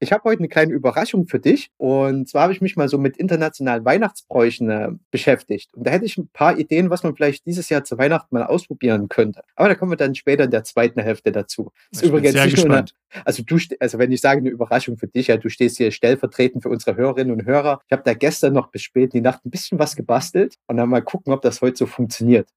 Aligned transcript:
Ich 0.00 0.12
habe 0.12 0.24
heute 0.24 0.40
eine 0.40 0.48
kleine 0.48 0.72
Überraschung 0.72 1.26
für 1.26 1.40
dich. 1.40 1.70
Und 1.76 2.28
zwar 2.28 2.42
habe 2.42 2.52
ich 2.52 2.60
mich 2.60 2.76
mal 2.76 2.88
so 2.88 2.98
mit 2.98 3.16
internationalen 3.16 3.84
Weihnachtsbräuchen 3.84 4.70
äh, 4.70 4.90
beschäftigt. 5.10 5.74
Und 5.74 5.86
da 5.86 5.90
hätte 5.90 6.04
ich 6.04 6.16
ein 6.16 6.28
paar 6.28 6.58
Ideen, 6.58 6.88
was 6.90 7.02
man 7.02 7.16
vielleicht 7.16 7.46
dieses 7.46 7.68
Jahr 7.68 7.82
zu 7.82 7.98
Weihnachten 7.98 8.34
mal 8.34 8.44
ausprobieren 8.44 9.08
könnte. 9.08 9.42
Aber 9.56 9.68
da 9.68 9.74
kommen 9.74 9.90
wir 9.92 9.96
dann 9.96 10.14
später 10.14 10.44
in 10.44 10.50
der 10.50 10.62
zweiten 10.62 11.00
Hälfte 11.00 11.32
dazu. 11.32 11.72
Das 11.90 12.02
ist 12.02 12.08
übrigens 12.08 12.32
sehr 12.32 12.48
gespannt. 12.48 12.94
Eine, 13.10 13.26
also 13.26 13.42
du, 13.42 13.58
also 13.80 13.98
wenn 13.98 14.12
ich 14.12 14.20
sage 14.20 14.38
eine 14.38 14.50
Überraschung 14.50 14.98
für 14.98 15.08
dich, 15.08 15.28
ja, 15.28 15.36
du 15.36 15.48
stehst 15.48 15.78
hier 15.78 15.90
stellvertretend 15.90 16.62
für 16.62 16.68
unsere 16.68 16.96
Hörerinnen 16.96 17.32
und 17.32 17.44
Hörer. 17.44 17.80
Ich 17.86 17.92
habe 17.92 18.02
da 18.04 18.14
gestern 18.14 18.52
noch 18.52 18.70
bis 18.70 18.82
spät 18.82 19.14
in 19.14 19.18
die 19.18 19.20
Nacht 19.22 19.44
ein 19.44 19.50
bisschen 19.50 19.78
was 19.78 19.96
gebastelt 19.96 20.56
und 20.68 20.76
dann 20.76 20.88
mal 20.88 21.02
gucken, 21.02 21.32
ob 21.32 21.42
das 21.42 21.60
heute 21.60 21.76
so 21.76 21.86
funktioniert. 21.86 22.48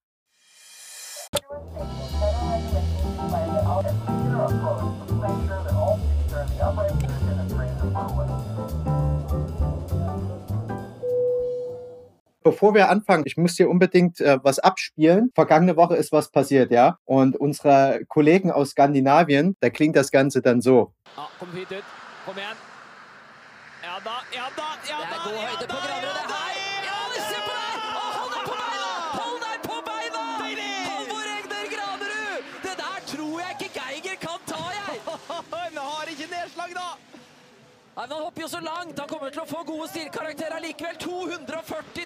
Bevor 12.43 12.73
wir 12.73 12.89
anfangen, 12.89 13.23
ich 13.27 13.37
muss 13.37 13.55
hier 13.55 13.69
unbedingt 13.69 14.19
äh, 14.19 14.39
was 14.41 14.57
abspielen. 14.57 15.31
Vergangene 15.35 15.77
Woche 15.77 15.95
ist 15.95 16.11
was 16.11 16.31
passiert, 16.31 16.71
ja. 16.71 16.97
Und 17.05 17.37
unsere 17.37 18.01
Kollegen 18.07 18.51
aus 18.51 18.71
Skandinavien, 18.71 19.55
da 19.59 19.69
klingt 19.69 19.95
das 19.95 20.09
Ganze 20.09 20.41
dann 20.41 20.59
so. 20.59 20.91
Ja, 21.15 21.27
komm 21.37 21.51
hit 21.53 21.71
ut. 21.71 21.83
Kom 22.25 22.35
igjen. 22.37 22.57
Ja 23.83 23.97
da, 24.03 24.21
ja 24.35 24.47
da, 24.55 24.69
ja 24.89 24.97
da. 24.97 25.05
Det 25.05 25.17
er 25.17 25.23
god 25.25 25.39
høyde 25.45 25.67
på 25.69 25.77
Graverud, 25.85 26.15
det 26.17 26.25
her. 26.33 26.53
Ja, 26.87 26.97
se 27.29 27.39
på 27.45 27.53
deg! 27.57 27.77
Hold 28.17 28.31
deg 28.33 28.43
på 28.49 28.57
beina! 28.61 28.91
Hold 29.19 29.39
deg 29.45 29.57
på 29.69 29.77
beina! 29.89 30.23
Halvor 30.89 31.29
Egner 31.37 31.65
Graverud! 31.73 32.51
Det 32.65 32.75
der 32.81 32.99
tror 33.13 33.39
jeg 33.41 33.51
ikke 33.59 33.71
Geiger 33.79 34.17
kan 34.25 34.41
ta, 34.49 34.63
jeg. 34.77 35.01
Han 35.53 35.77
har 35.77 36.13
ikke 36.13 36.29
nedslag, 36.33 36.73
da. 36.77 36.89
Nei, 37.91 38.05
men 38.07 38.15
Han 38.15 38.23
hopper 38.23 38.41
jo 38.41 38.47
så 38.47 38.61
langt. 38.65 38.99
Han 38.99 39.09
kommer 39.09 39.29
til 39.29 39.43
å 39.43 39.49
få 39.49 39.65
gode 39.67 39.89
stilkarakterer 39.93 40.61
likevel. 40.65 40.97
243 41.05 41.77
meter! 41.85 42.00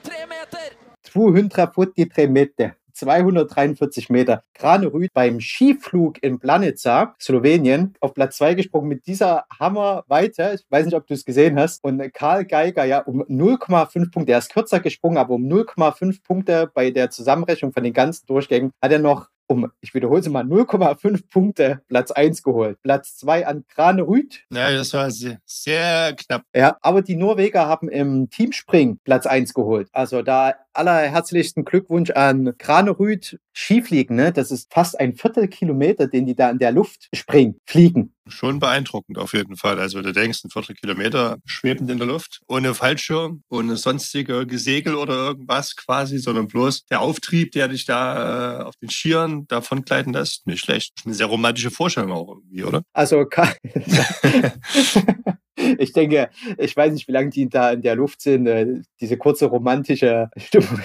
243 1.16 2.30
Meter. 2.30 2.75
243 2.91 4.09
Meter. 4.09 4.44
Krane 4.53 4.91
Rüd 4.91 5.11
beim 5.13 5.39
Skiflug 5.39 6.21
in 6.21 6.39
Planica, 6.39 7.16
Slowenien, 7.21 7.94
auf 8.02 8.13
Platz 8.13 8.38
2 8.38 8.55
gesprungen 8.55 8.89
mit 8.89 9.08
dieser 9.08 9.45
Hammerweite. 9.59 10.53
Ich 10.55 10.66
weiß 10.69 10.86
nicht, 10.86 10.95
ob 10.95 11.08
du 11.08 11.13
es 11.13 11.23
gesehen 11.23 11.58
hast. 11.58 11.83
Und 11.83 12.02
Karl 12.13 12.45
Geiger, 12.45 12.83
ja, 12.83 12.99
um 12.99 13.21
0,5 13.23 14.11
Punkte. 14.11 14.33
Er 14.33 14.39
ist 14.39 14.52
kürzer 14.52 14.81
gesprungen, 14.81 15.17
aber 15.17 15.36
um 15.36 15.43
0,5 15.43 16.21
Punkte 16.23 16.69
bei 16.73 16.91
der 16.91 17.09
Zusammenrechnung 17.11 17.71
von 17.71 17.83
den 17.83 17.93
ganzen 17.93 18.25
Durchgängen 18.27 18.71
hat 18.81 18.91
er 18.91 18.99
noch 18.99 19.30
um, 19.47 19.71
ich 19.80 19.93
wiederhole 19.93 20.21
es 20.21 20.30
mal, 20.30 20.43
0,5 20.43 21.30
Punkte 21.31 21.81
Platz 21.88 22.11
1 22.11 22.41
geholt. 22.41 22.81
Platz 22.81 23.16
2 23.17 23.45
an 23.45 23.63
Granerüt. 23.73 24.43
Ja, 24.49 24.71
das 24.71 24.93
war 24.93 25.11
sehr, 25.11 25.38
sehr, 25.45 26.16
knapp. 26.16 26.43
Ja, 26.55 26.77
aber 26.81 27.03
die 27.03 27.16
Norweger 27.16 27.67
haben 27.67 27.88
im 27.89 28.30
Teamspring 28.30 28.97
Platz 29.03 29.27
1 29.27 29.53
geholt. 29.53 29.88
Also 29.91 30.23
da 30.23 30.55
allerherzlichsten 30.75 31.65
Glückwunsch 31.65 32.11
an 32.11 32.53
Granerüt 32.57 33.39
Skifliegen. 33.53 34.15
Ne? 34.15 34.31
Das 34.31 34.51
ist 34.51 34.73
fast 34.73 34.99
ein 34.99 35.15
Viertelkilometer, 35.15 36.07
den 36.07 36.25
die 36.25 36.35
da 36.35 36.49
in 36.49 36.59
der 36.59 36.71
Luft 36.71 37.07
springen, 37.13 37.59
fliegen. 37.65 38.13
Schon 38.27 38.59
beeindruckend 38.59 39.17
auf 39.17 39.33
jeden 39.33 39.55
Fall. 39.55 39.79
Also 39.79 40.01
du 40.01 40.11
denkst, 40.11 40.43
ein 40.43 40.49
Viertelkilometer 40.49 41.37
schwebend 41.45 41.89
in 41.89 41.99
der 41.99 42.07
Luft, 42.07 42.41
ohne 42.47 42.73
Fallschirm, 42.73 43.43
ohne 43.49 43.77
sonstige 43.77 44.45
Gesegel 44.45 44.95
oder 44.95 45.13
irgendwas 45.13 45.75
quasi, 45.75 46.17
sondern 46.17 46.47
bloß 46.47 46.85
der 46.85 47.01
Auftrieb, 47.01 47.51
der 47.51 47.67
dich 47.67 47.85
da 47.85 48.59
äh, 48.59 48.63
auf 48.63 48.75
den 48.77 48.89
Skiern 48.89 49.45
davon 49.47 49.83
gleiten 49.83 50.11
lässt. 50.11 50.47
Nicht 50.47 50.65
schlecht. 50.65 50.93
Eine 51.05 51.13
sehr 51.13 51.27
romantische 51.27 51.71
Vorstellung 51.71 52.11
auch 52.11 52.29
irgendwie, 52.29 52.63
oder? 52.63 52.81
Also 52.93 53.25
ich 55.77 55.94
denke, 55.94 56.30
ich 56.58 56.75
weiß 56.75 56.94
nicht, 56.94 57.08
wie 57.08 57.11
lange 57.11 57.30
die 57.30 57.49
da 57.49 57.71
in 57.71 57.81
der 57.81 57.95
Luft 57.95 58.21
sind, 58.21 58.47
äh, 58.47 58.81
diese 58.99 59.17
kurze 59.17 59.45
romantische 59.45 60.30
Stimmung 60.38 60.80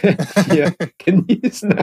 hier 0.50 0.72
genießen. 0.98 1.74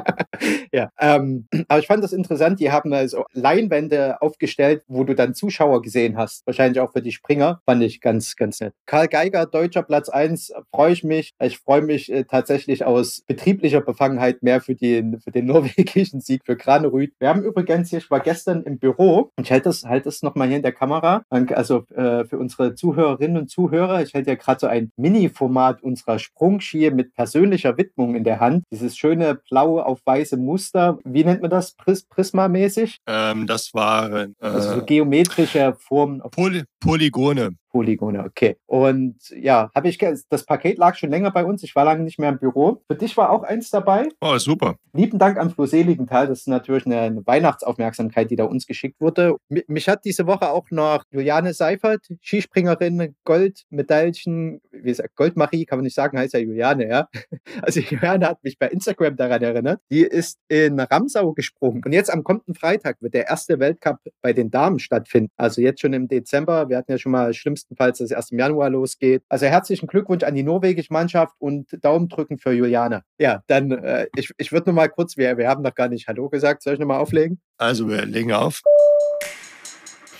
ja, 0.71 0.89
ähm, 0.99 1.47
aber 1.67 1.79
ich 1.79 1.87
fand 1.87 2.03
das 2.03 2.13
interessant. 2.13 2.59
Die 2.59 2.71
haben 2.71 2.93
also 2.93 3.25
Leinwände 3.33 4.21
aufgestellt, 4.21 4.83
wo 4.87 5.03
du 5.03 5.15
dann 5.15 5.33
Zuschauer 5.33 5.81
gesehen 5.81 6.17
hast. 6.17 6.45
Wahrscheinlich 6.45 6.79
auch 6.79 6.91
für 6.91 7.01
die 7.01 7.11
Springer. 7.11 7.61
Fand 7.65 7.83
ich 7.83 8.01
ganz, 8.01 8.35
ganz 8.35 8.59
nett. 8.59 8.73
Karl 8.85 9.07
Geiger, 9.07 9.45
deutscher 9.45 9.83
Platz 9.83 10.09
1, 10.09 10.53
freue 10.73 10.93
ich 10.93 11.03
mich. 11.03 11.33
Ich 11.41 11.57
freue 11.57 11.81
mich 11.81 12.11
äh, 12.11 12.23
tatsächlich 12.23 12.85
aus 12.85 13.21
betrieblicher 13.27 13.81
Befangenheit 13.81 14.43
mehr 14.43 14.61
für 14.61 14.75
den, 14.75 15.19
für 15.19 15.31
den 15.31 15.45
norwegischen 15.47 16.21
Sieg 16.21 16.41
für 16.45 16.55
Granerüth. 16.55 17.13
Wir 17.19 17.29
haben 17.29 17.43
übrigens, 17.43 17.91
ich 17.93 18.09
war 18.09 18.19
gestern 18.19 18.63
im 18.63 18.79
Büro 18.79 19.31
und 19.35 19.43
ich 19.43 19.51
halte 19.51 19.65
das, 19.65 19.83
halte 19.83 20.05
das 20.05 20.21
nochmal 20.21 20.47
hier 20.47 20.57
in 20.57 20.63
der 20.63 20.71
Kamera. 20.71 21.23
Also 21.29 21.85
äh, 21.95 22.25
für 22.25 22.37
unsere 22.37 22.75
Zuhörerinnen 22.87 23.35
und 23.35 23.49
Zuhörer, 23.49 24.01
ich 24.01 24.13
halte 24.13 24.29
ja 24.29 24.35
gerade 24.35 24.61
so 24.61 24.67
ein 24.67 24.91
Mini-Format 24.95 25.83
unserer 25.83 26.19
Sprungski 26.19 26.89
mit 26.91 27.13
persönlicher 27.13 27.77
Widmung 27.77 28.15
in 28.15 28.23
der 28.23 28.39
Hand. 28.39 28.63
Dieses 28.71 28.97
schöne 28.97 29.35
blaue 29.49 29.85
auf 29.85 29.99
weiße 30.05 30.37
Muster. 30.37 30.97
Wie 31.03 31.25
nennt 31.25 31.41
man 31.41 31.51
das? 31.51 31.73
Pris 31.73 32.05
Prisma-mäßig? 32.05 32.99
Ähm, 33.05 33.45
das 33.45 33.73
waren 33.73 34.35
äh, 34.39 34.45
also 34.45 34.75
so 34.75 34.85
geometrische 34.85 35.75
Formen. 35.77 36.21
Poly 36.31 36.63
Polygone. 36.79 37.57
Polygone, 37.69 38.23
okay. 38.23 38.57
Und 38.65 39.15
ja, 39.29 39.69
habe 39.75 39.89
ich 39.89 39.97
das 39.97 40.45
Paket 40.45 40.77
lag 40.77 40.95
schon 40.95 41.09
länger 41.09 41.31
bei 41.31 41.45
uns. 41.45 41.63
Ich 41.63 41.75
war 41.75 41.85
lange 41.85 42.03
nicht 42.03 42.19
mehr 42.19 42.29
im 42.29 42.39
Büro. 42.39 42.81
Für 42.89 42.97
dich 42.97 43.15
war 43.17 43.29
auch 43.29 43.43
eins 43.43 43.69
dabei. 43.69 44.09
Oh, 44.21 44.37
super. 44.37 44.75
Lieben 44.93 45.19
Dank 45.19 45.37
an 45.37 45.49
Flo 45.49 45.65
Seligenthal. 45.65 46.27
Das 46.27 46.39
ist 46.39 46.47
natürlich 46.47 46.85
eine, 46.85 46.99
eine 46.99 47.27
Weihnachtsaufmerksamkeit, 47.27 48.31
die 48.31 48.35
da 48.35 48.45
uns 48.45 48.65
geschickt 48.65 48.99
wurde. 48.99 49.35
Mich 49.49 49.89
hat 49.89 50.05
diese 50.05 50.25
Woche 50.27 50.49
auch 50.49 50.71
noch 50.71 51.03
Juliane 51.11 51.53
Seifert, 51.53 52.07
Skispringerin, 52.21 53.15
Goldmedailchen, 53.23 54.61
wie 54.71 54.81
gesagt, 54.81 55.15
Goldmarie, 55.15 55.65
kann 55.65 55.79
man 55.79 55.83
nicht 55.83 55.95
sagen, 55.95 56.17
heißt 56.17 56.33
ja 56.33 56.39
Juliane, 56.39 56.87
ja. 56.87 57.07
Also 57.61 57.79
Juliane 57.79 58.27
hat 58.27 58.43
mich 58.43 58.57
bei 58.57 58.67
Instagram 58.67 59.15
daran 59.15 59.41
erinnert. 59.41 59.81
Die 59.91 60.01
ist 60.01 60.39
in 60.47 60.79
Ramsau 60.79 61.33
gesprungen. 61.33 61.81
Und 61.85 61.91
jetzt 61.91 62.11
am 62.11 62.23
kommenden 62.23 62.55
Freitag 62.55 63.01
wird 63.01 63.13
der 63.13 63.27
erste 63.27 63.59
Weltcup 63.59 63.99
bei 64.21 64.33
den 64.33 64.51
Damen 64.51 64.79
stattfinden. 64.79 65.31
Also 65.37 65.61
jetzt 65.61 65.81
schon 65.81 65.93
im 65.93 66.07
Dezember. 66.07 66.69
Wir 66.69 66.77
hatten 66.77 66.91
ja 66.91 66.97
schon 66.97 67.11
mal 67.11 67.33
schlimmste 67.33 67.66
bestenfalls 67.67 67.97
das 67.99 68.11
erst 68.11 68.31
im 68.31 68.39
Januar 68.39 68.69
losgeht. 68.69 69.23
Also 69.29 69.45
herzlichen 69.45 69.87
Glückwunsch 69.87 70.23
an 70.23 70.35
die 70.35 70.43
norwegische 70.43 70.91
Mannschaft 70.91 71.35
und 71.39 71.67
Daumen 71.83 72.07
drücken 72.09 72.37
für 72.37 72.51
Juliane. 72.51 73.03
Ja, 73.17 73.43
dann, 73.47 73.71
äh, 73.71 74.07
ich, 74.15 74.31
ich 74.37 74.51
würde 74.51 74.69
noch 74.69 74.75
mal 74.75 74.87
kurz, 74.87 75.17
wir, 75.17 75.37
wir 75.37 75.47
haben 75.47 75.63
noch 75.63 75.75
gar 75.75 75.89
nicht 75.89 76.07
Hallo 76.07 76.29
gesagt. 76.29 76.63
Soll 76.63 76.73
ich 76.73 76.79
noch 76.79 76.87
mal 76.87 76.97
auflegen? 76.97 77.39
Also, 77.57 77.87
wir 77.87 78.05
legen 78.05 78.33
auf. 78.33 78.61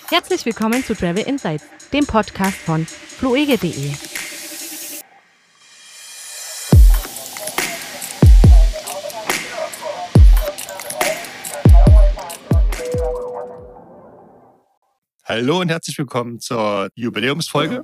Herzlich 0.09 0.45
willkommen 0.45 0.83
zu 0.83 0.95
Travel 0.95 1.23
Insights, 1.27 1.65
dem 1.91 2.05
Podcast 2.05 2.57
von 2.57 2.85
fluege.de. 2.85 4.16
Hallo 15.29 15.59
und 15.59 15.67
herzlich 15.67 15.97
willkommen 15.97 16.39
zur 16.39 16.87
Jubiläumsfolge. 16.95 17.83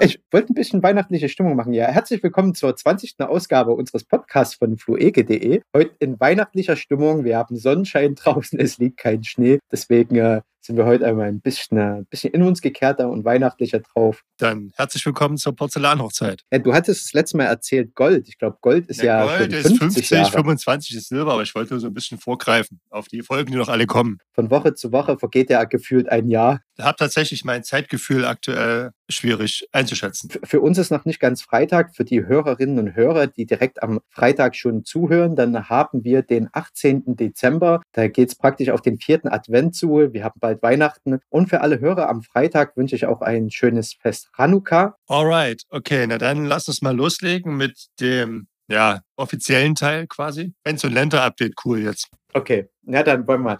Ich 0.00 0.18
wollte 0.30 0.50
ein 0.50 0.54
bisschen 0.54 0.82
weihnachtliche 0.82 1.28
Stimmung 1.28 1.54
machen. 1.54 1.74
Ja, 1.74 1.88
herzlich 1.88 2.22
willkommen 2.22 2.54
zur 2.54 2.74
20. 2.74 3.16
Ausgabe 3.18 3.72
unseres 3.72 4.04
Podcasts 4.04 4.54
von 4.54 4.78
fluege.de. 4.78 5.60
Heute 5.76 5.96
in 5.98 6.18
weihnachtlicher 6.18 6.76
Stimmung. 6.76 7.24
Wir 7.24 7.36
haben 7.36 7.58
Sonnenschein 7.58 8.14
draußen, 8.14 8.58
es 8.58 8.78
liegt 8.78 8.96
kein 8.96 9.22
Schnee. 9.22 9.58
Deswegen 9.70 10.16
äh, 10.16 10.40
sind 10.68 10.76
wir 10.76 10.84
heute 10.84 11.06
einmal 11.06 11.28
ein 11.28 11.40
bisschen, 11.40 11.78
ein 11.78 12.04
bisschen 12.04 12.34
in 12.34 12.42
uns 12.42 12.60
gekehrter 12.60 13.08
und 13.08 13.24
weihnachtlicher 13.24 13.80
drauf. 13.80 14.22
Dann 14.36 14.70
herzlich 14.76 15.04
willkommen 15.06 15.38
zur 15.38 15.56
Porzellanhochzeit. 15.56 16.42
Ja, 16.52 16.58
du 16.58 16.74
hattest 16.74 17.06
das 17.06 17.12
letzte 17.14 17.38
Mal 17.38 17.44
erzählt 17.44 17.94
Gold. 17.94 18.28
Ich 18.28 18.36
glaube, 18.36 18.58
Gold 18.60 18.86
ist 18.86 19.02
ja, 19.02 19.24
ja 19.24 19.38
Gold 19.38 19.52
schon 19.54 19.62
50 19.62 19.72
ist 19.72 19.78
50, 19.78 20.10
Jahre. 20.10 20.30
25 20.30 20.96
ist 20.96 21.08
Silber, 21.08 21.32
aber 21.32 21.42
ich 21.42 21.54
wollte 21.54 21.80
so 21.80 21.86
ein 21.86 21.94
bisschen 21.94 22.18
vorgreifen 22.18 22.80
auf 22.90 23.08
die 23.08 23.22
Folgen, 23.22 23.50
die 23.50 23.56
noch 23.56 23.70
alle 23.70 23.86
kommen. 23.86 24.18
Von 24.32 24.50
Woche 24.50 24.74
zu 24.74 24.92
Woche 24.92 25.18
vergeht 25.18 25.48
ja 25.48 25.64
gefühlt 25.64 26.10
ein 26.10 26.28
Jahr. 26.28 26.60
Ich 26.76 26.84
habe 26.84 26.96
tatsächlich 26.96 27.44
mein 27.44 27.64
Zeitgefühl 27.64 28.24
aktuell 28.24 28.90
schwierig 29.08 29.66
einzuschätzen. 29.72 30.30
Für 30.44 30.60
uns 30.60 30.78
ist 30.78 30.90
noch 30.90 31.04
nicht 31.04 31.18
ganz 31.18 31.42
Freitag. 31.42 31.96
Für 31.96 32.04
die 32.04 32.24
Hörerinnen 32.24 32.78
und 32.78 32.94
Hörer, 32.94 33.26
die 33.26 33.46
direkt 33.46 33.82
am 33.82 34.00
Freitag 34.10 34.54
schon 34.54 34.84
zuhören, 34.84 35.34
dann 35.34 35.68
haben 35.68 36.04
wir 36.04 36.22
den 36.22 36.48
18. 36.52 37.16
Dezember. 37.16 37.82
Da 37.92 38.06
geht 38.06 38.28
es 38.28 38.34
praktisch 38.36 38.68
auf 38.68 38.82
den 38.82 38.98
vierten 38.98 39.28
Advent 39.28 39.74
zu. 39.74 40.12
Wir 40.12 40.24
haben 40.24 40.38
bald 40.38 40.57
Weihnachten. 40.62 41.20
Und 41.28 41.48
für 41.48 41.60
alle 41.60 41.80
Hörer 41.80 42.08
am 42.08 42.22
Freitag 42.22 42.76
wünsche 42.76 42.96
ich 42.96 43.06
auch 43.06 43.20
ein 43.20 43.50
schönes 43.50 43.94
Fest 43.94 44.30
Hanukkah. 44.36 44.96
Alright, 45.06 45.62
okay, 45.70 46.06
na 46.06 46.18
dann 46.18 46.44
lass 46.44 46.68
uns 46.68 46.82
mal 46.82 46.96
loslegen 46.96 47.56
mit 47.56 47.88
dem 48.00 48.48
ja, 48.68 49.00
offiziellen 49.16 49.74
Teil 49.74 50.06
quasi. 50.06 50.52
Wenn 50.64 50.76
so 50.76 50.88
ein 50.88 50.94
Länder-Update, 50.94 51.54
cool 51.64 51.80
jetzt. 51.80 52.08
Okay, 52.34 52.68
na 52.82 53.02
dann 53.02 53.26
wollen 53.26 53.40
wir 53.42 53.50
mal. 53.50 53.58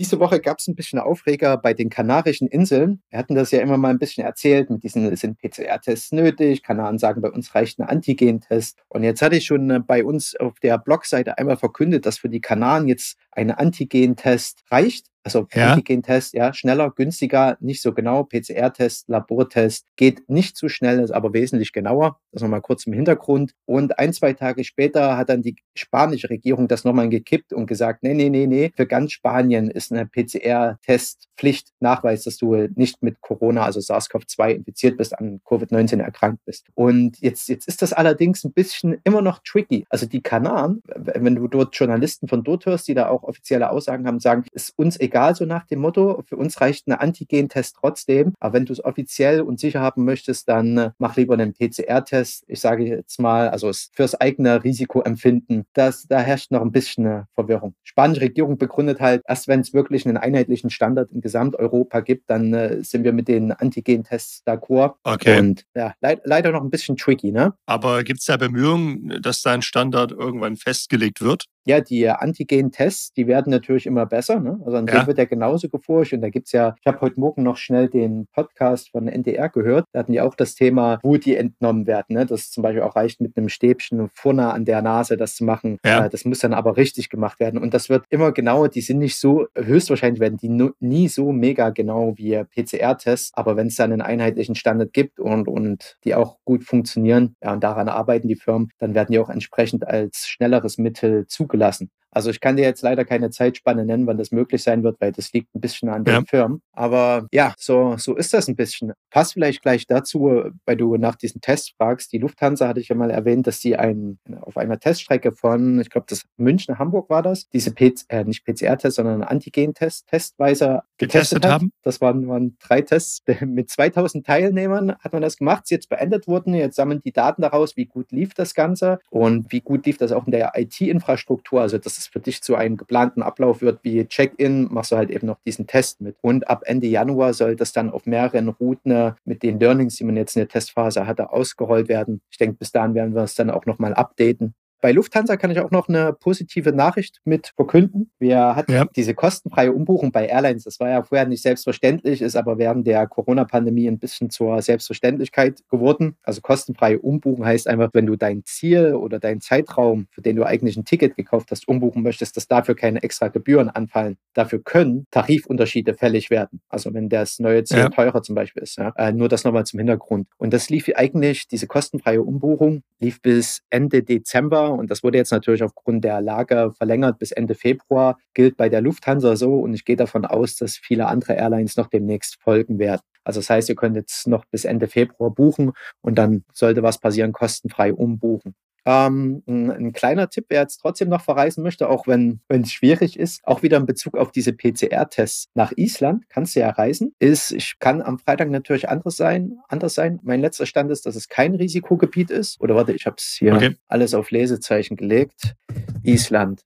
Diese 0.00 0.18
Woche 0.18 0.40
gab 0.40 0.60
es 0.60 0.66
ein 0.66 0.74
bisschen 0.74 0.98
Aufreger 0.98 1.58
bei 1.58 1.74
den 1.74 1.90
Kanarischen 1.90 2.48
Inseln. 2.48 3.02
Wir 3.10 3.18
hatten 3.18 3.34
das 3.34 3.50
ja 3.50 3.60
immer 3.60 3.76
mal 3.76 3.90
ein 3.90 3.98
bisschen 3.98 4.24
erzählt, 4.24 4.70
mit 4.70 4.82
diesen 4.82 5.14
sind 5.14 5.38
PCR-Tests 5.38 6.12
nötig. 6.12 6.62
Kanaren 6.62 6.96
sagen, 6.96 7.20
bei 7.20 7.28
uns 7.28 7.54
reicht 7.54 7.78
ein 7.78 7.86
Antigen-Test. 7.86 8.78
Und 8.88 9.02
jetzt 9.02 9.20
hatte 9.20 9.36
ich 9.36 9.44
schon 9.44 9.68
äh, 9.68 9.78
bei 9.78 10.02
uns 10.02 10.34
auf 10.36 10.58
der 10.58 10.78
Blogseite 10.78 11.36
einmal 11.36 11.58
verkündet, 11.58 12.06
dass 12.06 12.16
für 12.16 12.30
die 12.30 12.40
Kanaren 12.40 12.88
jetzt 12.88 13.18
ein 13.40 13.50
Antigen-Test 13.50 14.64
reicht. 14.70 15.06
Also 15.22 15.46
ja. 15.52 15.72
Antigen-Test, 15.72 16.32
ja, 16.32 16.54
schneller, 16.54 16.90
günstiger, 16.90 17.58
nicht 17.60 17.82
so 17.82 17.92
genau. 17.92 18.24
PCR-Test, 18.24 19.08
Labortest 19.08 19.86
geht 19.96 20.28
nicht 20.28 20.56
so 20.56 20.68
schnell, 20.68 21.00
ist 21.00 21.10
aber 21.10 21.34
wesentlich 21.34 21.72
genauer. 21.72 22.18
Das 22.32 22.42
nochmal 22.42 22.62
kurz 22.62 22.86
im 22.86 22.94
Hintergrund. 22.94 23.52
Und 23.66 23.98
ein, 23.98 24.12
zwei 24.12 24.32
Tage 24.32 24.64
später 24.64 25.16
hat 25.16 25.28
dann 25.28 25.42
die 25.42 25.56
spanische 25.74 26.30
Regierung 26.30 26.68
das 26.68 26.84
nochmal 26.84 27.08
gekippt 27.08 27.52
und 27.52 27.66
gesagt, 27.66 28.02
nee, 28.02 28.14
nee, 28.14 28.30
nee, 28.30 28.46
nee, 28.46 28.72
für 28.74 28.86
ganz 28.86 29.12
Spanien 29.12 29.70
ist 29.70 29.92
eine 29.92 30.06
PCR-Testpflicht 30.06 31.68
Nachweis, 31.80 32.24
dass 32.24 32.36
du 32.36 32.54
nicht 32.74 33.02
mit 33.02 33.20
Corona, 33.20 33.64
also 33.64 33.80
SARS-CoV-2 33.80 34.50
infiziert 34.50 34.96
bist, 34.96 35.18
an 35.18 35.40
Covid-19 35.44 36.00
erkrankt 36.00 36.44
bist. 36.44 36.68
Und 36.74 37.20
jetzt, 37.20 37.48
jetzt 37.48 37.68
ist 37.68 37.82
das 37.82 37.92
allerdings 37.92 38.44
ein 38.44 38.52
bisschen 38.52 38.98
immer 39.04 39.22
noch 39.22 39.40
tricky. 39.44 39.84
Also 39.90 40.06
die 40.06 40.22
Kanaren, 40.22 40.82
wenn 40.94 41.34
du 41.34 41.48
dort 41.48 41.76
Journalisten 41.76 42.28
von 42.28 42.42
dort 42.44 42.64
hörst, 42.66 42.88
die 42.88 42.94
da 42.94 43.08
auch 43.08 43.24
offizielle 43.30 43.70
Aussagen 43.70 44.06
haben, 44.06 44.20
sagen, 44.20 44.44
ist 44.52 44.72
uns 44.76 45.00
egal, 45.00 45.34
so 45.34 45.44
nach 45.46 45.66
dem 45.66 45.80
Motto. 45.80 46.22
Für 46.26 46.36
uns 46.36 46.60
reicht 46.60 46.86
ein 46.86 46.92
Antigen-Test 46.92 47.76
trotzdem. 47.80 48.34
Aber 48.40 48.54
wenn 48.54 48.66
du 48.66 48.72
es 48.72 48.84
offiziell 48.84 49.40
und 49.40 49.58
sicher 49.58 49.80
haben 49.80 50.04
möchtest, 50.04 50.48
dann 50.48 50.76
äh, 50.76 50.90
mach 50.98 51.16
lieber 51.16 51.34
einen 51.34 51.54
PCR-Test. 51.54 52.44
Ich 52.46 52.60
sage 52.60 52.84
jetzt 52.84 53.20
mal, 53.20 53.48
also 53.48 53.70
fürs 53.92 54.14
eigene 54.20 54.62
Risikoempfinden, 54.62 55.64
das, 55.72 56.06
da 56.08 56.20
herrscht 56.20 56.50
noch 56.50 56.60
ein 56.60 56.72
bisschen 56.72 57.06
eine 57.06 57.26
Verwirrung. 57.34 57.74
Spanische 57.84 58.22
Regierung 58.22 58.58
begründet 58.58 59.00
halt, 59.00 59.22
erst 59.26 59.48
wenn 59.48 59.60
es 59.60 59.72
wirklich 59.72 60.06
einen 60.06 60.16
einheitlichen 60.16 60.70
Standard 60.70 61.10
in 61.12 61.20
Gesamteuropa 61.20 62.00
gibt, 62.00 62.28
dann 62.28 62.52
äh, 62.52 62.82
sind 62.82 63.04
wir 63.04 63.12
mit 63.12 63.28
den 63.28 63.52
Antigen-Tests 63.52 64.42
d'accord. 64.46 64.94
Okay. 65.04 65.38
Und 65.38 65.64
ja, 65.74 65.94
leid, 66.00 66.20
leider 66.24 66.52
noch 66.52 66.62
ein 66.62 66.70
bisschen 66.70 66.96
tricky, 66.96 67.32
ne? 67.32 67.54
Aber 67.66 68.02
gibt 68.04 68.20
es 68.20 68.26
da 68.26 68.36
Bemühungen, 68.36 69.20
dass 69.22 69.42
da 69.42 69.52
ein 69.52 69.62
Standard 69.62 70.12
irgendwann 70.12 70.56
festgelegt 70.56 71.20
wird? 71.20 71.46
Ja, 71.66 71.80
die 71.80 72.08
Antigen-Tests, 72.08 73.12
die 73.12 73.26
werden 73.26 73.50
natürlich 73.50 73.86
immer 73.86 74.06
besser. 74.06 74.40
Ne? 74.40 74.58
Also 74.64 74.78
an 74.78 74.86
ja. 74.86 75.00
dem 75.00 75.06
wird 75.06 75.18
ja 75.18 75.26
genauso 75.26 75.68
geforscht. 75.68 76.14
Und 76.14 76.22
da 76.22 76.30
gibt 76.30 76.46
es 76.46 76.52
ja, 76.52 76.74
ich 76.80 76.86
habe 76.86 77.00
heute 77.02 77.20
Morgen 77.20 77.42
noch 77.42 77.58
schnell 77.58 77.88
den 77.88 78.26
Podcast 78.32 78.90
von 78.90 79.08
NDR 79.08 79.50
gehört. 79.50 79.84
Da 79.92 80.00
hatten 80.00 80.12
die 80.12 80.22
auch 80.22 80.34
das 80.34 80.54
Thema, 80.54 80.98
wo 81.02 81.18
die 81.18 81.36
entnommen 81.36 81.86
werden. 81.86 82.16
Ne? 82.16 82.24
Das 82.24 82.50
zum 82.50 82.62
Beispiel 82.62 82.82
auch 82.82 82.96
reicht 82.96 83.20
mit 83.20 83.36
einem 83.36 83.50
Stäbchen 83.50 84.08
vorne 84.14 84.52
an 84.52 84.64
der 84.64 84.80
Nase, 84.80 85.18
das 85.18 85.34
zu 85.36 85.44
machen. 85.44 85.78
Ja. 85.84 86.06
Äh, 86.06 86.08
das 86.08 86.24
muss 86.24 86.38
dann 86.38 86.54
aber 86.54 86.78
richtig 86.78 87.10
gemacht 87.10 87.38
werden. 87.40 87.60
Und 87.60 87.74
das 87.74 87.90
wird 87.90 88.04
immer 88.08 88.32
genauer. 88.32 88.70
Die 88.70 88.80
sind 88.80 88.98
nicht 88.98 89.18
so, 89.18 89.46
höchstwahrscheinlich 89.54 90.20
werden 90.20 90.38
die 90.38 90.72
nie 90.80 91.08
so 91.08 91.30
mega 91.30 91.70
genau 91.70 92.14
wie 92.16 92.42
PCR-Tests. 92.42 93.32
Aber 93.34 93.56
wenn 93.56 93.66
es 93.66 93.76
dann 93.76 93.92
einen 93.92 94.00
einheitlichen 94.00 94.54
Standard 94.54 94.94
gibt 94.94 95.20
und, 95.20 95.46
und 95.46 95.98
die 96.04 96.14
auch 96.14 96.38
gut 96.44 96.64
funktionieren, 96.64 97.36
ja, 97.42 97.52
und 97.52 97.62
daran 97.62 97.88
arbeiten 97.88 98.28
die 98.28 98.36
Firmen, 98.36 98.70
dann 98.78 98.94
werden 98.94 99.12
die 99.12 99.18
auch 99.18 99.28
entsprechend 99.28 99.86
als 99.86 100.26
schnelleres 100.26 100.78
Mittel 100.78 101.26
zugelassen 101.26 101.49
zugelassen. 101.50 101.90
Also 102.10 102.30
ich 102.30 102.40
kann 102.40 102.56
dir 102.56 102.62
jetzt 102.62 102.82
leider 102.82 103.04
keine 103.04 103.30
Zeitspanne 103.30 103.84
nennen, 103.84 104.06
wann 104.06 104.18
das 104.18 104.32
möglich 104.32 104.62
sein 104.62 104.82
wird, 104.82 105.00
weil 105.00 105.12
das 105.12 105.32
liegt 105.32 105.54
ein 105.54 105.60
bisschen 105.60 105.88
an 105.88 106.04
den 106.04 106.14
ja. 106.14 106.22
Firmen. 106.26 106.62
Aber 106.72 107.26
ja, 107.32 107.54
so, 107.58 107.96
so 107.98 108.16
ist 108.16 108.34
das 108.34 108.48
ein 108.48 108.56
bisschen. 108.56 108.92
Passt 109.10 109.34
vielleicht 109.34 109.62
gleich 109.62 109.86
dazu, 109.86 110.50
weil 110.64 110.76
du 110.76 110.96
nach 110.96 111.16
diesen 111.16 111.40
Tests 111.40 111.70
fragst. 111.76 112.12
Die 112.12 112.18
Lufthansa 112.18 112.68
hatte 112.68 112.80
ich 112.80 112.88
ja 112.88 112.96
mal 112.96 113.10
erwähnt, 113.10 113.46
dass 113.46 113.60
sie 113.60 113.76
ein, 113.76 114.18
auf 114.40 114.56
einer 114.56 114.78
Teststrecke 114.78 115.32
von, 115.32 115.80
ich 115.80 115.90
glaube, 115.90 116.06
das 116.08 116.24
München, 116.36 116.78
Hamburg 116.78 117.10
war 117.10 117.22
das, 117.22 117.48
diese 117.48 117.72
P 117.72 117.94
äh, 118.08 118.24
nicht 118.24 118.44
PCR-Test, 118.44 118.96
sondern 118.96 119.22
Antigen-Test 119.22 120.06
testweise 120.08 120.82
getestet 120.98 121.44
hat. 121.44 121.52
haben. 121.52 121.72
Das 121.82 122.00
waren, 122.00 122.28
waren 122.28 122.56
drei 122.60 122.82
Tests 122.82 123.22
mit 123.44 123.70
2000 123.70 124.26
Teilnehmern 124.26 124.96
hat 125.00 125.12
man 125.12 125.22
das 125.22 125.36
gemacht, 125.36 125.64
ist 125.64 125.70
jetzt 125.70 125.88
beendet 125.88 126.26
wurden. 126.26 126.54
Jetzt 126.54 126.76
sammeln 126.76 127.00
die 127.04 127.12
Daten 127.12 127.42
daraus, 127.42 127.76
wie 127.76 127.86
gut 127.86 128.12
lief 128.12 128.34
das 128.34 128.54
Ganze 128.54 128.98
und 129.10 129.52
wie 129.52 129.60
gut 129.60 129.86
lief 129.86 129.98
das 129.98 130.12
auch 130.12 130.26
in 130.26 130.32
der 130.32 130.52
IT-Infrastruktur. 130.56 131.60
Also 131.60 131.78
das 131.78 131.99
es 132.00 132.06
für 132.08 132.20
dich 132.20 132.42
zu 132.42 132.56
einem 132.56 132.76
geplanten 132.76 133.22
Ablauf 133.22 133.60
wird 133.62 133.80
wie 133.82 134.04
Check-in, 134.06 134.72
machst 134.72 134.92
du 134.92 134.96
halt 134.96 135.10
eben 135.10 135.26
noch 135.26 135.38
diesen 135.46 135.66
Test 135.66 136.00
mit. 136.00 136.16
Und 136.20 136.48
ab 136.48 136.62
Ende 136.64 136.86
Januar 136.86 137.34
soll 137.34 137.56
das 137.56 137.72
dann 137.72 137.90
auf 137.90 138.06
mehreren 138.06 138.48
Routen 138.48 138.90
äh, 138.90 139.12
mit 139.24 139.42
den 139.42 139.60
Learnings, 139.60 139.96
die 139.96 140.04
man 140.04 140.16
jetzt 140.16 140.36
in 140.36 140.40
der 140.40 140.48
Testphase 140.48 141.06
hatte, 141.06 141.32
ausgerollt 141.32 141.88
werden. 141.88 142.20
Ich 142.30 142.38
denke, 142.38 142.56
bis 142.56 142.72
dahin 142.72 142.94
werden 142.94 143.14
wir 143.14 143.22
es 143.22 143.34
dann 143.34 143.50
auch 143.50 143.66
nochmal 143.66 143.94
updaten. 143.94 144.54
Bei 144.80 144.92
Lufthansa 144.92 145.36
kann 145.36 145.50
ich 145.50 145.60
auch 145.60 145.70
noch 145.70 145.88
eine 145.88 146.12
positive 146.12 146.72
Nachricht 146.72 147.20
mit 147.24 147.52
verkünden. 147.56 148.10
Wir 148.18 148.56
hatten 148.56 148.72
ja. 148.72 148.86
diese 148.96 149.14
kostenfreie 149.14 149.72
Umbuchung 149.72 150.12
bei 150.12 150.26
Airlines. 150.26 150.64
Das 150.64 150.80
war 150.80 150.88
ja 150.88 151.02
vorher 151.02 151.26
nicht 151.26 151.42
selbstverständlich, 151.42 152.22
ist 152.22 152.36
aber 152.36 152.58
während 152.58 152.86
der 152.86 153.06
Corona-Pandemie 153.06 153.88
ein 153.88 153.98
bisschen 153.98 154.30
zur 154.30 154.60
Selbstverständlichkeit 154.62 155.62
geworden. 155.68 156.16
Also 156.22 156.40
kostenfreie 156.40 156.98
Umbuchen 156.98 157.44
heißt 157.44 157.68
einfach, 157.68 157.90
wenn 157.92 158.06
du 158.06 158.16
dein 158.16 158.42
Ziel 158.44 158.94
oder 158.94 159.18
deinen 159.18 159.40
Zeitraum, 159.40 160.06
für 160.10 160.22
den 160.22 160.36
du 160.36 160.44
eigentlich 160.44 160.76
ein 160.76 160.84
Ticket 160.84 161.16
gekauft 161.16 161.50
hast, 161.50 161.68
umbuchen 161.68 162.02
möchtest, 162.02 162.36
dass 162.36 162.48
dafür 162.48 162.74
keine 162.74 163.02
extra 163.02 163.28
Gebühren 163.28 163.68
anfallen. 163.68 164.16
Dafür 164.34 164.62
können 164.62 165.06
Tarifunterschiede 165.10 165.94
fällig 165.94 166.30
werden. 166.30 166.60
Also 166.68 166.94
wenn 166.94 167.08
das 167.08 167.38
neue 167.38 167.64
Ziel 167.64 167.78
ja. 167.78 167.88
teurer 167.88 168.22
zum 168.22 168.34
Beispiel 168.34 168.62
ist. 168.62 168.78
Ja. 168.78 168.92
Äh, 168.96 169.12
nur 169.12 169.28
das 169.28 169.44
nochmal 169.44 169.66
zum 169.66 169.78
Hintergrund. 169.78 170.28
Und 170.38 170.52
das 170.52 170.70
lief 170.70 170.90
eigentlich, 170.94 171.48
diese 171.48 171.66
kostenfreie 171.66 172.22
Umbuchung 172.22 172.82
lief 172.98 173.20
bis 173.20 173.62
Ende 173.70 174.02
Dezember 174.02 174.69
und 174.74 174.90
das 174.90 175.02
wurde 175.02 175.18
jetzt 175.18 175.32
natürlich 175.32 175.62
aufgrund 175.62 176.04
der 176.04 176.20
Lage 176.20 176.72
verlängert 176.76 177.18
bis 177.18 177.32
Ende 177.32 177.54
Februar, 177.54 178.18
gilt 178.34 178.56
bei 178.56 178.68
der 178.68 178.80
Lufthansa 178.80 179.36
so 179.36 179.54
und 179.60 179.74
ich 179.74 179.84
gehe 179.84 179.96
davon 179.96 180.24
aus, 180.24 180.56
dass 180.56 180.76
viele 180.76 181.06
andere 181.06 181.34
Airlines 181.34 181.76
noch 181.76 181.88
demnächst 181.88 182.40
folgen 182.40 182.78
werden. 182.78 183.02
Also 183.24 183.40
das 183.40 183.50
heißt, 183.50 183.68
ihr 183.68 183.76
könnt 183.76 183.96
jetzt 183.96 184.26
noch 184.26 184.44
bis 184.46 184.64
Ende 184.64 184.88
Februar 184.88 185.30
buchen 185.30 185.72
und 186.00 186.16
dann 186.16 186.44
sollte 186.52 186.82
was 186.82 186.98
passieren, 186.98 187.32
kostenfrei 187.32 187.92
umbuchen. 187.92 188.54
Ähm, 188.86 189.42
ein, 189.46 189.70
ein, 189.70 189.92
kleiner 189.92 190.30
Tipp, 190.30 190.46
wer 190.48 190.62
jetzt 190.62 190.78
trotzdem 190.78 191.08
noch 191.08 191.22
verreisen 191.22 191.62
möchte, 191.62 191.88
auch 191.88 192.06
wenn 192.06 192.40
es 192.48 192.72
schwierig 192.72 193.18
ist, 193.18 193.40
auch 193.44 193.62
wieder 193.62 193.76
in 193.76 193.86
Bezug 193.86 194.16
auf 194.16 194.32
diese 194.32 194.52
PCR-Tests 194.52 195.48
nach 195.54 195.72
Island, 195.76 196.24
kannst 196.28 196.56
du 196.56 196.60
ja 196.60 196.70
reisen, 196.70 197.14
ist, 197.18 197.52
ich 197.52 197.78
kann 197.78 198.00
am 198.02 198.18
Freitag 198.18 198.50
natürlich 198.50 198.88
anders 198.88 199.16
sein, 199.16 199.58
anders 199.68 199.94
sein. 199.94 200.18
Mein 200.22 200.40
letzter 200.40 200.66
Stand 200.66 200.90
ist, 200.90 201.06
dass 201.06 201.16
es 201.16 201.28
kein 201.28 201.54
Risikogebiet 201.54 202.30
ist. 202.30 202.60
Oder 202.60 202.74
warte, 202.74 202.92
ich 202.92 203.06
habe 203.06 203.16
es 203.18 203.36
hier 203.38 203.54
okay. 203.54 203.76
alles 203.88 204.14
auf 204.14 204.30
Lesezeichen 204.30 204.96
gelegt. 204.96 205.54
Island 206.02 206.62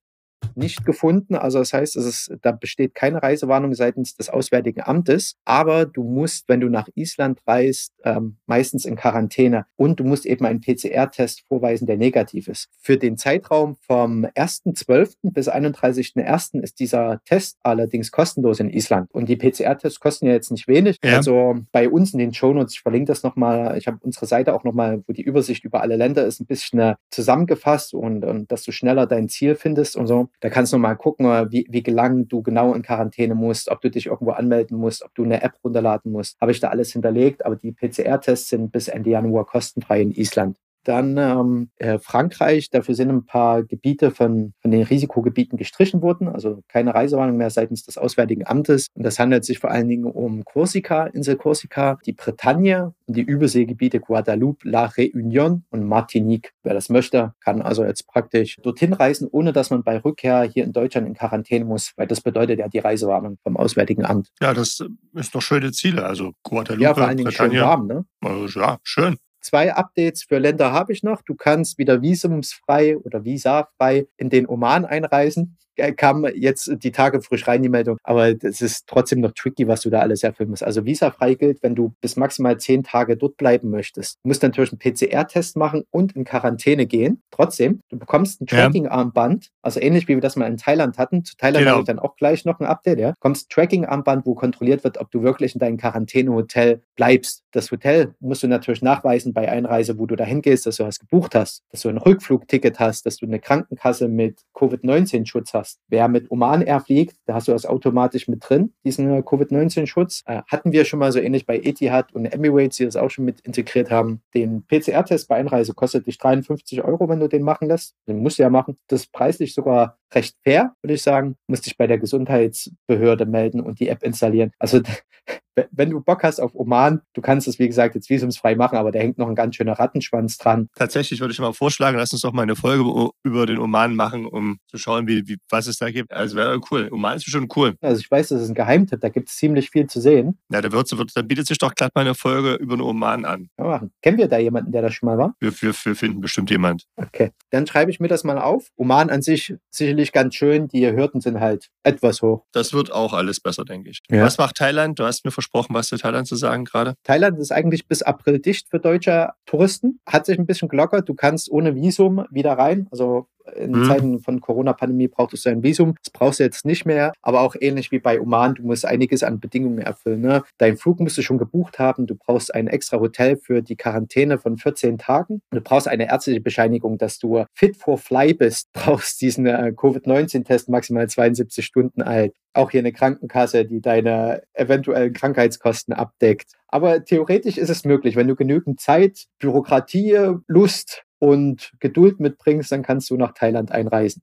nicht 0.56 0.84
gefunden. 0.84 1.34
Also 1.34 1.58
das 1.58 1.72
heißt, 1.72 1.96
es 1.96 2.04
ist, 2.04 2.36
da 2.42 2.52
besteht 2.52 2.94
keine 2.94 3.22
Reisewarnung 3.22 3.74
seitens 3.74 4.16
des 4.16 4.28
Auswärtigen 4.28 4.82
Amtes, 4.82 5.36
aber 5.44 5.86
du 5.86 6.02
musst, 6.02 6.48
wenn 6.48 6.60
du 6.60 6.68
nach 6.68 6.88
Island 6.94 7.40
reist, 7.46 7.92
ähm, 8.04 8.36
meistens 8.46 8.84
in 8.84 8.96
Quarantäne 8.96 9.66
und 9.76 10.00
du 10.00 10.04
musst 10.04 10.26
eben 10.26 10.44
einen 10.46 10.60
PCR-Test 10.60 11.44
vorweisen, 11.48 11.86
der 11.86 11.96
negativ 11.96 12.48
ist. 12.48 12.68
Für 12.80 12.96
den 12.96 13.16
Zeitraum 13.16 13.76
vom 13.86 14.24
1.12. 14.24 15.14
bis 15.22 15.48
31.01. 15.48 16.60
ist 16.60 16.80
dieser 16.80 17.20
Test 17.25 17.58
allerdings 17.62 18.11
kostenlos 18.11 18.61
in 18.61 18.70
Island 18.70 19.11
und 19.12 19.28
die 19.28 19.37
PCR-Tests 19.37 20.00
kosten 20.00 20.26
ja 20.26 20.32
jetzt 20.32 20.50
nicht 20.50 20.68
wenig. 20.68 20.99
Ja. 21.04 21.16
Also 21.16 21.56
bei 21.73 21.88
uns 21.88 22.12
in 22.12 22.18
den 22.18 22.34
Shownotes, 22.34 22.75
ich 22.75 22.80
verlinke 22.80 23.08
das 23.08 23.23
nochmal, 23.23 23.76
ich 23.78 23.87
habe 23.87 23.99
unsere 24.02 24.26
Seite 24.26 24.54
auch 24.54 24.64
nochmal, 24.64 25.02
wo 25.06 25.12
die 25.12 25.23
Übersicht 25.23 25.64
über 25.64 25.80
alle 25.80 25.96
Länder 25.96 26.26
ist, 26.26 26.40
ein 26.40 26.46
bisschen 26.46 26.78
äh, 26.78 26.94
zusammengefasst 27.11 27.94
und, 27.94 28.25
und 28.25 28.50
dass 28.50 28.62
du 28.64 28.73
schneller 28.73 29.06
dein 29.06 29.28
Ziel 29.28 29.54
findest 29.54 29.96
und 29.96 30.06
so. 30.06 30.28
Da 30.44 30.50
kannst 30.50 30.74
du 30.74 30.76
mal 30.76 30.94
gucken, 30.94 31.24
wie, 31.50 31.66
wie 31.70 31.82
gelang 31.82 32.28
du 32.28 32.42
genau 32.42 32.74
in 32.74 32.82
Quarantäne 32.82 33.34
musst, 33.34 33.70
ob 33.70 33.80
du 33.80 33.90
dich 33.90 34.08
irgendwo 34.08 34.32
anmelden 34.32 34.76
musst, 34.76 35.02
ob 35.02 35.14
du 35.14 35.24
eine 35.24 35.42
App 35.42 35.54
runterladen 35.64 36.12
musst. 36.12 36.38
Habe 36.38 36.52
ich 36.52 36.60
da 36.60 36.68
alles 36.68 36.92
hinterlegt, 36.92 37.46
aber 37.46 37.56
die 37.56 37.72
PCR-Tests 37.72 38.50
sind 38.50 38.70
bis 38.70 38.88
Ende 38.88 39.08
Januar 39.08 39.46
kostenfrei 39.46 40.02
in 40.02 40.10
Island. 40.10 40.58
Dann 40.85 41.17
ähm, 41.19 41.71
äh, 41.76 41.99
Frankreich, 41.99 42.71
dafür 42.71 42.95
sind 42.95 43.11
ein 43.11 43.26
paar 43.26 43.62
Gebiete 43.62 44.11
von, 44.11 44.53
von 44.61 44.71
den 44.71 44.83
Risikogebieten 44.83 45.59
gestrichen 45.59 46.03
worden, 46.03 46.29
also 46.29 46.62
keine 46.69 46.95
Reisewarnung 46.95 47.37
mehr 47.37 47.50
seitens 47.50 47.85
des 47.85 47.99
Auswärtigen 47.99 48.47
Amtes. 48.47 48.88
Und 48.95 49.05
das 49.05 49.19
handelt 49.19 49.45
sich 49.45 49.59
vor 49.59 49.71
allen 49.71 49.88
Dingen 49.88 50.05
um 50.05 50.45
Korsika, 50.45 51.07
Insel 51.07 51.37
Korsika, 51.37 51.99
die 52.07 52.12
Bretagne 52.12 52.95
und 53.07 53.17
die 53.17 53.23
Überseegebiete 53.23 54.00
Guadeloupe, 54.00 54.69
La 54.69 54.87
Réunion 54.87 55.62
und 55.71 55.85
Martinique. 55.85 56.53
Wer 56.62 56.75
das 56.75 56.88
möchte, 56.88 57.35
kann 57.41 57.62
also 57.62 57.85
jetzt 57.85 58.07
praktisch 58.07 58.57
dorthin 58.62 58.93
reisen, 58.93 59.29
ohne 59.31 59.53
dass 59.53 59.71
man 59.71 59.83
bei 59.83 59.99
Rückkehr 59.99 60.43
hier 60.43 60.64
in 60.64 60.73
Deutschland 60.73 61.07
in 61.07 61.14
Quarantäne 61.14 61.64
muss, 61.64 61.93
weil 61.97 62.07
das 62.07 62.21
bedeutet 62.21 62.59
ja 62.59 62.69
die 62.69 62.79
Reisewarnung 62.79 63.38
vom 63.43 63.57
Auswärtigen 63.57 64.05
Amt. 64.05 64.29
Ja, 64.41 64.55
das 64.55 64.85
ist 65.14 65.35
doch 65.35 65.43
schöne 65.43 65.73
Ziele. 65.73 66.05
Also 66.05 66.33
Guadeloupe, 66.43 66.83
ja, 66.83 66.95
vor 66.95 67.05
allen 67.05 67.17
Dingen 67.17 67.31
Bretagne. 67.31 67.59
schön 67.59 67.67
warm, 67.67 67.87
ne? 67.87 68.05
Also, 68.21 68.61
ja, 68.61 68.79
schön. 68.83 69.17
Zwei 69.44 69.74
Updates 69.74 70.24
für 70.24 70.38
Länder 70.38 70.72
habe 70.72 70.92
ich 70.92 71.02
noch. 71.02 71.22
Du 71.22 71.34
kannst 71.34 71.78
wieder 71.78 72.02
visumsfrei 72.02 72.96
oder 72.96 73.24
visafrei 73.24 74.06
in 74.16 74.30
den 74.30 74.48
Oman 74.48 74.84
einreisen. 74.84 75.58
Äh, 75.76 75.93
kam 75.93 76.25
jetzt 76.35 76.71
die 76.83 76.93
Tage 76.93 77.21
frisch 77.21 77.47
rein, 77.49 77.62
die 77.62 77.69
Meldung. 77.69 77.99
Aber 78.02 78.28
es 78.28 78.61
ist 78.61 78.87
trotzdem 78.87 79.21
noch 79.21 79.33
tricky, 79.33 79.66
was 79.66 79.83
du 79.83 79.90
da 79.90 80.00
alles 80.00 80.23
erfüllen 80.23 80.50
musst. 80.50 80.62
Also 80.62 80.85
visafrei 80.85 81.35
gilt, 81.35 81.62
wenn 81.62 81.75
du 81.75 81.95
bis 82.00 82.16
maximal 82.16 82.59
zehn 82.59 82.83
Tage 82.83 83.16
dort 83.16 83.37
bleiben 83.37 83.71
möchtest. 83.71 84.19
Du 84.23 84.28
musst 84.28 84.43
natürlich 84.43 84.73
einen 84.73 84.78
PCR-Test 84.78 85.57
machen 85.57 85.85
und 85.90 86.12
in 86.12 86.25
Quarantäne 86.25 86.87
gehen. 86.87 87.23
Trotzdem, 87.31 87.81
du 87.88 87.99
bekommst 87.99 88.40
ein 88.40 88.47
Tracking-Armband, 88.47 89.50
also 89.62 89.81
ähnlich 89.81 90.09
wie 90.09 90.14
wir 90.14 90.21
das 90.21 90.37
mal 90.37 90.47
in 90.47 90.57
Thailand 90.57 90.99
hatten. 90.99 91.25
Zu 91.25 91.37
Thailand 91.37 91.64
genau. 91.64 91.71
habe 91.73 91.81
ich 91.83 91.87
dann 91.87 91.99
auch 91.99 92.16
gleich 92.16 92.45
noch 92.45 92.61
ein 92.61 92.66
Update, 92.66 92.99
ja. 92.99 93.11
Du 93.11 93.14
bekommst 93.14 93.47
ein 93.47 93.54
Tracking-Armband, 93.54 94.26
wo 94.26 94.35
kontrolliert 94.35 94.85
wird, 94.85 94.99
ob 94.99 95.11
du 95.11 95.23
wirklich 95.23 95.54
in 95.54 95.59
deinem 95.59 95.76
Quarantänehotel 95.76 96.83
bleibst. 96.95 97.43
Das 97.50 97.71
Hotel 97.71 98.14
musst 98.21 98.43
du 98.43 98.49
natürlich 98.49 98.83
nachweisen 98.83 99.33
bei 99.33 99.50
Einreise, 99.50 99.99
wo 99.99 100.07
du 100.07 100.16
dahin 100.16 100.43
gehst, 100.43 100.66
dass 100.66 100.76
du 100.76 100.85
was 100.85 100.99
gebucht 100.99 101.35
hast, 101.35 101.62
dass 101.71 101.83
du 101.83 101.88
ein 101.88 101.99
Rückflugticket 101.99 102.78
hast, 102.78 103.07
dass 103.07 103.16
du 103.16 103.26
eine 103.26 103.40
Krankenkasse 103.40 104.09
mit 104.09 104.40
Covid-19-Schutz 104.54 105.54
hast 105.54 105.63
hast. 105.64 105.80
Wer 105.88 106.09
mit 106.09 106.30
Oman 106.30 106.62
Air 106.62 106.80
fliegt, 106.80 107.16
da 107.26 107.35
hast 107.35 107.49
du 107.49 107.52
das 107.52 107.64
automatisch 107.64 108.28
mit 108.28 108.49
drin, 108.49 108.73
diesen 108.85 109.11
äh, 109.11 109.23
Covid-19-Schutz. 109.23 110.23
Äh, 110.26 110.42
hatten 110.47 110.73
wir 110.73 110.85
schon 110.85 110.99
mal 110.99 111.11
so 111.12 111.18
ähnlich 111.18 111.47
bei 111.47 111.59
Etihad 111.59 112.12
und 112.14 112.26
Emirates, 112.26 112.76
die 112.76 112.85
das 112.85 112.97
auch 112.97 113.11
schon 113.11 113.25
mit 113.25 113.40
integriert 113.40 113.90
haben. 113.90 114.21
Den 114.35 114.64
PCR-Test 114.66 115.28
bei 115.28 115.37
Einreise 115.37 115.75
kostet 115.75 116.06
dich 116.06 116.18
53 116.18 116.85
Euro, 116.85 117.09
wenn 117.09 117.21
du 117.21 117.28
den 117.28 117.42
machen 117.42 117.68
lässt. 117.68 117.94
Den 118.06 118.23
musst 118.23 118.38
du 118.38 118.42
ja 118.42 118.50
machen. 118.50 118.76
Das 118.88 119.02
ist 119.02 119.12
preislich 119.12 119.54
sogar 119.54 119.99
recht 120.14 120.37
fair, 120.42 120.75
würde 120.83 120.94
ich 120.94 121.02
sagen. 121.02 121.37
Musst 121.47 121.66
dich 121.66 121.76
bei 121.76 121.87
der 121.87 121.99
Gesundheitsbehörde 121.99 123.26
melden 123.26 123.61
und 123.61 123.80
die 123.80 123.88
App 123.88 124.02
installieren. 124.02 124.52
Also 124.59 124.80
wenn 125.71 125.90
du 125.90 126.00
Bock 126.00 126.23
hast 126.23 126.40
auf 126.40 126.54
Oman, 126.54 127.00
du 127.12 127.21
kannst 127.21 127.47
es, 127.47 127.59
wie 127.59 127.66
gesagt, 127.66 127.94
jetzt 127.94 128.11
visumsfrei 128.11 128.56
machen, 128.56 128.76
aber 128.76 128.90
da 128.90 128.99
hängt 128.99 129.18
noch 129.18 129.28
ein 129.28 129.35
ganz 129.35 129.56
schöner 129.56 129.78
Rattenschwanz 129.78 130.37
dran. 130.38 130.68
Tatsächlich 130.75 131.21
würde 131.21 131.33
ich 131.33 131.38
mal 131.38 131.52
vorschlagen, 131.52 131.97
lass 131.97 132.12
uns 132.12 132.23
doch 132.23 132.33
mal 132.33 132.42
eine 132.42 132.56
Folge 132.56 133.11
über 133.23 133.47
den 133.47 133.59
Oman 133.59 133.94
machen, 133.94 134.26
um 134.26 134.59
zu 134.68 134.78
schauen, 134.78 135.06
wie, 135.06 135.26
wie 135.28 135.37
was 135.50 135.66
es 135.66 135.78
da 135.78 135.90
gibt. 135.90 136.12
Also 136.12 136.37
wäre 136.37 136.61
cool. 136.71 136.88
Oman 136.90 137.16
ist 137.16 137.30
schon 137.30 137.49
cool. 137.56 137.75
Also 137.80 138.00
ich 138.00 138.11
weiß, 138.11 138.28
das 138.28 138.42
ist 138.42 138.49
ein 138.49 138.54
Geheimtipp, 138.54 139.00
da 139.00 139.09
gibt 139.09 139.28
es 139.28 139.37
ziemlich 139.37 139.71
viel 139.71 139.87
zu 139.87 140.00
sehen. 140.00 140.38
Ja, 140.50 140.61
da, 140.61 140.73
wird, 140.73 140.97
wird, 140.97 141.12
da 141.14 141.23
bietet 141.23 141.47
sich 141.47 141.59
doch 141.59 141.75
glatt 141.75 141.94
mal 141.94 142.02
eine 142.02 142.14
Folge 142.14 142.54
über 142.54 142.76
den 142.76 142.83
Oman 142.83 143.25
an. 143.25 143.49
Ja, 143.59 143.64
machen. 143.64 143.92
Kennen 144.02 144.18
wir 144.18 144.28
da 144.28 144.38
jemanden, 144.38 144.73
der 144.73 144.83
da 144.83 144.90
schon 144.90 145.09
mal 145.09 145.18
war? 145.18 145.35
Wir, 145.40 145.52
wir, 145.62 145.73
wir 145.73 145.97
finden 145.97 146.21
bestimmt 146.21 146.50
jemand. 146.50 146.85
Okay, 146.97 147.30
dann 147.50 147.66
schreibe 147.66 147.90
ich 147.90 148.00
mir 148.00 148.09
das 148.09 148.25
mal 148.25 148.38
auf. 148.38 148.68
Oman 148.76 149.11
an 149.11 149.23
sich 149.23 149.54
sicherlich 149.71 150.03
ganz 150.12 150.34
schön, 150.34 150.68
die 150.68 150.87
Hürden 150.87 151.20
sind 151.20 151.40
halt 151.40 151.70
etwas 151.82 152.23
hoch. 152.23 152.44
Das 152.52 152.73
wird 152.73 152.92
auch 152.92 153.12
alles 153.12 153.40
besser, 153.40 153.64
denke 153.64 153.90
ich. 153.90 154.00
Ja. 154.11 154.23
Was 154.23 154.38
macht 154.38 154.56
Thailand? 154.56 154.99
Du 154.99 155.04
hast 155.04 155.25
mir 155.25 155.30
versprochen, 155.30 155.75
was 155.75 155.88
zu 155.88 155.96
Thailand 155.96 156.26
zu 156.26 156.37
sagen 156.37 156.64
gerade. 156.64 156.94
Thailand 157.04 157.38
ist 157.38 157.52
eigentlich 157.52 157.87
bis 157.88 158.02
April 158.02 158.38
dicht 158.38 158.68
für 158.68 158.80
deutsche 158.80 159.30
Touristen. 159.46 160.00
Hat 160.06 160.26
sich 160.26 160.38
ein 160.38 160.46
bisschen 160.46 160.68
gelockert. 160.68 161.08
Du 161.08 161.14
kannst 161.14 161.50
ohne 161.50 161.75
Visum 161.75 162.25
wieder 162.30 162.52
rein. 162.52 162.88
Also 162.90 163.28
in 163.56 163.72
mhm. 163.72 163.84
Zeiten 163.84 164.18
von 164.20 164.40
Corona-Pandemie 164.40 165.08
brauchtest 165.08 165.44
du 165.44 165.50
ein 165.50 165.62
Visum. 165.62 165.94
Das 166.02 166.10
brauchst 166.10 166.40
du 166.40 166.44
jetzt 166.44 166.64
nicht 166.64 166.86
mehr. 166.86 167.12
Aber 167.22 167.42
auch 167.42 167.54
ähnlich 167.58 167.90
wie 167.90 167.98
bei 167.98 168.20
Oman, 168.20 168.54
du 168.54 168.62
musst 168.62 168.86
einiges 168.86 169.22
an 169.22 169.40
Bedingungen 169.40 169.78
erfüllen. 169.78 170.20
Ne? 170.20 170.42
Dein 170.58 170.76
Flug 170.76 171.00
musst 171.00 171.18
du 171.18 171.22
schon 171.22 171.38
gebucht 171.38 171.78
haben. 171.78 172.06
Du 172.06 172.14
brauchst 172.14 172.54
ein 172.54 172.68
extra 172.68 172.98
Hotel 172.98 173.36
für 173.36 173.62
die 173.62 173.76
Quarantäne 173.76 174.38
von 174.38 174.56
14 174.56 174.98
Tagen. 174.98 175.42
Du 175.50 175.60
brauchst 175.60 175.88
eine 175.88 176.08
ärztliche 176.08 176.40
Bescheinigung, 176.40 176.98
dass 176.98 177.18
du 177.18 177.44
fit 177.54 177.76
for 177.76 177.98
fly 177.98 178.34
bist. 178.34 178.68
Du 178.72 178.80
brauchst 178.84 179.20
diesen 179.20 179.46
äh, 179.46 179.72
Covid-19-Test 179.76 180.68
maximal 180.68 181.08
72 181.08 181.64
Stunden 181.64 182.02
alt. 182.02 182.32
Auch 182.54 182.70
hier 182.70 182.80
eine 182.80 182.92
Krankenkasse, 182.92 183.64
die 183.64 183.80
deine 183.80 184.42
eventuellen 184.52 185.12
Krankheitskosten 185.12 185.92
abdeckt. 185.92 186.52
Aber 186.68 187.04
theoretisch 187.04 187.58
ist 187.58 187.68
es 187.68 187.84
möglich, 187.84 188.16
wenn 188.16 188.28
du 188.28 188.36
genügend 188.36 188.80
Zeit, 188.80 189.26
Bürokratie, 189.38 190.36
Lust 190.46 191.04
und 191.25 191.73
Geduld 191.81 192.21
mitbringst, 192.21 192.71
dann 192.71 192.83
kannst 192.83 193.09
du 193.09 193.16
nach 193.16 193.33
Thailand 193.33 193.73
einreisen. 193.73 194.23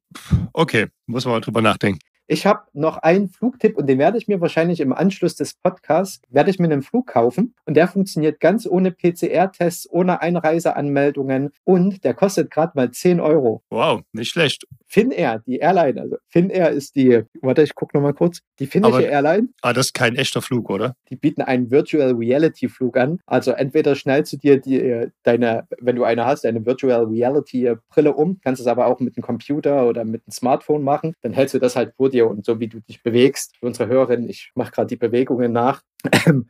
Okay, 0.54 0.88
muss 1.08 1.26
man 1.26 1.36
mal 1.36 1.42
drüber 1.42 1.62
nachdenken. 1.62 2.00
Ich 2.32 2.46
habe 2.46 2.62
noch 2.72 2.96
einen 3.00 3.28
Flugtipp 3.28 3.78
und 3.78 3.88
den 3.88 4.00
werde 4.00 4.18
ich 4.18 4.30
mir 4.30 4.40
wahrscheinlich 4.40 4.80
im 4.80 4.94
Anschluss 4.94 5.36
des 5.36 5.54
Podcasts, 5.54 6.22
werde 6.30 6.50
ich 6.50 6.60
mir 6.60 6.72
einen 6.72 6.82
Flug 6.82 7.08
kaufen 7.08 7.56
und 7.66 7.74
der 7.74 7.90
funktioniert 7.90 8.40
ganz 8.40 8.66
ohne 8.66 8.94
PCR-Tests, 8.94 9.90
ohne 9.92 10.22
Einreiseanmeldungen 10.22 11.52
und 11.66 12.06
der 12.06 12.14
kostet 12.14 12.50
gerade 12.50 12.72
mal 12.76 12.90
10 12.90 13.20
Euro. 13.20 13.64
Wow, 13.70 14.04
nicht 14.14 14.30
schlecht. 14.30 14.66
Finnair, 14.88 15.42
die 15.46 15.60
Airline, 15.60 16.02
also 16.02 16.18
Finnair 16.28 16.70
ist 16.70 16.98
die, 16.98 17.22
warte, 17.42 17.64
ich 17.64 17.76
gucke 17.76 17.96
nochmal 17.98 18.14
kurz, 18.14 18.42
die 18.60 18.68
finnische 18.68 18.96
Aber, 18.96 19.08
Airline. 19.08 19.48
Ah, 19.62 19.72
das 19.72 19.88
ist 19.88 19.94
kein 19.94 20.16
echter 20.16 20.42
Flug, 20.42 20.70
oder? 20.70 20.96
Die 21.10 21.16
bieten 21.16 21.42
einen 21.42 21.72
Virtual 21.72 22.12
Reality 22.14 22.68
Flug 22.68 22.98
an. 22.98 23.20
Also 23.26 23.52
entweder 23.52 23.96
schnallst 23.96 24.34
du 24.34 24.38
dir 24.38 24.60
die, 24.60 25.08
deine, 25.24 25.66
wenn 25.80 25.96
du 25.96 26.04
eine 26.04 26.26
hast, 26.26 26.46
eine 26.46 26.66
Virtual 26.66 27.06
Reality 27.06 27.74
Brille 27.90 28.14
um, 28.14 28.40
kannst 28.44 28.60
es 28.60 28.68
aber 28.68 28.88
auch 28.88 29.00
mit 29.00 29.16
einem 29.16 29.24
Computer 29.24 29.88
oder 29.88 30.04
mit 30.04 30.24
einem 30.26 30.32
Smartphone 30.32 30.84
machen. 30.84 31.14
Dann 31.22 31.32
hältst 31.32 31.54
du 31.54 31.60
das 31.60 31.78
halt 31.78 31.94
vor 31.96 32.10
dir 32.10 32.21
dir 32.22 32.30
und 32.30 32.46
so 32.46 32.60
wie 32.60 32.68
du 32.68 32.80
dich 32.80 33.04
bewegst. 33.04 33.56
Unsere 33.62 33.90
Hörerinnen, 33.90 34.30
ich 34.30 34.52
mache 34.56 34.72
gerade 34.72 34.88
die 34.88 34.96
Bewegungen 34.96 35.52
nach. 35.52 35.82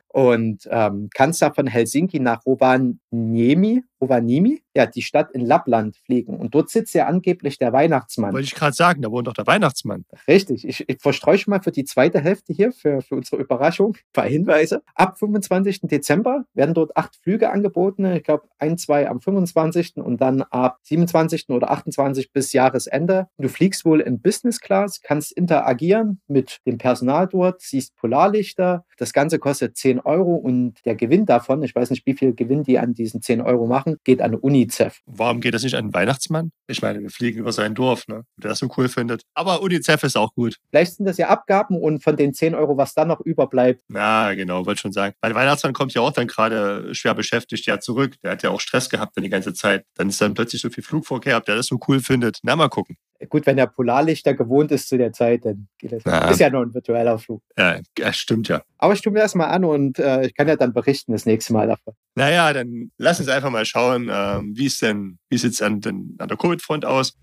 Und 0.07 0.67
ähm, 0.69 1.09
kannst 1.13 1.41
da 1.41 1.51
von 1.51 1.67
Helsinki 1.67 2.19
nach 2.19 2.45
Rovaniemi, 2.45 3.83
Rovaniemi, 4.01 4.61
ja, 4.75 4.85
die 4.85 5.01
Stadt 5.01 5.31
in 5.31 5.45
Lappland 5.45 5.95
fliegen. 6.05 6.37
Und 6.37 6.55
dort 6.55 6.69
sitzt 6.69 6.93
ja 6.95 7.05
angeblich 7.07 7.57
der 7.57 7.71
Weihnachtsmann. 7.71 8.33
Wollte 8.33 8.45
ich 8.45 8.55
gerade 8.55 8.73
sagen, 8.73 9.01
da 9.01 9.11
wohnt 9.11 9.27
doch 9.27 9.33
der 9.33 9.45
Weihnachtsmann. 9.45 10.05
Richtig. 10.27 10.67
Ich, 10.67 10.89
ich 10.89 11.01
verstreue 11.01 11.37
schon 11.37 11.51
mal 11.51 11.61
für 11.61 11.71
die 11.71 11.83
zweite 11.83 12.19
Hälfte 12.19 12.53
hier, 12.53 12.71
für, 12.71 13.01
für 13.01 13.15
unsere 13.15 13.41
Überraschung, 13.41 13.95
ein 13.95 14.13
paar 14.13 14.25
Hinweise. 14.25 14.81
Ab 14.95 15.19
25. 15.19 15.81
Dezember 15.83 16.45
werden 16.53 16.73
dort 16.73 16.97
acht 16.97 17.15
Flüge 17.17 17.51
angeboten. 17.51 18.05
Ich 18.05 18.23
glaube, 18.23 18.47
ein, 18.57 18.77
zwei 18.77 19.07
am 19.07 19.21
25. 19.21 19.97
und 19.97 20.19
dann 20.19 20.41
ab 20.41 20.79
27. 20.83 21.49
oder 21.49 21.69
28. 21.71 22.31
bis 22.31 22.53
Jahresende. 22.53 23.27
Du 23.37 23.49
fliegst 23.49 23.85
wohl 23.85 24.01
in 24.01 24.21
Business 24.21 24.59
Class, 24.59 25.01
kannst 25.01 25.31
interagieren 25.31 26.21
mit 26.27 26.59
dem 26.65 26.77
Personal 26.77 27.27
dort, 27.27 27.61
siehst 27.61 27.95
Polarlichter. 27.97 28.85
Das 28.97 29.13
Ganze 29.13 29.37
kostet 29.41 29.75
10 29.75 29.99
Euro 29.99 30.35
und 30.35 30.75
der 30.85 30.95
Gewinn 30.95 31.25
davon, 31.25 31.61
ich 31.63 31.75
weiß 31.75 31.89
nicht, 31.89 32.05
wie 32.05 32.13
viel 32.13 32.33
Gewinn 32.33 32.63
die 32.63 32.79
an 32.79 32.93
diesen 32.93 33.21
10 33.21 33.41
Euro 33.41 33.67
machen, 33.67 33.97
geht 34.05 34.21
an 34.21 34.35
UNICEF. 34.35 35.01
Warum 35.05 35.41
geht 35.41 35.53
das 35.53 35.63
nicht 35.63 35.75
an 35.75 35.87
den 35.87 35.93
Weihnachtsmann? 35.93 36.51
Ich 36.67 36.81
meine, 36.81 37.01
wir 37.01 37.09
fliegen 37.09 37.39
über 37.39 37.51
sein 37.51 37.75
Dorf, 37.75 38.07
ne? 38.07 38.23
der 38.37 38.51
das 38.51 38.59
so 38.59 38.69
cool 38.77 38.87
findet. 38.87 39.23
Aber 39.33 39.61
UNICEF 39.61 40.03
ist 40.03 40.15
auch 40.17 40.33
gut. 40.33 40.55
Vielleicht 40.69 40.95
sind 40.95 41.05
das 41.05 41.17
ja 41.17 41.27
Abgaben 41.27 41.77
und 41.77 42.01
von 42.03 42.15
den 42.15 42.33
10 42.33 42.55
Euro, 42.55 42.77
was 42.77 42.93
dann 42.93 43.09
noch 43.09 43.19
überbleibt. 43.19 43.83
Ja, 43.93 44.33
genau, 44.33 44.65
wollte 44.65 44.81
schon 44.81 44.93
sagen. 44.93 45.13
Weil 45.21 45.31
der 45.31 45.41
Weihnachtsmann 45.41 45.73
kommt 45.73 45.93
ja 45.93 46.01
auch 46.01 46.13
dann 46.13 46.27
gerade 46.27 46.95
schwer 46.95 47.13
beschäftigt 47.13 47.65
ja 47.65 47.79
zurück. 47.79 48.15
Der 48.23 48.31
hat 48.31 48.43
ja 48.43 48.51
auch 48.51 48.61
Stress 48.61 48.89
gehabt 48.89 49.17
dann 49.17 49.23
die 49.23 49.29
ganze 49.29 49.53
Zeit. 49.53 49.85
Dann 49.95 50.09
ist 50.09 50.21
dann 50.21 50.33
plötzlich 50.33 50.61
so 50.61 50.69
viel 50.69 50.83
Flugverkehr, 50.83 51.37
ob 51.37 51.45
der 51.45 51.55
das 51.55 51.67
so 51.67 51.79
cool 51.87 51.99
findet. 51.99 52.39
Na, 52.43 52.55
mal 52.55 52.69
gucken. 52.69 52.97
Gut, 53.29 53.45
wenn 53.45 53.57
der 53.57 53.67
Polarlichter 53.67 54.33
gewohnt 54.33 54.71
ist 54.71 54.89
zu 54.89 54.97
der 54.97 55.13
Zeit, 55.13 55.45
dann 55.45 55.67
geht 55.77 55.91
das. 55.91 56.03
Ja. 56.03 56.29
Ist 56.29 56.39
ja 56.39 56.49
nur 56.49 56.63
ein 56.63 56.73
virtueller 56.73 57.19
Flug. 57.19 57.41
Ja, 57.57 57.79
stimmt 58.11 58.47
ja. 58.47 58.61
Aber 58.77 58.93
ich 58.93 59.01
tue 59.01 59.13
mir 59.13 59.19
das 59.19 59.35
mal 59.35 59.47
an 59.47 59.63
und 59.63 59.99
äh, 59.99 60.25
ich 60.25 60.35
kann 60.35 60.47
ja 60.47 60.55
dann 60.55 60.73
berichten 60.73 61.11
das 61.11 61.25
nächste 61.25 61.53
Mal 61.53 61.67
davon. 61.67 61.93
Naja, 62.15 62.51
dann 62.51 62.91
lass 62.97 63.19
uns 63.19 63.29
einfach 63.29 63.51
mal 63.51 63.65
schauen, 63.65 64.09
äh, 64.09 64.39
wie 64.53 64.65
es 64.65 64.79
denn, 64.79 65.19
wie 65.29 65.37
sieht 65.37 65.53
es 65.53 65.61
an, 65.61 65.81
an 65.85 66.27
der 66.27 66.37
Covid-Front 66.37 66.85
aus. 66.85 67.17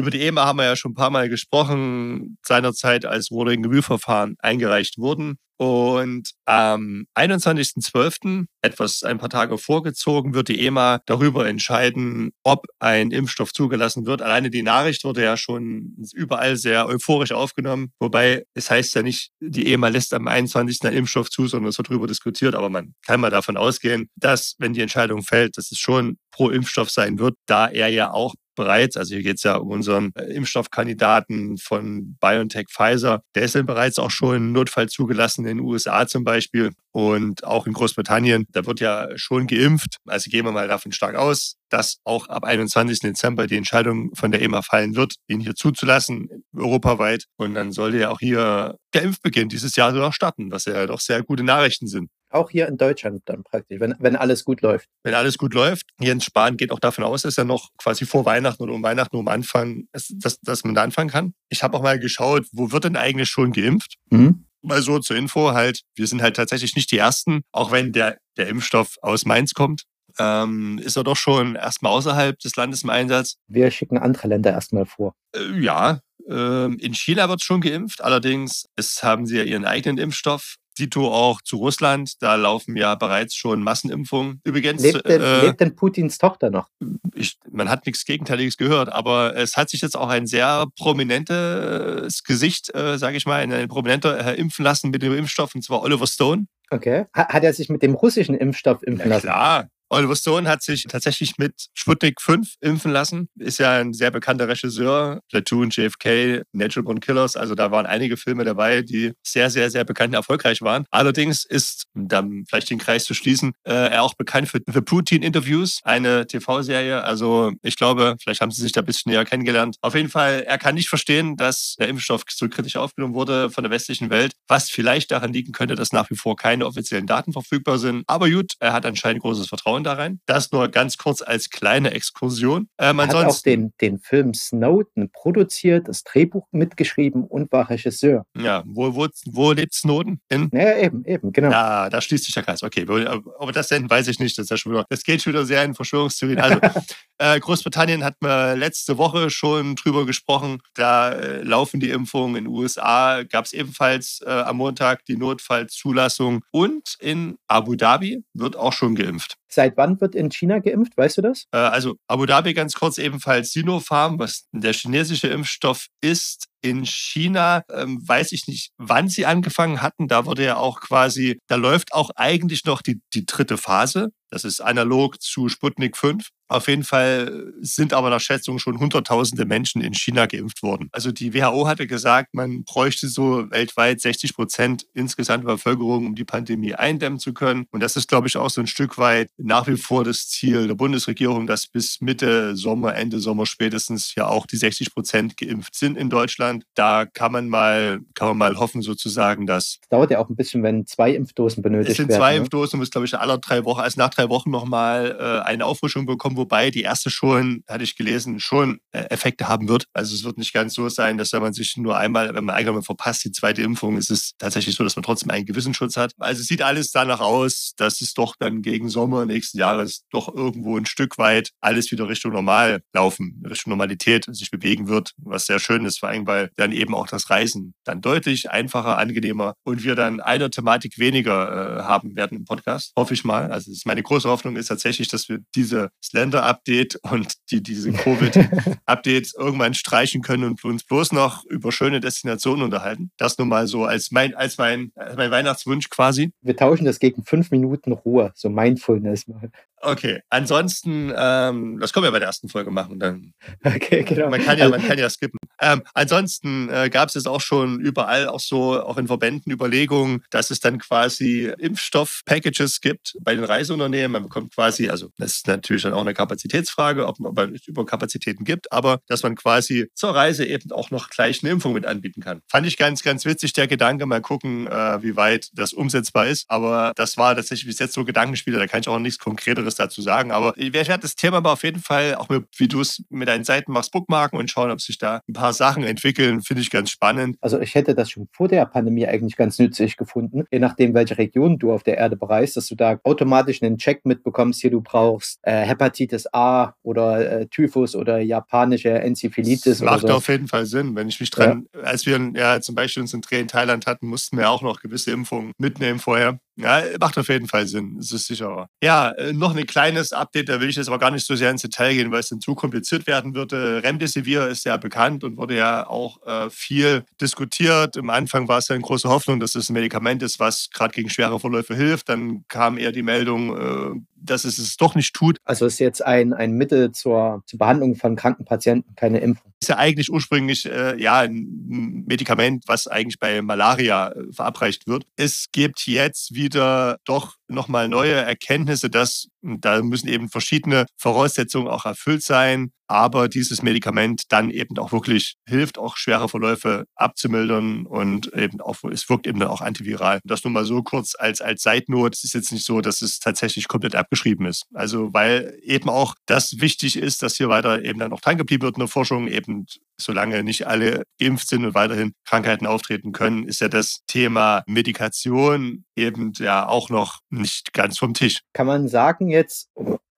Über 0.00 0.10
die 0.10 0.22
EMA 0.22 0.46
haben 0.46 0.56
wir 0.56 0.64
ja 0.64 0.76
schon 0.76 0.92
ein 0.92 0.94
paar 0.94 1.10
Mal 1.10 1.28
gesprochen, 1.28 2.38
seinerzeit, 2.42 3.04
als 3.04 3.30
Rolling 3.30 3.62
Review-Verfahren 3.66 4.36
eingereicht 4.38 4.96
wurden. 4.96 5.36
Und 5.58 6.30
am 6.46 7.04
21.12., 7.14 8.46
etwas 8.62 9.02
ein 9.02 9.18
paar 9.18 9.28
Tage 9.28 9.58
vorgezogen, 9.58 10.32
wird 10.32 10.48
die 10.48 10.64
EMA 10.64 11.00
darüber 11.04 11.46
entscheiden, 11.46 12.30
ob 12.44 12.64
ein 12.78 13.10
Impfstoff 13.10 13.52
zugelassen 13.52 14.06
wird. 14.06 14.22
Alleine 14.22 14.48
die 14.48 14.62
Nachricht 14.62 15.04
wurde 15.04 15.22
ja 15.22 15.36
schon 15.36 15.96
überall 16.14 16.56
sehr 16.56 16.86
euphorisch 16.86 17.32
aufgenommen. 17.32 17.92
Wobei 18.00 18.44
es 18.54 18.70
heißt 18.70 18.94
ja 18.94 19.02
nicht, 19.02 19.32
die 19.40 19.70
EMA 19.70 19.88
lässt 19.88 20.14
am 20.14 20.28
21. 20.28 20.82
einen 20.82 20.96
Impfstoff 20.96 21.28
zu, 21.28 21.46
sondern 21.46 21.68
es 21.68 21.76
wird 21.76 21.90
darüber 21.90 22.06
diskutiert. 22.06 22.54
Aber 22.54 22.70
man 22.70 22.94
kann 23.06 23.20
mal 23.20 23.28
davon 23.28 23.58
ausgehen, 23.58 24.08
dass, 24.16 24.54
wenn 24.58 24.72
die 24.72 24.80
Entscheidung 24.80 25.22
fällt, 25.22 25.58
dass 25.58 25.70
es 25.70 25.78
schon 25.78 26.16
pro 26.30 26.48
Impfstoff 26.48 26.88
sein 26.88 27.18
wird, 27.18 27.34
da 27.44 27.68
er 27.68 27.88
ja 27.88 28.12
auch 28.12 28.34
bereits, 28.60 28.96
also 28.96 29.14
hier 29.14 29.22
geht 29.22 29.38
es 29.38 29.42
ja 29.42 29.56
um 29.56 29.70
unseren 29.70 30.12
äh, 30.14 30.24
Impfstoffkandidaten 30.24 31.56
von 31.56 32.16
BioNTech 32.20 32.66
Pfizer, 32.68 33.22
der 33.34 33.44
ist 33.44 33.54
dann 33.54 33.64
bereits 33.64 33.98
auch 33.98 34.10
schon 34.10 34.36
im 34.36 34.52
Notfall 34.52 34.88
zugelassen 34.88 35.46
in 35.46 35.56
den 35.56 35.66
USA 35.66 36.06
zum 36.06 36.24
Beispiel 36.24 36.72
und 36.92 37.44
auch 37.44 37.66
in 37.66 37.72
Großbritannien. 37.72 38.46
Da 38.52 38.66
wird 38.66 38.80
ja 38.80 39.08
schon 39.16 39.46
geimpft. 39.46 39.96
Also 40.06 40.30
gehen 40.30 40.44
wir 40.44 40.52
mal 40.52 40.68
davon 40.68 40.92
stark 40.92 41.16
aus, 41.16 41.56
dass 41.70 41.98
auch 42.04 42.28
ab 42.28 42.44
21. 42.44 43.00
Dezember 43.00 43.46
die 43.46 43.56
Entscheidung 43.56 44.14
von 44.14 44.30
der 44.30 44.42
EMA 44.42 44.60
fallen 44.60 44.94
wird, 44.94 45.14
ihn 45.26 45.40
hier 45.40 45.54
zuzulassen, 45.54 46.44
europaweit. 46.54 47.24
Und 47.36 47.54
dann 47.54 47.72
sollte 47.72 47.98
ja 47.98 48.10
auch 48.10 48.20
hier 48.20 48.76
der 48.92 49.02
Impfbeginn 49.02 49.48
dieses 49.48 49.74
Jahr 49.76 49.92
sogar 49.92 50.12
starten, 50.12 50.50
was 50.50 50.66
ja 50.66 50.86
doch 50.86 51.00
sehr 51.00 51.22
gute 51.22 51.44
Nachrichten 51.44 51.86
sind. 51.86 52.10
Auch 52.30 52.50
hier 52.50 52.68
in 52.68 52.76
Deutschland 52.76 53.22
dann 53.26 53.42
praktisch, 53.42 53.80
wenn, 53.80 53.94
wenn 53.98 54.16
alles 54.16 54.44
gut 54.44 54.60
läuft. 54.62 54.88
Wenn 55.02 55.14
alles 55.14 55.36
gut 55.36 55.52
läuft. 55.52 55.86
Jens 56.00 56.24
Spahn 56.24 56.56
geht 56.56 56.70
auch 56.72 56.78
davon 56.78 57.04
aus, 57.04 57.22
dass 57.22 57.36
er 57.36 57.44
noch 57.44 57.70
quasi 57.76 58.06
vor 58.06 58.24
Weihnachten 58.24 58.62
oder 58.62 58.72
um 58.72 58.82
Weihnachten 58.82 59.16
um 59.16 59.28
Anfang, 59.28 59.88
dass, 59.92 60.38
dass 60.40 60.64
man 60.64 60.74
da 60.74 60.82
anfangen 60.82 61.10
kann. 61.10 61.34
Ich 61.48 61.62
habe 61.62 61.76
auch 61.76 61.82
mal 61.82 61.98
geschaut, 61.98 62.46
wo 62.52 62.70
wird 62.72 62.84
denn 62.84 62.96
eigentlich 62.96 63.28
schon 63.28 63.52
geimpft? 63.52 63.96
Mhm. 64.10 64.46
mal 64.62 64.82
so 64.82 64.98
zur 64.98 65.16
Info 65.16 65.52
halt, 65.52 65.80
wir 65.94 66.06
sind 66.06 66.22
halt 66.22 66.36
tatsächlich 66.36 66.76
nicht 66.76 66.92
die 66.92 66.98
Ersten, 66.98 67.42
auch 67.52 67.72
wenn 67.72 67.92
der, 67.92 68.18
der 68.36 68.48
Impfstoff 68.48 68.96
aus 69.02 69.24
Mainz 69.24 69.54
kommt. 69.54 69.84
Ähm, 70.18 70.80
ist 70.84 70.96
er 70.96 71.04
doch 71.04 71.16
schon 71.16 71.54
erstmal 71.54 71.92
außerhalb 71.92 72.38
des 72.38 72.56
Landes 72.56 72.82
im 72.82 72.90
Einsatz. 72.90 73.36
Wir 73.46 73.70
schicken 73.70 73.96
andere 73.96 74.28
Länder 74.28 74.50
erstmal 74.50 74.84
vor. 74.84 75.14
Äh, 75.34 75.60
ja, 75.60 76.00
ähm, 76.28 76.78
in 76.78 76.94
China 76.94 77.28
wird 77.28 77.42
schon 77.42 77.60
geimpft, 77.60 78.02
allerdings 78.02 78.66
es 78.76 79.02
haben 79.02 79.26
sie 79.26 79.38
ja 79.38 79.44
ihren 79.44 79.64
eigenen 79.64 79.98
Impfstoff. 79.98 80.56
Dito 80.80 81.12
auch 81.12 81.42
zu 81.42 81.58
Russland, 81.58 82.22
da 82.22 82.34
laufen 82.34 82.76
ja 82.76 82.94
bereits 82.94 83.34
schon 83.34 83.62
Massenimpfungen. 83.62 84.40
Übrigens. 84.44 84.82
Lebt 84.82 85.06
denn, 85.06 85.20
äh, 85.20 85.46
lebt 85.46 85.60
denn 85.60 85.76
Putins 85.76 86.18
Tochter 86.18 86.50
noch? 86.50 86.68
Ich, 87.14 87.38
man 87.50 87.68
hat 87.68 87.86
nichts 87.86 88.04
Gegenteiliges 88.04 88.56
gehört, 88.56 88.90
aber 88.90 89.36
es 89.36 89.56
hat 89.56 89.70
sich 89.70 89.82
jetzt 89.82 89.96
auch 89.96 90.08
ein 90.08 90.26
sehr 90.26 90.66
prominentes 90.76 92.24
Gesicht, 92.24 92.74
äh, 92.74 92.98
sage 92.98 93.16
ich 93.16 93.26
mal, 93.26 93.40
ein 93.40 93.68
prominenter 93.68 94.36
impfen 94.36 94.64
lassen 94.64 94.90
mit 94.90 95.02
dem 95.02 95.14
Impfstoff, 95.14 95.54
und 95.54 95.62
zwar 95.62 95.82
Oliver 95.82 96.06
Stone. 96.06 96.46
Okay. 96.70 97.06
Hat 97.12 97.42
er 97.42 97.52
sich 97.52 97.68
mit 97.68 97.82
dem 97.82 97.94
russischen 97.94 98.34
Impfstoff 98.34 98.82
impfen 98.82 99.10
ja, 99.10 99.16
lassen? 99.16 99.26
Klar, 99.26 99.68
Oliver 99.92 100.14
Stone 100.14 100.48
hat 100.48 100.62
sich 100.62 100.84
tatsächlich 100.84 101.36
mit 101.36 101.66
Sputnik 101.74 102.20
5 102.20 102.54
impfen 102.60 102.92
lassen. 102.92 103.28
Ist 103.36 103.58
ja 103.58 103.72
ein 103.72 103.92
sehr 103.92 104.12
bekannter 104.12 104.46
Regisseur. 104.48 105.20
Platoon, 105.28 105.70
JFK, 105.70 106.42
Natural 106.52 106.84
Born 106.84 107.00
Killers. 107.00 107.34
Also 107.34 107.56
da 107.56 107.72
waren 107.72 107.86
einige 107.86 108.16
Filme 108.16 108.44
dabei, 108.44 108.82
die 108.82 109.12
sehr, 109.26 109.50
sehr, 109.50 109.68
sehr 109.68 109.84
bekannt 109.84 110.10
und 110.10 110.14
erfolgreich 110.14 110.62
waren. 110.62 110.84
Allerdings 110.90 111.44
ist, 111.44 111.86
um 111.94 112.06
dann 112.06 112.44
vielleicht 112.48 112.70
den 112.70 112.78
Kreis 112.78 113.04
zu 113.04 113.14
schließen, 113.14 113.52
äh, 113.64 113.72
er 113.72 114.04
auch 114.04 114.14
bekannt 114.14 114.48
für 114.48 114.60
The 114.72 114.80
Putin 114.80 115.22
Interviews, 115.22 115.80
eine 115.82 116.24
TV-Serie. 116.24 117.02
Also 117.02 117.52
ich 117.62 117.76
glaube, 117.76 118.16
vielleicht 118.22 118.40
haben 118.40 118.52
sie 118.52 118.62
sich 118.62 118.70
da 118.70 118.82
ein 118.82 118.86
bisschen 118.86 119.10
näher 119.10 119.24
kennengelernt. 119.24 119.76
Auf 119.80 119.96
jeden 119.96 120.08
Fall, 120.08 120.44
er 120.46 120.58
kann 120.58 120.76
nicht 120.76 120.88
verstehen, 120.88 121.36
dass 121.36 121.74
der 121.80 121.88
Impfstoff 121.88 122.22
so 122.28 122.48
kritisch 122.48 122.76
aufgenommen 122.76 123.14
wurde 123.14 123.50
von 123.50 123.64
der 123.64 123.72
westlichen 123.72 124.08
Welt, 124.08 124.34
was 124.46 124.70
vielleicht 124.70 125.10
daran 125.10 125.32
liegen 125.32 125.50
könnte, 125.50 125.74
dass 125.74 125.92
nach 125.92 126.08
wie 126.10 126.16
vor 126.16 126.36
keine 126.36 126.64
offiziellen 126.64 127.06
Daten 127.06 127.32
verfügbar 127.32 127.78
sind. 127.78 128.04
Aber 128.06 128.30
gut, 128.30 128.52
er 128.60 128.72
hat 128.72 128.86
anscheinend 128.86 129.22
großes 129.22 129.48
Vertrauen 129.48 129.79
Frauen 129.80 129.84
da 129.84 129.92
rein. 129.94 130.20
Das 130.26 130.52
nur 130.52 130.68
ganz 130.68 130.96
kurz 130.98 131.22
als 131.22 131.50
kleine 131.50 131.92
Exkursion. 131.92 132.68
Ähm, 132.78 132.98
er 132.98 133.08
hat 133.08 133.14
auch 133.14 133.42
den, 133.42 133.72
den 133.80 133.98
Film 133.98 134.34
Snowden 134.34 135.10
produziert, 135.10 135.88
das 135.88 136.04
Drehbuch 136.04 136.46
mitgeschrieben 136.52 137.24
und 137.24 137.50
war 137.52 137.68
Regisseur. 137.70 138.24
Ja, 138.36 138.62
wo, 138.66 138.94
wo, 138.94 139.08
wo 139.26 139.52
lebt 139.52 139.74
Snowden? 139.74 140.20
In? 140.28 140.50
Ja, 140.52 140.76
eben, 140.76 141.04
eben, 141.04 141.32
genau. 141.32 141.50
Ja, 141.50 141.90
da 141.90 142.00
schließt 142.00 142.24
sich 142.24 142.34
der 142.34 142.42
Kreis. 142.42 142.62
Okay, 142.62 142.86
aber 142.86 143.52
das 143.52 143.68
denn 143.68 143.88
weiß 143.88 144.08
ich 144.08 144.18
nicht. 144.18 144.36
Das, 144.38 144.44
ist 144.44 144.50
ja 144.50 144.56
schon 144.56 144.72
wieder, 144.72 144.86
das 144.88 145.02
geht 145.02 145.22
schon 145.22 145.32
wieder 145.32 145.44
sehr 145.44 145.64
in 145.64 145.74
Verschwörungstheorien. 145.74 146.40
Also, 146.40 146.60
äh, 147.18 147.38
Großbritannien 147.40 148.04
hat 148.04 148.16
wir 148.20 148.56
letzte 148.56 148.98
Woche 148.98 149.30
schon 149.30 149.76
drüber 149.76 150.06
gesprochen. 150.06 150.62
Da 150.74 151.12
äh, 151.12 151.42
laufen 151.42 151.80
die 151.80 151.90
Impfungen. 151.90 152.36
In 152.36 152.44
den 152.44 152.52
USA 152.52 153.22
gab 153.22 153.44
es 153.44 153.52
ebenfalls 153.52 154.20
äh, 154.24 154.30
am 154.30 154.56
Montag 154.56 155.04
die 155.06 155.16
Notfallzulassung. 155.16 156.42
Und 156.52 156.96
in 157.00 157.36
Abu 157.46 157.74
Dhabi 157.74 158.22
wird 158.34 158.56
auch 158.56 158.72
schon 158.72 158.94
geimpft. 158.94 159.39
Seit 159.52 159.76
wann 159.76 160.00
wird 160.00 160.14
in 160.14 160.30
China 160.30 160.60
geimpft? 160.60 160.96
Weißt 160.96 161.18
du 161.18 161.22
das? 161.22 161.44
Äh, 161.52 161.58
also 161.58 161.96
Abu 162.06 162.26
Dhabi 162.26 162.54
ganz 162.54 162.74
kurz 162.74 162.98
ebenfalls 162.98 163.52
Sinopharm, 163.52 164.18
was 164.18 164.46
der 164.52 164.72
chinesische 164.72 165.28
Impfstoff 165.28 165.86
ist. 166.00 166.46
In 166.62 166.84
China 166.84 167.64
ähm, 167.72 168.06
weiß 168.06 168.32
ich 168.32 168.46
nicht, 168.46 168.70
wann 168.76 169.08
sie 169.08 169.26
angefangen 169.26 169.82
hatten. 169.82 170.08
Da 170.08 170.26
wurde 170.26 170.44
ja 170.44 170.56
auch 170.56 170.80
quasi, 170.80 171.38
da 171.48 171.56
läuft 171.56 171.92
auch 171.92 172.10
eigentlich 172.16 172.64
noch 172.64 172.82
die, 172.82 173.00
die 173.14 173.26
dritte 173.26 173.56
Phase. 173.56 174.10
Das 174.30 174.44
ist 174.44 174.60
analog 174.60 175.20
zu 175.20 175.48
Sputnik 175.48 175.96
5. 175.96 176.28
Auf 176.50 176.66
jeden 176.66 176.82
Fall 176.82 177.52
sind 177.60 177.92
aber 177.92 178.10
nach 178.10 178.20
Schätzung 178.20 178.58
schon 178.58 178.80
Hunderttausende 178.80 179.44
Menschen 179.44 179.82
in 179.82 179.94
China 179.94 180.26
geimpft 180.26 180.64
worden. 180.64 180.88
Also 180.90 181.12
die 181.12 181.32
WHO 181.32 181.68
hatte 181.68 181.86
gesagt, 181.86 182.34
man 182.34 182.64
bräuchte 182.64 183.06
so 183.06 183.48
weltweit 183.52 184.00
60 184.00 184.34
Prozent 184.34 184.84
insgesamt 184.92 185.44
der 185.44 185.52
Bevölkerung, 185.52 186.06
um 186.06 186.14
die 186.16 186.24
Pandemie 186.24 186.74
eindämmen 186.74 187.20
zu 187.20 187.32
können. 187.32 187.66
Und 187.70 187.84
das 187.84 187.94
ist, 187.94 188.08
glaube 188.08 188.26
ich, 188.26 188.36
auch 188.36 188.50
so 188.50 188.60
ein 188.60 188.66
Stück 188.66 188.98
weit 188.98 189.30
nach 189.38 189.68
wie 189.68 189.76
vor 189.76 190.02
das 190.02 190.28
Ziel 190.28 190.66
der 190.66 190.74
Bundesregierung, 190.74 191.46
dass 191.46 191.68
bis 191.68 192.00
Mitte 192.00 192.56
Sommer, 192.56 192.96
Ende 192.96 193.20
Sommer 193.20 193.46
spätestens 193.46 194.16
ja 194.16 194.26
auch 194.26 194.46
die 194.46 194.56
60 194.56 194.92
Prozent 194.92 195.36
geimpft 195.36 195.76
sind 195.76 195.96
in 195.96 196.10
Deutschland. 196.10 196.64
Da 196.74 197.06
kann 197.06 197.30
man 197.30 197.48
mal, 197.48 198.00
kann 198.14 198.26
man 198.26 198.38
mal 198.38 198.58
hoffen 198.58 198.82
sozusagen, 198.82 199.46
dass... 199.46 199.78
Es 199.82 199.88
dauert 199.88 200.10
ja 200.10 200.18
auch 200.18 200.28
ein 200.28 200.36
bisschen, 200.36 200.64
wenn 200.64 200.84
zwei 200.84 201.12
Impfdosen 201.12 201.62
benötigt 201.62 201.90
werden. 201.90 201.92
Es 201.92 201.96
sind 201.96 202.10
zwei 202.10 202.30
werden, 202.30 202.34
ne? 202.34 202.38
Impfdosen, 202.38 202.80
muss 202.80 202.90
glaube 202.90 203.06
ich 203.06 203.16
alle 203.16 203.38
drei 203.38 203.64
Wochen, 203.64 203.80
also 203.80 204.00
nach 204.00 204.10
drei 204.10 204.28
Wochen 204.28 204.50
nochmal 204.50 205.16
äh, 205.16 205.48
eine 205.48 205.64
Auffrischung 205.64 206.06
bekommen, 206.06 206.39
wobei 206.40 206.70
die 206.70 206.82
erste 206.82 207.10
schon, 207.10 207.62
hatte 207.68 207.84
ich 207.84 207.96
gelesen, 207.96 208.40
schon 208.40 208.80
äh, 208.92 209.02
Effekte 209.10 209.46
haben 209.46 209.68
wird. 209.68 209.84
Also 209.92 210.14
es 210.14 210.24
wird 210.24 210.38
nicht 210.38 210.52
ganz 210.52 210.74
so 210.74 210.88
sein, 210.88 211.18
dass 211.18 211.32
wenn 211.32 211.42
man 211.42 211.52
sich 211.52 211.76
nur 211.76 211.96
einmal, 211.96 212.34
wenn 212.34 212.44
man 212.44 212.54
einmal 212.56 212.82
verpasst, 212.82 213.24
die 213.24 213.32
zweite 213.32 213.62
Impfung, 213.62 213.96
ist 213.96 214.10
es 214.10 214.32
tatsächlich 214.38 214.74
so, 214.74 214.84
dass 214.84 214.96
man 214.96 215.02
trotzdem 215.02 215.30
einen 215.30 215.46
gewissen 215.46 215.74
Schutz 215.74 215.96
hat. 215.96 216.12
Also 216.18 216.40
es 216.40 216.46
sieht 216.46 216.62
alles 216.62 216.90
danach 216.90 217.20
aus, 217.20 217.74
dass 217.76 218.00
es 218.00 218.14
doch 218.14 218.34
dann 218.38 218.62
gegen 218.62 218.88
Sommer 218.88 219.26
nächsten 219.26 219.58
Jahres 219.58 220.04
doch 220.10 220.34
irgendwo 220.34 220.76
ein 220.76 220.86
Stück 220.86 221.18
weit 221.18 221.50
alles 221.60 221.90
wieder 221.90 222.08
Richtung 222.08 222.32
normal 222.32 222.82
laufen, 222.92 223.42
Richtung 223.48 223.70
Normalität 223.70 224.26
sich 224.30 224.50
bewegen 224.50 224.88
wird, 224.88 225.12
was 225.18 225.46
sehr 225.46 225.58
schön 225.58 225.84
ist, 225.84 226.00
vor 226.00 226.08
allem 226.08 226.26
weil 226.26 226.50
dann 226.56 226.72
eben 226.72 226.94
auch 226.94 227.06
das 227.06 227.30
Reisen 227.30 227.74
dann 227.84 228.00
deutlich 228.00 228.50
einfacher, 228.50 228.98
angenehmer 228.98 229.54
und 229.64 229.84
wir 229.84 229.94
dann 229.94 230.20
eine 230.20 230.50
Thematik 230.50 230.98
weniger 230.98 231.78
äh, 231.78 231.82
haben 231.82 232.16
werden 232.16 232.38
im 232.38 232.44
Podcast, 232.44 232.92
hoffe 232.96 233.14
ich 233.14 233.24
mal. 233.24 233.52
Also 233.52 233.70
meine 233.84 234.02
große 234.02 234.28
Hoffnung 234.28 234.56
ist 234.56 234.66
tatsächlich, 234.66 235.08
dass 235.08 235.28
wir 235.28 235.40
diese 235.54 235.90
Slender-Update 236.30 236.96
und 237.02 237.34
die, 237.50 237.62
diese 237.62 237.92
Covid-Updates 237.92 239.34
irgendwann 239.38 239.74
streichen 239.74 240.22
können 240.22 240.44
und 240.44 240.64
uns 240.64 240.84
bloß 240.84 241.12
noch 241.12 241.44
über 241.46 241.72
schöne 241.72 242.00
Destinationen 242.00 242.62
unterhalten. 242.62 243.10
Das 243.16 243.38
nun 243.38 243.48
mal 243.48 243.66
so 243.66 243.84
als 243.84 244.10
mein, 244.10 244.34
als 244.34 244.58
mein, 244.58 244.92
als 244.94 245.16
mein 245.16 245.30
Weihnachtswunsch 245.30 245.90
quasi. 245.90 246.32
Wir 246.40 246.56
tauschen 246.56 246.84
das 246.84 246.98
gegen 246.98 247.24
fünf 247.24 247.50
Minuten 247.50 247.92
Ruhe, 247.92 248.32
so 248.34 248.48
Mindfulness 248.48 249.26
mal. 249.28 249.50
Okay, 249.82 250.20
ansonsten, 250.28 251.10
ähm, 251.16 251.78
das 251.80 251.94
können 251.94 252.04
wir 252.04 252.10
bei 252.10 252.18
der 252.18 252.28
ersten 252.28 252.50
Folge 252.50 252.70
machen. 252.70 252.98
Dann, 253.00 253.32
okay, 253.64 254.04
genau. 254.04 254.28
Man 254.28 254.44
kann 254.44 254.58
ja, 254.58 254.68
man 254.68 254.86
kann 254.86 254.98
ja 254.98 255.08
skippen. 255.08 255.38
Ähm, 255.58 255.82
ansonsten 255.94 256.68
äh, 256.68 256.90
gab 256.90 257.08
es 257.08 257.14
jetzt 257.14 257.26
auch 257.26 257.40
schon 257.40 257.80
überall, 257.80 258.28
auch 258.28 258.40
so, 258.40 258.82
auch 258.82 258.98
in 258.98 259.06
Verbänden 259.06 259.50
Überlegungen, 259.50 260.22
dass 260.30 260.50
es 260.50 260.60
dann 260.60 260.78
quasi 260.78 261.50
Impfstoff-Packages 261.58 262.82
gibt 262.82 263.16
bei 263.22 263.34
den 263.34 263.44
Reiseunternehmen. 263.44 264.12
Man 264.12 264.22
bekommt 264.24 264.54
quasi, 264.54 264.90
also 264.90 265.08
das 265.16 265.36
ist 265.36 265.46
natürlich 265.46 265.82
dann 265.82 265.94
auch 265.94 266.02
eine 266.02 266.14
Kapazitätsfrage, 266.20 267.06
ob, 267.06 267.20
ob 267.20 267.34
man 267.34 267.54
Überkapazitäten 267.66 268.44
gibt, 268.44 268.72
aber 268.72 269.00
dass 269.06 269.22
man 269.22 269.34
quasi 269.34 269.88
zur 269.94 270.14
Reise 270.14 270.44
eben 270.44 270.70
auch 270.72 270.90
noch 270.90 271.10
gleich 271.10 271.42
eine 271.42 271.50
Impfung 271.52 271.72
mit 271.72 271.86
anbieten 271.86 272.20
kann. 272.20 272.40
Fand 272.48 272.66
ich 272.66 272.76
ganz, 272.76 273.02
ganz 273.02 273.24
witzig, 273.24 273.52
der 273.52 273.66
Gedanke. 273.66 274.06
Mal 274.06 274.20
gucken, 274.20 274.66
äh, 274.66 275.02
wie 275.02 275.16
weit 275.16 275.50
das 275.54 275.72
umsetzbar 275.72 276.26
ist. 276.26 276.44
Aber 276.48 276.92
das 276.96 277.16
war 277.16 277.34
tatsächlich 277.34 277.66
bis 277.66 277.78
jetzt 277.78 277.94
so 277.94 278.04
Gedankenspiele, 278.04 278.58
da 278.58 278.66
kann 278.66 278.80
ich 278.80 278.88
auch 278.88 278.98
nichts 278.98 279.18
Konkreteres 279.18 279.74
dazu 279.74 280.02
sagen. 280.02 280.30
Aber 280.30 280.52
ich 280.56 280.72
werde 280.72 280.98
das 280.98 281.14
Thema 281.14 281.40
aber 281.40 281.52
auf 281.52 281.64
jeden 281.64 281.80
Fall, 281.80 282.16
auch 282.16 282.28
mit, 282.28 282.44
wie 282.56 282.68
du 282.68 282.80
es 282.80 283.02
mit 283.08 283.28
deinen 283.28 283.44
Seiten 283.44 283.72
machst, 283.72 283.92
bookmarken 283.92 284.38
und 284.38 284.50
schauen, 284.50 284.70
ob 284.70 284.80
sich 284.80 284.98
da 284.98 285.22
ein 285.26 285.32
paar 285.32 285.54
Sachen 285.54 285.84
entwickeln. 285.84 286.42
Finde 286.42 286.62
ich 286.62 286.70
ganz 286.70 286.90
spannend. 286.90 287.38
Also 287.40 287.58
ich 287.60 287.74
hätte 287.74 287.94
das 287.94 288.10
schon 288.10 288.28
vor 288.32 288.48
der 288.48 288.66
Pandemie 288.66 289.06
eigentlich 289.06 289.36
ganz 289.36 289.58
nützlich 289.58 289.96
gefunden, 289.96 290.44
je 290.50 290.58
nachdem, 290.58 290.92
welche 290.92 291.16
Region 291.16 291.58
du 291.58 291.72
auf 291.72 291.82
der 291.82 291.96
Erde 291.96 292.16
bereist, 292.16 292.56
dass 292.56 292.66
du 292.66 292.74
da 292.74 293.00
automatisch 293.04 293.62
einen 293.62 293.78
Check 293.78 294.04
mitbekommst, 294.04 294.60
hier 294.60 294.70
du 294.70 294.82
brauchst 294.82 295.38
äh, 295.42 295.62
Hepatitis 295.62 295.99
A 296.32 296.74
oder 296.82 297.40
äh, 297.40 297.46
Typhus 297.46 297.94
oder 297.94 298.18
japanische 298.18 298.90
Enzephalitis. 298.90 299.62
Das 299.62 299.80
macht 299.80 300.06
so. 300.06 300.08
auf 300.08 300.28
jeden 300.28 300.48
Fall 300.48 300.66
Sinn, 300.66 300.94
wenn 300.94 301.08
ich 301.08 301.20
mich 301.20 301.30
dran, 301.30 301.66
ja. 301.74 301.80
als 301.82 302.06
wir 302.06 302.18
ja 302.34 302.60
zum 302.60 302.74
Beispiel 302.74 303.02
unseren 303.02 303.20
Dreh 303.20 303.40
in 303.40 303.48
Thailand 303.48 303.86
hatten, 303.86 304.06
mussten 304.06 304.36
wir 304.36 304.50
auch 304.50 304.62
noch 304.62 304.80
gewisse 304.80 305.10
Impfungen 305.10 305.52
mitnehmen 305.58 305.98
vorher. 305.98 306.38
Ja, 306.62 306.82
macht 307.00 307.18
auf 307.18 307.28
jeden 307.28 307.48
Fall 307.48 307.66
Sinn. 307.66 307.96
Es 307.98 308.12
ist 308.12 308.26
sicherer. 308.26 308.68
Ja, 308.82 309.10
äh, 309.12 309.32
noch 309.32 309.56
ein 309.56 309.66
kleines 309.66 310.12
Update, 310.12 310.48
da 310.48 310.60
will 310.60 310.68
ich 310.68 310.76
jetzt 310.76 310.88
aber 310.88 310.98
gar 310.98 311.10
nicht 311.10 311.26
so 311.26 311.34
sehr 311.34 311.50
ins 311.50 311.62
Detail 311.62 311.94
gehen, 311.94 312.10
weil 312.10 312.20
es 312.20 312.28
dann 312.28 312.40
zu 312.40 312.54
kompliziert 312.54 313.06
werden 313.06 313.34
würde. 313.34 313.82
Remdesivir 313.82 314.48
ist 314.48 314.64
ja 314.64 314.76
bekannt 314.76 315.24
und 315.24 315.36
wurde 315.36 315.56
ja 315.56 315.86
auch 315.86 316.24
äh, 316.26 316.50
viel 316.50 317.04
diskutiert. 317.20 317.96
Am 317.96 318.10
Anfang 318.10 318.48
war 318.48 318.58
es 318.58 318.68
ja 318.68 318.74
eine 318.74 318.82
große 318.82 319.08
Hoffnung, 319.08 319.40
dass 319.40 319.54
es 319.54 319.68
ein 319.68 319.74
Medikament 319.74 320.22
ist, 320.22 320.40
was 320.40 320.70
gerade 320.72 320.92
gegen 320.92 321.10
schwere 321.10 321.40
Verläufe 321.40 321.74
hilft. 321.74 322.08
Dann 322.08 322.44
kam 322.48 322.78
eher 322.78 322.92
die 322.92 323.02
Meldung, 323.02 323.56
äh, 323.56 324.00
dass 324.22 324.44
es 324.44 324.58
es 324.58 324.76
doch 324.76 324.94
nicht 324.94 325.14
tut. 325.14 325.38
Also 325.44 325.66
ist 325.66 325.78
jetzt 325.78 326.04
ein, 326.04 326.32
ein 326.32 326.52
Mittel 326.52 326.92
zur, 326.92 327.42
zur 327.46 327.58
Behandlung 327.58 327.96
von 327.96 328.16
kranken 328.16 328.44
Patienten, 328.44 328.94
keine 328.94 329.18
Impfung. 329.18 329.52
Ist 329.60 329.68
ja 329.68 329.76
eigentlich 329.76 330.10
ursprünglich 330.10 330.66
äh, 330.66 331.00
ja 331.00 331.20
ein 331.20 332.04
Medikament, 332.06 332.64
was 332.66 332.86
eigentlich 332.86 333.18
bei 333.18 333.42
Malaria 333.42 334.12
äh, 334.12 334.32
verabreicht 334.32 334.86
wird. 334.86 335.04
Es 335.16 335.48
gibt 335.52 335.86
jetzt 335.86 336.34
wieder 336.34 336.49
doch 336.54 337.34
nochmal 337.48 337.88
neue 337.88 338.14
Erkenntnisse, 338.14 338.90
dass 338.90 339.28
da 339.42 339.82
müssen 339.82 340.08
eben 340.08 340.28
verschiedene 340.28 340.86
Voraussetzungen 340.96 341.68
auch 341.68 341.84
erfüllt 341.86 342.22
sein. 342.22 342.72
Aber 342.90 343.28
dieses 343.28 343.62
Medikament 343.62 344.24
dann 344.30 344.50
eben 344.50 344.76
auch 344.78 344.90
wirklich 344.90 345.36
hilft, 345.46 345.78
auch 345.78 345.96
schwere 345.96 346.28
Verläufe 346.28 346.86
abzumildern 346.96 347.86
und 347.86 348.32
eben 348.34 348.60
auch, 348.60 348.82
es 348.90 349.08
wirkt 349.08 349.28
eben 349.28 349.38
dann 349.38 349.48
auch 349.48 349.60
antiviral. 349.60 350.18
Das 350.24 350.42
nur 350.42 350.52
mal 350.52 350.64
so 350.64 350.82
kurz 350.82 351.14
als, 351.16 351.40
als 351.40 351.62
Seitnot. 351.62 352.16
Es 352.16 352.24
ist 352.24 352.34
jetzt 352.34 352.50
nicht 352.50 352.66
so, 352.66 352.80
dass 352.80 353.00
es 353.00 353.20
tatsächlich 353.20 353.68
komplett 353.68 353.94
abgeschrieben 353.94 354.44
ist. 354.46 354.66
Also, 354.74 355.14
weil 355.14 355.56
eben 355.62 355.88
auch 355.88 356.16
das 356.26 356.60
wichtig 356.60 356.96
ist, 356.96 357.22
dass 357.22 357.36
hier 357.36 357.48
weiter 357.48 357.84
eben 357.84 358.00
dann 358.00 358.12
auch 358.12 358.20
dran 358.20 358.38
geblieben 358.38 358.64
wird 358.64 358.76
in 358.76 358.80
der 358.80 358.88
Forschung, 358.88 359.28
eben 359.28 359.66
solange 359.96 360.42
nicht 360.42 360.66
alle 360.66 361.04
geimpft 361.20 361.48
sind 361.48 361.64
und 361.64 361.74
weiterhin 361.74 362.12
Krankheiten 362.24 362.66
auftreten 362.66 363.12
können, 363.12 363.46
ist 363.46 363.60
ja 363.60 363.68
das 363.68 364.00
Thema 364.08 364.64
Medikation 364.66 365.84
eben 365.94 366.32
ja 366.38 366.66
auch 366.66 366.90
noch 366.90 367.20
nicht 367.30 367.72
ganz 367.72 367.98
vom 367.98 368.14
Tisch. 368.14 368.40
Kann 368.52 368.66
man 368.66 368.88
sagen 368.88 369.28
jetzt, 369.28 369.68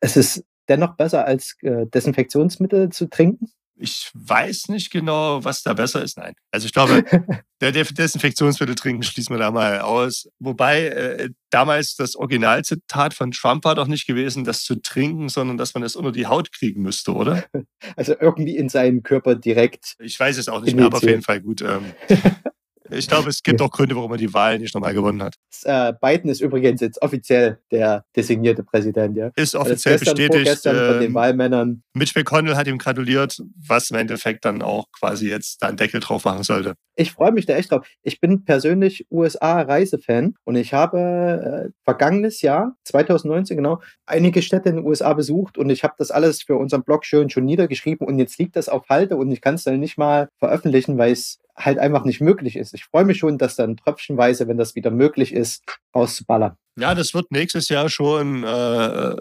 es 0.00 0.16
ist 0.16 0.44
dennoch 0.68 0.96
besser 0.96 1.24
als 1.24 1.56
äh, 1.62 1.86
Desinfektionsmittel 1.86 2.90
zu 2.90 3.08
trinken? 3.08 3.50
Ich 3.82 4.10
weiß 4.14 4.68
nicht 4.68 4.92
genau, 4.92 5.42
was 5.44 5.62
da 5.62 5.72
besser 5.72 6.02
ist. 6.02 6.16
Nein. 6.16 6.34
Also 6.52 6.66
ich 6.66 6.72
glaube, 6.72 7.02
der 7.60 7.72
Desinfektionsmittel 7.72 8.74
trinken 8.74 9.02
schließen 9.02 9.34
wir 9.34 9.40
da 9.40 9.50
mal 9.50 9.80
aus. 9.80 10.28
Wobei 10.38 10.86
äh, 10.86 11.30
damals 11.50 11.96
das 11.96 12.14
Originalzitat 12.14 13.14
von 13.14 13.32
Trump 13.32 13.64
war 13.64 13.74
doch 13.74 13.88
nicht 13.88 14.06
gewesen, 14.06 14.44
das 14.44 14.62
zu 14.62 14.76
trinken, 14.76 15.28
sondern 15.28 15.56
dass 15.56 15.74
man 15.74 15.82
es 15.82 15.96
unter 15.96 16.12
die 16.12 16.26
Haut 16.26 16.52
kriegen 16.52 16.82
müsste, 16.82 17.12
oder? 17.12 17.44
Also 17.96 18.14
irgendwie 18.18 18.56
in 18.56 18.68
seinen 18.68 19.02
Körper 19.02 19.34
direkt. 19.34 19.96
Ich 19.98 20.18
weiß 20.18 20.38
es 20.38 20.48
auch 20.48 20.62
nicht 20.62 20.76
mehr, 20.76 20.86
aber 20.86 20.98
auf 20.98 21.02
jeden 21.02 21.22
Fall 21.22 21.40
gut. 21.40 21.62
Ähm, 21.62 21.92
ich 22.92 23.08
glaube, 23.08 23.28
es 23.28 23.42
gibt 23.42 23.60
auch 23.60 23.70
Gründe, 23.70 23.96
warum 23.96 24.12
er 24.12 24.18
die 24.18 24.32
Wahl 24.32 24.58
nicht 24.58 24.74
nochmal 24.74 24.94
gewonnen 24.94 25.22
hat. 25.22 25.36
Äh, 25.64 25.92
Biden 26.00 26.30
ist 26.30 26.40
übrigens 26.40 26.80
jetzt 26.80 27.00
offiziell 27.02 27.58
der 27.70 28.04
designierte 28.16 28.62
Präsident, 28.62 29.16
ja. 29.16 29.30
Ist 29.36 29.54
offiziell 29.54 29.98
gestern, 29.98 30.16
bestätigt. 30.16 30.66
Äh, 30.66 30.88
von 30.92 31.00
den 31.00 31.10
ähm, 31.10 31.14
Wahlmännern. 31.14 31.82
Mitch 31.94 32.12
McConnell 32.16 32.56
hat 32.56 32.66
ihm 32.66 32.78
gratuliert, 32.78 33.40
was 33.66 33.90
im 33.90 33.96
Endeffekt 33.96 34.44
dann 34.44 34.62
auch 34.62 34.86
quasi 34.98 35.28
jetzt 35.28 35.62
da 35.62 35.68
einen 35.68 35.76
Deckel 35.76 36.00
drauf 36.00 36.24
machen 36.24 36.42
sollte. 36.42 36.74
Ich 36.94 37.12
freue 37.12 37.32
mich 37.32 37.46
da 37.46 37.54
echt 37.54 37.72
drauf. 37.72 37.86
Ich 38.02 38.20
bin 38.20 38.44
persönlich 38.44 39.06
USA-Reisefan 39.10 40.34
und 40.44 40.56
ich 40.56 40.74
habe 40.74 41.68
äh, 41.68 41.70
vergangenes 41.84 42.42
Jahr, 42.42 42.76
2019 42.84 43.56
genau, 43.56 43.80
einige 44.04 44.42
Städte 44.42 44.68
in 44.68 44.76
den 44.76 44.86
USA 44.86 45.14
besucht 45.14 45.56
und 45.56 45.70
ich 45.70 45.84
habe 45.84 45.94
das 45.96 46.10
alles 46.10 46.42
für 46.42 46.56
unseren 46.56 46.82
Blog 46.82 47.06
schön 47.06 47.30
schon 47.30 47.44
niedergeschrieben 47.44 48.06
und 48.06 48.18
jetzt 48.18 48.38
liegt 48.38 48.56
das 48.56 48.68
auf 48.68 48.88
Halte 48.90 49.16
und 49.16 49.30
ich 49.30 49.40
kann 49.40 49.54
es 49.54 49.64
dann 49.64 49.80
nicht 49.80 49.96
mal 49.96 50.28
veröffentlichen, 50.38 50.98
weil 50.98 51.12
es 51.12 51.38
halt 51.56 51.78
einfach 51.78 52.04
nicht 52.04 52.20
möglich 52.20 52.56
ist. 52.56 52.74
Ich 52.74 52.84
freue 52.84 53.04
mich 53.04 53.18
schon, 53.18 53.38
dass 53.38 53.56
dann 53.56 53.76
tröpfchenweise, 53.76 54.48
wenn 54.48 54.56
das 54.56 54.74
wieder 54.74 54.90
möglich 54.90 55.32
ist, 55.32 55.62
auszuballern. 55.92 56.56
Ja, 56.78 56.94
das 56.94 57.12
wird 57.12 57.30
nächstes 57.30 57.68
Jahr 57.68 57.88
schon, 57.88 58.44
äh, 58.44 59.16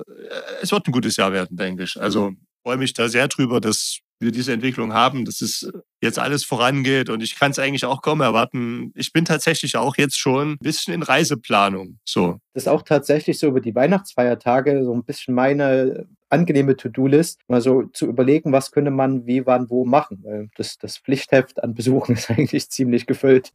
es 0.62 0.72
wird 0.72 0.88
ein 0.88 0.92
gutes 0.94 1.18
Jahr 1.18 1.34
werden, 1.34 1.58
denke 1.58 1.84
ich. 1.84 2.00
Also 2.00 2.32
freue 2.64 2.78
mich 2.78 2.94
da 2.94 3.10
sehr 3.10 3.28
drüber, 3.28 3.60
dass 3.60 4.00
wir 4.20 4.32
diese 4.32 4.54
Entwicklung 4.54 4.94
haben, 4.94 5.26
dass 5.26 5.42
es 5.42 5.70
jetzt 6.02 6.20
alles 6.20 6.46
vorangeht 6.46 7.10
und 7.10 7.22
ich 7.22 7.38
kann 7.38 7.52
es 7.52 7.60
eigentlich 7.60 7.86
auch 7.86 8.02
kaum 8.02 8.22
erwarten. 8.22 8.92
Ich 8.96 9.12
bin 9.12 9.26
tatsächlich 9.26 9.76
auch 9.78 9.98
jetzt 9.98 10.18
schon 10.18 10.54
ein 10.54 10.58
bisschen 10.60 10.94
in 10.94 11.04
Reiseplanung. 11.04 11.98
So. 12.06 12.38
Das 12.54 12.64
ist 12.64 12.68
auch 12.68 12.84
tatsächlich 12.84 13.40
so 13.40 13.48
über 13.48 13.62
die 13.62 13.74
Weihnachtsfeiertage 13.74 14.86
so 14.86 14.94
ein 14.94 15.04
bisschen 15.04 15.34
meine 15.34 16.08
angenehme 16.32 16.76
To-Do-List, 16.76 17.42
mal 17.48 17.62
so 17.62 17.84
zu 17.84 18.08
überlegen, 18.08 18.52
was 18.52 18.72
könnte 18.72 18.92
man 18.92 19.26
wie, 19.26 19.46
wann, 19.46 19.70
wo 19.70 19.86
machen. 19.86 20.50
Das, 20.56 20.78
das 20.78 20.98
Pflichtheft 20.98 21.64
an 21.64 21.74
Besuchen 21.74 22.16
ist 22.16 22.30
eigentlich 22.30 22.70
ziemlich 22.70 23.06
gefüllt. 23.06 23.54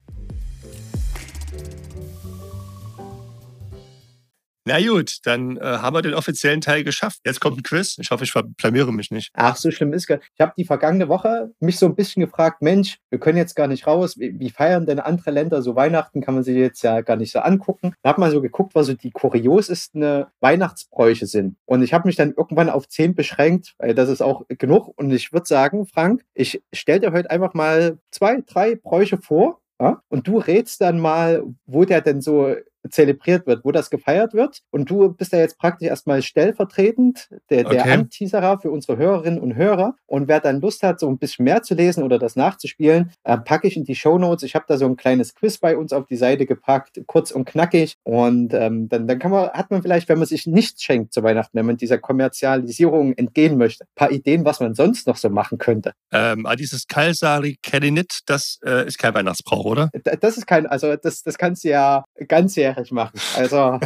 Na 4.68 4.80
gut, 4.84 5.18
dann 5.22 5.58
äh, 5.58 5.60
haben 5.60 5.94
wir 5.94 6.02
den 6.02 6.14
offiziellen 6.14 6.60
Teil 6.60 6.82
geschafft. 6.82 7.20
Jetzt 7.24 7.40
kommt 7.40 7.56
ein 7.56 7.62
Quiz. 7.62 7.98
Ich 8.00 8.10
hoffe, 8.10 8.24
ich 8.24 8.34
blamiere 8.56 8.92
mich 8.92 9.12
nicht. 9.12 9.30
Ach, 9.32 9.54
so 9.54 9.70
schlimm 9.70 9.92
ist 9.92 10.08
gar 10.08 10.18
Ich 10.34 10.40
habe 10.40 10.54
die 10.58 10.64
vergangene 10.64 11.08
Woche 11.08 11.52
mich 11.60 11.78
so 11.78 11.86
ein 11.86 11.94
bisschen 11.94 12.20
gefragt, 12.20 12.62
Mensch, 12.62 12.98
wir 13.08 13.20
können 13.20 13.38
jetzt 13.38 13.54
gar 13.54 13.68
nicht 13.68 13.86
raus. 13.86 14.18
Wie, 14.18 14.40
wie 14.40 14.50
feiern 14.50 14.84
denn 14.84 14.98
andere 14.98 15.30
Länder 15.30 15.62
so 15.62 15.76
Weihnachten? 15.76 16.20
Kann 16.20 16.34
man 16.34 16.42
sich 16.42 16.56
jetzt 16.56 16.82
ja 16.82 17.00
gar 17.02 17.14
nicht 17.14 17.30
so 17.30 17.38
angucken. 17.38 17.92
Ich 17.96 18.08
habe 18.08 18.20
mal 18.20 18.32
so 18.32 18.42
geguckt, 18.42 18.74
was 18.74 18.86
so 18.86 18.94
die 18.94 19.12
kuriosesten 19.12 20.24
Weihnachtsbräuche 20.40 21.26
sind. 21.26 21.54
Und 21.64 21.82
ich 21.84 21.94
habe 21.94 22.08
mich 22.08 22.16
dann 22.16 22.34
irgendwann 22.36 22.68
auf 22.68 22.88
zehn 22.88 23.14
beschränkt, 23.14 23.76
weil 23.78 23.94
das 23.94 24.08
ist 24.08 24.20
auch 24.20 24.46
genug. 24.48 24.92
Und 24.96 25.12
ich 25.12 25.32
würde 25.32 25.46
sagen, 25.46 25.86
Frank, 25.86 26.24
ich 26.34 26.60
stelle 26.72 26.98
dir 26.98 27.12
heute 27.12 27.30
einfach 27.30 27.54
mal 27.54 27.98
zwei, 28.10 28.42
drei 28.44 28.74
Bräuche 28.74 29.18
vor. 29.18 29.60
Ja? 29.80 30.02
Und 30.08 30.26
du 30.26 30.38
rätst 30.38 30.80
dann 30.80 30.98
mal, 30.98 31.44
wo 31.66 31.84
der 31.84 32.00
denn 32.00 32.20
so 32.20 32.56
zelebriert 32.90 33.46
wird, 33.46 33.64
wo 33.64 33.72
das 33.72 33.90
gefeiert 33.90 34.34
wird. 34.34 34.60
Und 34.70 34.90
du 34.90 35.12
bist 35.12 35.32
ja 35.32 35.38
jetzt 35.38 35.58
praktisch 35.58 35.88
erstmal 35.88 36.22
stellvertretend 36.22 37.28
der, 37.50 37.64
der 37.64 37.82
okay. 37.82 37.92
Anteaserer 37.92 38.58
für 38.58 38.70
unsere 38.70 38.98
Hörerinnen 38.98 39.40
und 39.40 39.56
Hörer. 39.56 39.94
Und 40.06 40.28
wer 40.28 40.40
dann 40.40 40.60
Lust 40.60 40.82
hat, 40.82 41.00
so 41.00 41.08
ein 41.08 41.18
bisschen 41.18 41.44
mehr 41.44 41.62
zu 41.62 41.74
lesen 41.74 42.02
oder 42.02 42.18
das 42.18 42.36
nachzuspielen, 42.36 43.12
äh, 43.24 43.38
packe 43.38 43.68
ich 43.68 43.76
in 43.76 43.84
die 43.84 43.94
Show 43.94 44.18
Notes. 44.18 44.42
Ich 44.42 44.54
habe 44.54 44.64
da 44.68 44.76
so 44.76 44.86
ein 44.86 44.96
kleines 44.96 45.34
Quiz 45.34 45.58
bei 45.58 45.76
uns 45.76 45.92
auf 45.92 46.06
die 46.06 46.16
Seite 46.16 46.46
gepackt, 46.46 47.00
kurz 47.06 47.30
und 47.30 47.44
knackig. 47.44 47.96
Und 48.02 48.54
ähm, 48.54 48.88
dann, 48.88 49.06
dann 49.06 49.18
kann 49.18 49.30
man, 49.30 49.50
hat 49.50 49.70
man 49.70 49.82
vielleicht, 49.82 50.08
wenn 50.08 50.18
man 50.18 50.26
sich 50.26 50.46
nichts 50.46 50.82
schenkt 50.82 51.12
zu 51.12 51.22
Weihnachten, 51.22 51.56
wenn 51.56 51.66
man 51.66 51.76
dieser 51.76 51.98
Kommerzialisierung 51.98 53.14
entgehen 53.14 53.58
möchte, 53.58 53.84
ein 53.84 53.94
paar 53.94 54.10
Ideen, 54.10 54.44
was 54.44 54.60
man 54.60 54.74
sonst 54.74 55.06
noch 55.06 55.16
so 55.16 55.30
machen 55.30 55.58
könnte. 55.58 55.92
Ähm, 56.12 56.46
ah, 56.46 56.56
dieses 56.56 56.86
Kalsari 56.86 57.58
Kedinit, 57.62 58.20
das 58.26 58.58
äh, 58.64 58.86
ist 58.86 58.98
kein 58.98 59.14
Weihnachtsbrauch, 59.14 59.64
oder? 59.64 59.90
Das 60.20 60.36
ist 60.36 60.46
kein, 60.46 60.66
also 60.66 60.96
das, 60.96 61.22
das 61.22 61.38
kannst 61.38 61.64
du 61.64 61.68
ja 61.68 62.04
ganzjährig 62.28 62.75
fertig 62.76 62.92
machen. 62.92 63.18
Also 63.36 63.80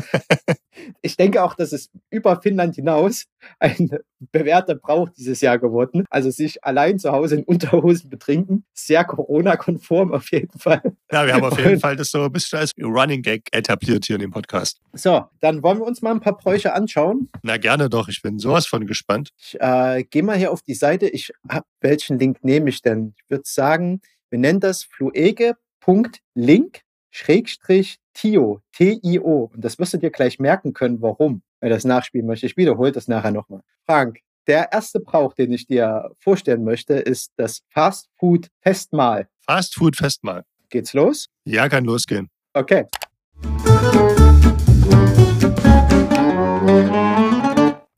ich 1.03 1.17
denke 1.17 1.43
auch, 1.43 1.55
dass 1.55 1.73
es 1.73 1.91
über 2.11 2.41
Finnland 2.41 2.75
hinaus 2.75 3.27
ein 3.59 3.91
bewährter 4.33 4.75
Brauch 4.75 5.09
dieses 5.11 5.41
Jahr 5.41 5.59
geworden. 5.59 6.05
Also 6.11 6.31
sich 6.31 6.65
allein 6.65 6.99
zu 6.99 7.13
Hause 7.13 7.37
in 7.37 7.45
Unterhosen 7.45 8.11
betrinken, 8.11 8.65
sehr 8.73 9.05
Corona-konform 9.05 10.13
auf 10.13 10.31
jeden 10.33 10.59
Fall. 10.59 10.83
Ja, 11.11 11.27
wir 11.27 11.35
haben 11.35 11.45
auf 11.45 11.59
jeden 11.59 11.81
Fall 11.81 11.97
das 11.97 12.11
so 12.11 12.25
ein 12.25 12.33
bisschen 12.33 12.59
als 12.59 12.73
Running 12.81 13.23
Gag 13.23 13.49
etabliert 13.53 14.05
hier 14.07 14.17
in 14.17 14.23
dem 14.23 14.31
Podcast. 14.31 14.81
So, 14.93 15.25
dann 15.41 15.63
wollen 15.63 15.79
wir 15.79 15.87
uns 15.87 16.03
mal 16.03 16.11
ein 16.11 16.21
paar 16.21 16.37
Bräuche 16.37 16.73
anschauen. 16.73 17.29
Na 17.43 17.57
gerne 17.57 17.89
doch, 17.89 18.09
ich 18.09 18.23
bin 18.23 18.39
sowas 18.39 18.67
von 18.67 18.87
gespannt. 18.87 19.31
Ich 19.39 19.57
äh, 19.61 20.05
gehe 20.05 20.23
mal 20.23 20.37
hier 20.37 20.53
auf 20.53 20.63
die 20.63 20.75
Seite. 20.75 21.09
Ich 21.09 21.33
hab, 21.49 21.65
welchen 21.81 22.19
Link 22.19 22.43
nehme 22.43 22.71
ich 22.71 22.83
denn? 22.83 23.15
Ich 23.23 23.31
würde 23.31 23.45
sagen, 23.47 24.01
wir 24.31 24.39
nennen 24.39 24.61
das 24.61 24.85
fluege.link 24.85 26.83
Schrägstrich 27.11 27.99
Tio, 28.15 28.61
T-I-O. 28.73 29.51
Und 29.53 29.65
das 29.65 29.79
wirst 29.79 29.95
du 29.95 29.99
dir 29.99 30.11
gleich 30.11 30.39
merken 30.39 30.73
können, 30.73 31.01
warum 31.03 31.43
er 31.61 31.71
das 31.71 31.85
nachspielen 31.85 32.27
möchte. 32.27 32.47
Ich 32.47 32.57
wiederhole 32.57 32.93
das 32.93 33.09
nachher 33.09 33.33
nochmal. 33.33 33.61
Frank, 33.87 34.21
der 34.47 34.73
erste 34.73 35.01
Brauch, 35.01 35.35
den 35.35 35.53
ich 35.53 35.67
dir 35.67 36.11
vorstellen 36.19 36.65
möchte, 36.65 36.95
ist 36.95 37.33
das 37.37 37.63
Fast 37.71 38.09
Food 38.19 38.49
Festmahl. 38.63 39.29
Fast 39.47 39.75
Food 39.75 39.97
Festmahl. 39.97 40.45
Geht's 40.71 40.93
los? 40.95 41.29
Ja, 41.45 41.69
kann 41.69 41.85
losgehen. 41.85 42.31
Okay. 42.55 42.87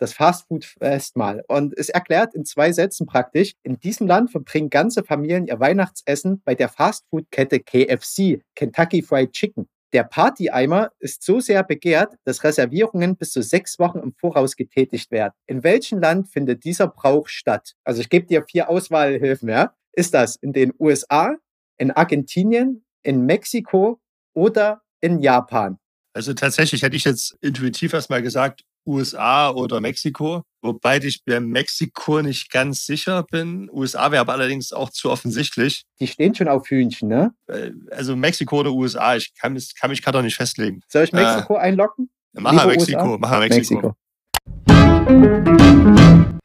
Das 0.03 0.13
Fastfood-Festmahl. 0.15 1.45
Und 1.49 1.77
es 1.79 1.89
erklärt 1.89 2.35
in 2.35 2.45
zwei 2.45 2.73
Sätzen 2.73 3.07
praktisch, 3.07 3.53
in 3.63 3.79
diesem 3.79 4.07
Land 4.07 4.31
verbringen 4.31 4.69
ganze 4.69 5.05
Familien 5.05 5.47
ihr 5.47 5.61
Weihnachtsessen 5.61 6.43
bei 6.45 6.55
der 6.55 6.69
Fastfood-Kette 6.69 7.61
KFC, 7.61 8.43
Kentucky 8.55 9.03
Fried 9.03 9.33
Chicken. 9.33 9.69
Der 9.93 10.05
Party-Eimer 10.05 10.91
ist 10.99 11.23
so 11.23 11.39
sehr 11.39 11.63
begehrt, 11.63 12.15
dass 12.25 12.45
Reservierungen 12.45 13.17
bis 13.17 13.31
zu 13.31 13.43
sechs 13.43 13.79
Wochen 13.79 13.99
im 13.99 14.15
Voraus 14.15 14.57
getätigt 14.57 15.11
werden. 15.11 15.35
In 15.47 15.63
welchem 15.63 16.01
Land 16.01 16.29
findet 16.29 16.65
dieser 16.65 16.89
Brauch 16.89 17.29
statt? 17.29 17.75
Also 17.85 18.01
ich 18.01 18.09
gebe 18.09 18.27
dir 18.27 18.43
vier 18.43 18.71
Auswahlhilfen, 18.71 19.51
ja? 19.51 19.75
Ist 19.93 20.15
das 20.15 20.37
in 20.37 20.53
den 20.55 20.73
USA, 20.79 21.37
in 21.77 21.91
Argentinien, 21.91 22.85
in 23.03 23.27
Mexiko 23.27 24.01
oder 24.35 24.81
in 25.03 25.21
Japan? 25.21 25.79
Also 26.15 26.33
tatsächlich 26.33 26.83
hätte 26.83 26.97
ich 26.97 27.05
jetzt 27.05 27.37
intuitiv 27.41 27.93
erstmal 27.93 28.23
gesagt, 28.23 28.65
USA 28.87 29.51
oder 29.51 29.81
Mexiko, 29.81 30.43
wobei 30.61 30.99
ich 30.99 31.25
bei 31.25 31.41
Mexiko 31.41 32.23
nicht 32.23 32.51
ganz 32.51 32.87
sicher 32.87 33.23
bin. 33.25 33.71
USA 33.73 34.11
wäre 34.11 34.21
aber 34.21 34.33
allerdings 34.33 34.73
auch 34.73 34.91
zu 34.91 35.11
offensichtlich. 35.11 35.85
Die 36.01 36.07
stehen 36.07 36.35
schon 36.35 36.49
auf 36.49 36.69
Hühnchen, 36.69 37.09
ne? 37.09 37.35
Äh, 37.47 37.71
also 37.91 38.17
Mexiko 38.17 38.61
oder 38.61 38.73
USA, 38.73 39.17
ich 39.17 39.35
kann, 39.35 39.59
kann 39.79 39.91
mich 39.91 40.03
gerade 40.03 40.19
noch 40.19 40.25
nicht 40.25 40.37
festlegen. 40.37 40.83
Soll 40.89 41.05
ich 41.05 41.13
Mexiko 41.13 41.55
äh, 41.55 41.59
einloggen? 41.59 42.11
Mach 42.33 42.53
mal 42.53 42.67
Mexiko, 42.67 43.19
mach 43.19 43.31
mal 43.31 43.41
Mexiko. 43.41 43.75
Mexiko. 43.75 43.97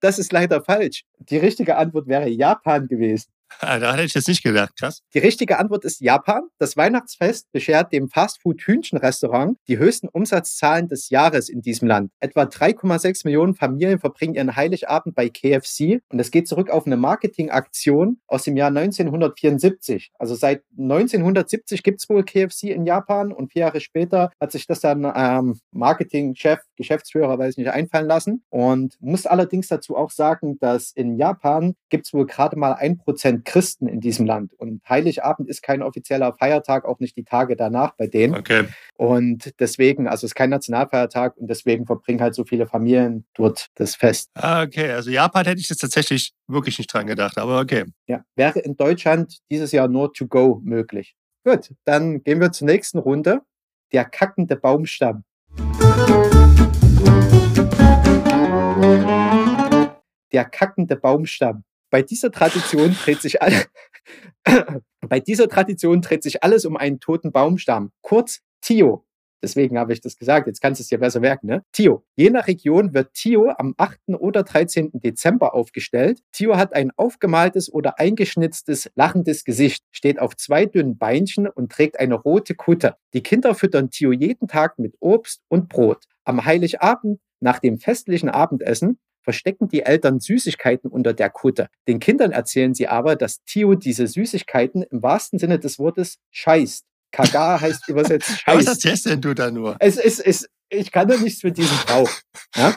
das 0.00 0.18
ist 0.18 0.32
leider 0.32 0.62
falsch. 0.62 1.04
Die 1.18 1.36
richtige 1.36 1.76
Antwort 1.76 2.06
wäre 2.06 2.28
Japan 2.28 2.88
gewesen. 2.88 3.30
Ah, 3.60 3.78
da 3.78 3.94
hätte 3.94 4.04
ich 4.04 4.14
jetzt 4.14 4.28
nicht 4.28 4.42
gedacht, 4.42 4.76
krass. 4.78 5.02
Die 5.14 5.18
richtige 5.18 5.58
Antwort 5.58 5.84
ist 5.84 6.00
Japan. 6.00 6.42
Das 6.58 6.76
Weihnachtsfest 6.76 7.50
beschert 7.50 7.92
dem 7.92 8.08
Fastfood-Hühnchenrestaurant 8.08 9.58
die 9.66 9.78
höchsten 9.78 10.08
Umsatzzahlen 10.08 10.88
des 10.88 11.10
Jahres 11.10 11.48
in 11.48 11.60
diesem 11.60 11.88
Land. 11.88 12.12
Etwa 12.20 12.42
3,6 12.42 13.22
Millionen 13.24 13.54
Familien 13.54 13.98
verbringen 13.98 14.34
ihren 14.34 14.54
Heiligabend 14.54 15.14
bei 15.14 15.28
KFC 15.28 16.00
und 16.10 16.20
es 16.20 16.30
geht 16.30 16.46
zurück 16.46 16.70
auf 16.70 16.86
eine 16.86 16.96
Marketingaktion 16.96 18.20
aus 18.26 18.44
dem 18.44 18.56
Jahr 18.56 18.68
1974. 18.68 20.12
Also 20.18 20.34
seit 20.34 20.62
1970 20.78 21.82
gibt 21.82 22.00
es 22.00 22.08
wohl 22.08 22.24
KFC 22.24 22.64
in 22.64 22.86
Japan 22.86 23.32
und 23.32 23.52
vier 23.52 23.60
Jahre 23.60 23.80
später 23.80 24.30
hat 24.40 24.52
sich 24.52 24.66
das 24.66 24.80
dann 24.80 25.10
ähm, 25.16 25.58
Marketingchef, 25.72 26.60
Geschäftsführer, 26.76 27.38
weiß 27.38 27.56
nicht, 27.56 27.70
einfallen 27.70 28.06
lassen 28.06 28.44
und 28.50 28.96
muss 29.00 29.26
allerdings 29.26 29.68
dazu 29.68 29.96
auch 29.96 30.10
sagen, 30.10 30.58
dass 30.60 30.92
in 30.92 31.16
Japan 31.16 31.74
gibt 31.88 32.06
es 32.06 32.12
wohl 32.12 32.26
gerade 32.26 32.56
mal 32.56 32.74
ein 32.74 32.98
Prozent 32.98 33.37
Christen 33.44 33.86
in 33.88 34.00
diesem 34.00 34.26
Land. 34.26 34.54
Und 34.54 34.82
Heiligabend 34.88 35.48
ist 35.48 35.62
kein 35.62 35.82
offizieller 35.82 36.34
Feiertag, 36.34 36.84
auch 36.84 37.00
nicht 37.00 37.16
die 37.16 37.24
Tage 37.24 37.56
danach 37.56 37.94
bei 37.96 38.06
denen. 38.06 38.34
Okay. 38.34 38.64
Und 38.96 39.54
deswegen, 39.60 40.06
also 40.06 40.26
es 40.26 40.32
ist 40.32 40.34
kein 40.34 40.50
Nationalfeiertag 40.50 41.36
und 41.36 41.48
deswegen 41.48 41.86
verbringen 41.86 42.20
halt 42.20 42.34
so 42.34 42.44
viele 42.44 42.66
Familien 42.66 43.26
dort 43.34 43.68
das 43.74 43.94
Fest. 43.94 44.30
Ah, 44.34 44.62
okay. 44.62 44.90
Also 44.90 45.10
Japan 45.10 45.44
hätte 45.44 45.60
ich 45.60 45.68
jetzt 45.68 45.80
tatsächlich 45.80 46.32
wirklich 46.46 46.78
nicht 46.78 46.92
dran 46.92 47.06
gedacht, 47.06 47.38
aber 47.38 47.60
okay. 47.60 47.84
Ja, 48.06 48.24
wäre 48.36 48.58
in 48.60 48.76
Deutschland 48.76 49.38
dieses 49.50 49.72
Jahr 49.72 49.88
nur 49.88 50.12
to 50.12 50.26
go 50.26 50.60
möglich. 50.64 51.14
Gut, 51.44 51.72
dann 51.84 52.22
gehen 52.24 52.40
wir 52.40 52.52
zur 52.52 52.66
nächsten 52.66 52.98
Runde. 52.98 53.40
Der 53.92 54.04
kackende 54.04 54.56
Baumstamm. 54.56 55.24
Der 60.32 60.44
kackende 60.44 60.96
Baumstamm. 60.96 61.64
Bei 61.90 62.02
dieser 62.02 62.30
Tradition 62.30 62.94
dreht 63.04 63.22
sich 63.22 63.40
alle, 63.42 63.64
bei 65.00 65.20
dieser 65.20 65.48
Tradition 65.48 66.02
dreht 66.02 66.22
sich 66.22 66.42
alles 66.42 66.64
um 66.64 66.76
einen 66.76 67.00
toten 67.00 67.32
Baumstamm. 67.32 67.92
Kurz 68.02 68.40
Tio. 68.60 69.04
Deswegen 69.42 69.78
habe 69.78 69.92
ich 69.92 70.00
das 70.00 70.16
gesagt. 70.16 70.48
Jetzt 70.48 70.60
kannst 70.60 70.80
du 70.80 70.82
es 70.82 70.88
dir 70.88 70.98
besser 70.98 71.20
merken, 71.20 71.46
ne? 71.46 71.62
Tio. 71.72 72.04
Je 72.16 72.30
nach 72.30 72.48
Region 72.48 72.92
wird 72.92 73.14
Tio 73.14 73.52
am 73.56 73.74
8. 73.76 74.00
oder 74.18 74.42
13. 74.42 74.90
Dezember 74.94 75.54
aufgestellt. 75.54 76.20
Tio 76.32 76.56
hat 76.56 76.74
ein 76.74 76.90
aufgemaltes 76.96 77.72
oder 77.72 78.00
eingeschnitztes, 78.00 78.90
lachendes 78.96 79.44
Gesicht, 79.44 79.84
steht 79.92 80.18
auf 80.18 80.36
zwei 80.36 80.66
dünnen 80.66 80.98
Beinchen 80.98 81.46
und 81.46 81.70
trägt 81.70 82.00
eine 82.00 82.16
rote 82.16 82.54
Kutte. 82.56 82.96
Die 83.14 83.22
Kinder 83.22 83.54
füttern 83.54 83.90
Tio 83.90 84.12
jeden 84.12 84.48
Tag 84.48 84.78
mit 84.78 84.96
Obst 84.98 85.40
und 85.48 85.68
Brot. 85.68 86.04
Am 86.24 86.44
Heiligabend, 86.44 87.20
nach 87.40 87.60
dem 87.60 87.78
festlichen 87.78 88.28
Abendessen, 88.28 88.98
verstecken 89.28 89.68
die 89.68 89.82
Eltern 89.82 90.20
Süßigkeiten 90.20 90.90
unter 90.90 91.12
der 91.12 91.28
Kutte. 91.28 91.68
Den 91.86 92.00
Kindern 92.00 92.32
erzählen 92.32 92.72
sie 92.72 92.88
aber, 92.88 93.14
dass 93.14 93.44
Tio 93.44 93.74
diese 93.74 94.06
Süßigkeiten 94.06 94.84
im 94.84 95.02
wahrsten 95.02 95.38
Sinne 95.38 95.58
des 95.58 95.78
Wortes 95.78 96.16
scheißt. 96.30 96.86
Kaga 97.12 97.60
heißt 97.60 97.90
übersetzt 97.90 98.30
scheißt. 98.40 98.66
Was 98.66 98.66
erzählst 98.66 99.04
denn 99.04 99.20
du 99.20 99.34
da 99.34 99.50
nur? 99.50 99.76
Es 99.80 99.98
ist, 99.98 100.20
es, 100.20 100.48
ich 100.70 100.92
kann 100.92 101.08
doch 101.08 101.20
nichts 101.20 101.42
mit 101.42 101.56
diesem 101.56 101.76
Brauch. 101.86 102.10
Ja? 102.56 102.76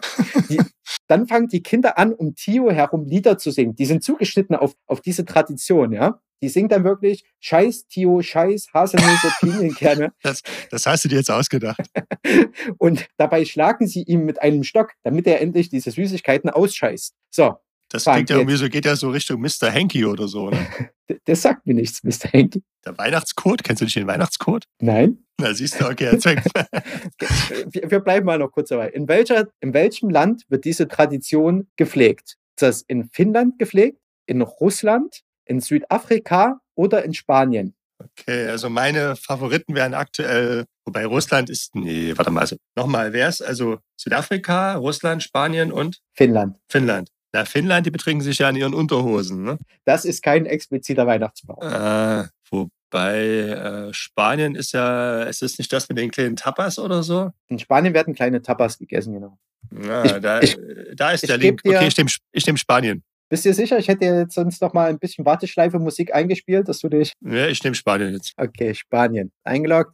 Die, 0.49 0.59
dann 1.07 1.27
fangen 1.27 1.47
die 1.47 1.61
Kinder 1.63 1.97
an, 1.97 2.13
um 2.13 2.35
Tio 2.35 2.71
herum 2.71 3.05
Lieder 3.05 3.37
zu 3.37 3.51
singen. 3.51 3.75
Die 3.75 3.85
sind 3.85 4.03
zugeschnitten 4.03 4.55
auf, 4.55 4.73
auf 4.87 5.01
diese 5.01 5.25
Tradition, 5.25 5.91
ja. 5.91 6.19
Die 6.43 6.49
singt 6.49 6.71
dann 6.71 6.83
wirklich 6.83 7.23
Scheiß 7.39 7.87
Tio, 7.87 8.21
Scheiß 8.21 8.69
Haselnüsse, 8.73 9.31
Pinienkerne. 9.39 10.13
Das, 10.23 10.41
das 10.69 10.85
hast 10.85 11.05
du 11.05 11.09
dir 11.09 11.17
jetzt 11.17 11.29
ausgedacht. 11.29 11.81
Und 12.77 13.07
dabei 13.17 13.45
schlagen 13.45 13.87
sie 13.87 14.03
ihm 14.03 14.25
mit 14.25 14.41
einem 14.41 14.63
Stock, 14.63 14.93
damit 15.03 15.27
er 15.27 15.41
endlich 15.41 15.69
diese 15.69 15.91
Süßigkeiten 15.91 16.49
ausscheißt. 16.49 17.13
So. 17.29 17.55
Das 17.91 18.05
klingt 18.05 18.29
ja 18.29 18.37
irgendwie 18.37 18.55
so, 18.55 18.69
geht 18.69 18.85
ja 18.85 18.95
so 18.95 19.09
Richtung 19.09 19.41
Mr. 19.41 19.71
Hanky 19.71 20.05
oder 20.05 20.27
so, 20.27 20.49
ne? 20.49 20.65
Das 21.25 21.41
sagt 21.41 21.67
mir 21.67 21.73
nichts, 21.73 22.03
Mr. 22.03 22.31
Hanky. 22.31 22.63
Der 22.85 22.97
Weihnachtscode? 22.97 23.65
Kennst 23.65 23.81
du 23.81 23.85
nicht 23.85 23.97
den 23.97 24.07
Weihnachtscode? 24.07 24.63
Nein. 24.79 25.17
Na, 25.41 25.53
siehst 25.53 25.81
du, 25.81 25.85
okay, 25.85 26.05
erzähl. 26.05 26.37
wir, 27.69 27.91
wir 27.91 27.99
bleiben 27.99 28.25
mal 28.25 28.39
noch 28.39 28.51
kurz 28.51 28.69
dabei. 28.69 28.89
In, 28.89 29.09
welcher, 29.09 29.49
in 29.59 29.73
welchem 29.73 30.09
Land 30.09 30.45
wird 30.47 30.63
diese 30.63 30.87
Tradition 30.87 31.67
gepflegt? 31.75 32.37
Ist 32.55 32.61
das 32.61 32.81
in 32.83 33.09
Finnland 33.09 33.59
gepflegt, 33.59 33.99
in 34.25 34.41
Russland, 34.41 35.21
in 35.43 35.59
Südafrika 35.59 36.61
oder 36.75 37.03
in 37.03 37.13
Spanien? 37.13 37.75
Okay, 37.99 38.47
also 38.47 38.69
meine 38.69 39.17
Favoriten 39.17 39.75
wären 39.75 39.93
aktuell, 39.93 40.65
wobei 40.85 41.05
Russland 41.05 41.49
ist, 41.49 41.75
nee, 41.75 42.13
warte 42.15 42.31
mal, 42.31 42.41
also 42.41 42.55
nochmal, 42.75 43.11
wer 43.11 43.27
ist? 43.27 43.41
Also 43.41 43.79
Südafrika, 43.97 44.75
Russland, 44.75 45.23
Spanien 45.23 45.71
und? 45.73 45.99
Finnland. 46.13 46.57
Finnland. 46.69 47.09
Na, 47.33 47.45
Finnland, 47.45 47.85
die 47.85 47.91
betrinken 47.91 48.21
sich 48.21 48.39
ja 48.39 48.49
in 48.49 48.57
ihren 48.57 48.73
Unterhosen, 48.73 49.43
ne? 49.43 49.57
Das 49.85 50.03
ist 50.03 50.21
kein 50.21 50.45
expliziter 50.45 51.07
Weihnachtsbaum. 51.07 51.61
Äh, 51.61 52.25
wobei 52.49 53.19
äh, 53.19 53.93
Spanien 53.93 54.55
ist 54.55 54.73
ja, 54.73 55.23
ist 55.23 55.41
es 55.41 55.57
nicht 55.57 55.71
das 55.71 55.87
mit 55.87 55.97
den 55.97 56.11
kleinen 56.11 56.35
Tapas 56.35 56.77
oder 56.77 57.03
so? 57.03 57.31
In 57.47 57.57
Spanien 57.57 57.93
werden 57.93 58.13
kleine 58.13 58.41
Tapas 58.41 58.77
gegessen, 58.77 59.13
genau. 59.13 59.37
Ja, 59.71 60.03
ich, 60.03 60.11
da, 60.21 60.41
ich, 60.41 60.57
da 60.95 61.11
ist 61.11 61.27
der 61.27 61.37
Link. 61.37 61.61
Okay, 61.65 61.87
ich 61.87 61.97
nehme 61.97 62.09
nehm 62.45 62.57
Spanien. 62.57 63.03
Bist 63.29 63.45
du 63.45 63.53
sicher? 63.53 63.77
Ich 63.77 63.87
hätte 63.87 64.03
jetzt 64.03 64.33
sonst 64.33 64.61
noch 64.61 64.73
mal 64.73 64.89
ein 64.89 64.99
bisschen 64.99 65.25
Warteschleife 65.25 65.79
Musik 65.79 66.13
eingespielt, 66.13 66.67
dass 66.67 66.79
du 66.79 66.89
dich. 66.89 67.13
Ja, 67.21 67.47
ich 67.47 67.63
nehme 67.63 67.75
Spanien 67.75 68.11
jetzt. 68.11 68.33
Okay, 68.35 68.75
Spanien. 68.75 69.31
Eingeloggt. 69.45 69.93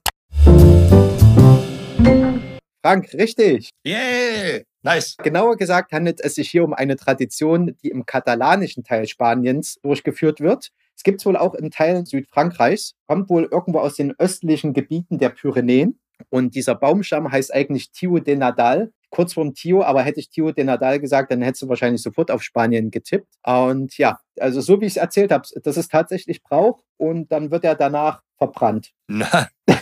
Frank, 2.81 3.13
richtig. 3.13 3.69
Yeah! 3.85 4.63
Nice. 4.83 5.17
Genauer 5.17 5.57
gesagt 5.57 5.91
handelt 5.91 6.19
es 6.23 6.35
sich 6.35 6.49
hier 6.49 6.63
um 6.63 6.73
eine 6.73 6.95
Tradition, 6.95 7.75
die 7.83 7.89
im 7.89 8.05
katalanischen 8.05 8.83
Teil 8.83 9.07
Spaniens 9.07 9.79
durchgeführt 9.81 10.39
wird. 10.39 10.69
Es 10.95 11.03
gibt 11.03 11.21
es 11.21 11.25
wohl 11.25 11.37
auch 11.37 11.53
in 11.53 11.69
Teilen 11.71 12.05
Südfrankreichs, 12.05 12.95
kommt 13.07 13.29
wohl 13.29 13.47
irgendwo 13.51 13.79
aus 13.79 13.95
den 13.95 14.13
östlichen 14.17 14.73
Gebieten 14.73 15.19
der 15.19 15.29
Pyrenäen. 15.29 15.99
Und 16.29 16.55
dieser 16.55 16.73
Baumstamm 16.75 17.31
heißt 17.31 17.53
eigentlich 17.53 17.91
Tio 17.91 18.19
de 18.19 18.35
Nadal, 18.35 18.91
kurz 19.09 19.33
vorm 19.33 19.53
Tio, 19.53 19.83
aber 19.83 20.01
hätte 20.01 20.19
ich 20.19 20.29
Tio 20.29 20.51
de 20.51 20.63
Nadal 20.63 20.99
gesagt, 20.99 21.31
dann 21.31 21.41
hättest 21.41 21.61
du 21.61 21.69
wahrscheinlich 21.69 22.01
sofort 22.01 22.31
auf 22.31 22.41
Spanien 22.41 22.89
getippt. 22.89 23.27
Und 23.43 23.97
ja, 23.97 24.19
also 24.39 24.61
so 24.61 24.81
wie 24.81 24.85
ich 24.85 24.93
es 24.93 24.97
erzählt 24.97 25.31
habe, 25.31 25.47
das 25.63 25.77
ist 25.77 25.91
tatsächlich 25.91 26.41
Brauch 26.41 26.83
und 26.97 27.31
dann 27.31 27.51
wird 27.51 27.63
er 27.63 27.75
danach 27.75 28.21
verbrannt. 28.37 28.91
Na, 29.07 29.47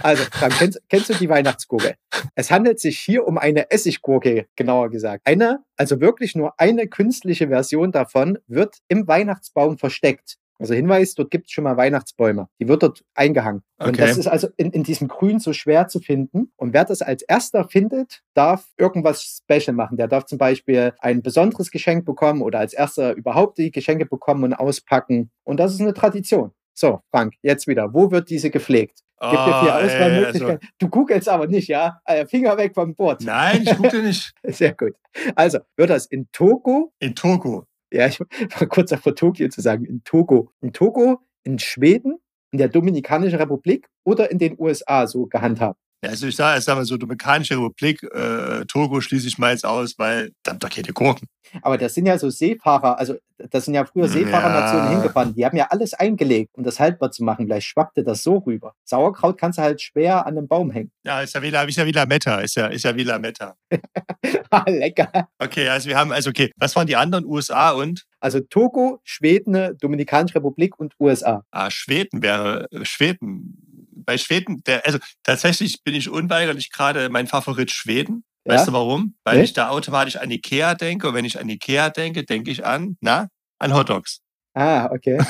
Also, 0.03 0.25
Frank, 0.31 0.55
kennst, 0.59 0.83
kennst, 0.89 1.11
du 1.11 1.15
die 1.15 1.29
Weihnachtsgurke? 1.29 1.97
Es 2.35 2.51
handelt 2.51 2.81
sich 2.81 2.99
hier 2.99 3.27
um 3.27 3.39
eine 3.39 3.71
Essiggurke, 3.71 4.47
genauer 4.57 4.91
gesagt. 4.91 5.27
Eine, 5.27 5.65
also 5.77 6.01
wirklich 6.01 6.35
nur 6.35 6.59
eine 6.59 6.87
künstliche 6.87 7.49
Version 7.49 7.93
davon, 7.93 8.39
wird 8.47 8.79
im 8.89 9.07
Weihnachtsbaum 9.07 9.79
versteckt. 9.79 10.39
Also 10.61 10.75
Hinweis, 10.75 11.15
dort 11.15 11.31
gibt 11.31 11.47
es 11.47 11.53
schon 11.53 11.65
mal 11.65 11.79
Weihnachtsbäume. 11.79 12.49
Die 12.61 12.69
wird 12.69 12.83
dort 12.83 13.03
eingehangen. 13.15 13.63
Okay. 13.79 13.89
Und 13.89 13.99
das 13.99 14.19
ist 14.19 14.27
also 14.27 14.49
in, 14.59 14.71
in 14.73 14.83
diesem 14.83 15.09
Grün 15.09 15.39
so 15.39 15.55
schwer 15.55 15.89
zu 15.89 16.01
finden. 16.01 16.53
Und 16.57 16.75
wer 16.75 16.85
das 16.85 17.01
als 17.01 17.23
erster 17.23 17.67
findet, 17.67 18.21
darf 18.35 18.67
irgendwas 18.77 19.43
Special 19.43 19.75
machen. 19.75 19.97
Der 19.97 20.07
darf 20.07 20.27
zum 20.27 20.37
Beispiel 20.37 20.93
ein 20.99 21.23
besonderes 21.23 21.71
Geschenk 21.71 22.05
bekommen 22.05 22.43
oder 22.43 22.59
als 22.59 22.75
erster 22.75 23.15
überhaupt 23.15 23.57
die 23.57 23.71
Geschenke 23.71 24.05
bekommen 24.05 24.45
und 24.45 24.53
auspacken. 24.53 25.31
Und 25.45 25.59
das 25.59 25.73
ist 25.73 25.81
eine 25.81 25.95
Tradition. 25.95 26.53
So, 26.75 27.01
Frank, 27.11 27.35
jetzt 27.41 27.67
wieder. 27.67 27.95
Wo 27.95 28.11
wird 28.11 28.29
diese 28.29 28.51
gepflegt? 28.51 29.01
Gibt 29.21 29.33
dir 29.33 29.61
vier 29.61 29.73
oh, 29.73 29.85
Auswahlmöglichkeiten. 29.85 30.47
Also. 30.47 30.73
Du 30.79 30.89
googelst 30.89 31.29
aber 31.29 31.47
nicht, 31.47 31.69
ja? 31.69 32.01
Äh, 32.07 32.27
Finger 32.27 32.57
weg 32.57 32.75
vom 32.75 32.95
Board. 32.95 33.23
Nein, 33.23 33.63
ich 33.63 33.77
google 33.77 34.03
nicht. 34.03 34.33
Sehr 34.45 34.75
gut. 34.75 34.95
Also, 35.35 35.59
wird 35.77 35.91
das 35.91 36.07
in 36.07 36.29
Togo? 36.33 36.93
In 37.01 37.15
Togo. 37.15 37.67
Ja, 37.93 38.07
ich 38.07 38.19
war 38.21 38.67
kurz 38.69 38.91
davor, 38.91 39.15
Tokio 39.15 39.49
zu 39.49 39.61
sagen. 39.61 39.85
In 39.85 40.03
Togo. 40.05 40.51
In 40.63 40.73
Togo, 40.73 41.21
in 41.45 41.59
Schweden, 41.59 42.17
in 42.51 42.59
der 42.59 42.69
Dominikanischen 42.69 43.39
Republik 43.39 43.89
oder 44.05 44.31
in 44.31 44.39
den 44.39 44.59
USA 44.59 45.07
so 45.07 45.27
gehandhabt. 45.27 45.79
Also 46.03 46.27
ich 46.27 46.37
sage, 46.37 46.61
sag 46.61 46.77
mal 46.77 46.85
so, 46.85 46.97
Dominikanische 46.97 47.55
Republik, 47.57 48.03
äh, 48.15 48.65
Togo 48.67 49.01
schließe 49.01 49.29
ich 49.29 49.39
mal 49.39 49.53
jetzt 49.53 49.67
aus, 49.67 49.95
weil 49.99 50.31
da 50.43 50.53
habt 50.53 50.65
ihr 50.65 50.69
keine 50.71 50.93
Gurken. 50.93 51.29
Aber 51.63 51.77
das 51.79 51.95
sind 51.95 52.07
ja 52.07 52.17
so 52.17 52.31
Seefahrer, 52.31 52.99
also 52.99 53.17
das 53.51 53.65
sind 53.65 53.75
ja 53.75 53.85
früher 53.85 54.07
Seefahrernationen 54.09 54.85
Ja. 54.87 54.91
hingefahren, 54.93 55.35
die 55.35 55.45
haben 55.45 55.57
ja 55.57 55.67
alles 55.71 55.95
eingelegt, 55.95 56.51
um 56.57 56.63
das 56.63 56.79
haltbar 56.79 57.11
zu 57.11 57.25
machen. 57.25 57.47
Vielleicht 57.47 57.67
schwappte 57.67 58.05
das 58.05 58.23
so 58.23 58.37
rüber. 58.39 58.75
Sauerkraut 58.85 59.37
kannst 59.37 59.59
du 59.59 59.63
halt 59.63 59.83
schwer 59.83 60.27
an 60.27 60.39
einem 60.39 60.47
Baum 60.47 60.71
hängen. 60.71 60.93
Ja, 61.05 61.23
ist 61.23 61.35
ja 61.35 61.43
wie, 61.43 61.51
La- 61.51 61.63
ist 61.65 61.77
ja 61.77 61.87
wie 61.87 61.93
Lametta, 61.93 62.39
ist 62.41 62.55
ja, 62.55 62.67
ist 62.69 62.85
ja 62.85 62.95
wie 62.97 63.03
Lametta. 63.05 63.57
Ah, 64.53 64.65
Lecker. 64.69 65.29
Okay, 65.39 65.69
also 65.69 65.89
wir 65.89 65.97
haben, 65.97 66.11
also 66.13 66.31
okay, 66.31 66.51
was 66.57 66.75
waren 66.75 66.87
die 66.89 66.97
anderen? 66.97 67.25
USA 67.25 67.71
und? 67.71 68.05
Also 68.19 68.41
Togo, 68.41 69.01
Schweden, 69.05 69.79
Dominikanische 69.79 70.35
Republik 70.37 70.77
und 70.79 70.95
USA. 70.99 71.45
Ah, 71.53 71.71
Schweden 71.71 72.21
wäre, 72.21 72.67
Schweden. 72.83 73.70
Bei 74.05 74.19
Schweden, 74.19 74.63
der, 74.65 74.85
also 74.87 74.99
tatsächlich 75.23 75.83
bin 75.85 75.95
ich 75.95 76.09
unweigerlich 76.09 76.71
gerade 76.71 77.09
mein 77.11 77.27
Favorit 77.27 77.71
Schweden. 77.71 78.25
Ja? 78.47 78.55
Weißt 78.55 78.69
du 78.69 78.73
warum? 78.73 79.15
Weil 79.25 79.39
Nee? 79.39 79.45
ich 79.45 79.53
da 79.53 79.69
automatisch 79.69 80.17
an 80.17 80.31
Ikea 80.31 80.75
denke 80.75 81.09
und 81.09 81.15
wenn 81.15 81.25
ich 81.25 81.39
an 81.39 81.49
Ikea 81.49 81.91
denke, 81.91 82.25
denke 82.25 82.51
ich 82.51 82.65
an, 82.65 82.97
na, 83.01 83.29
an 83.59 83.75
Hotdogs. 83.75 84.21
Ah, 84.55 84.87
okay. 84.93 85.19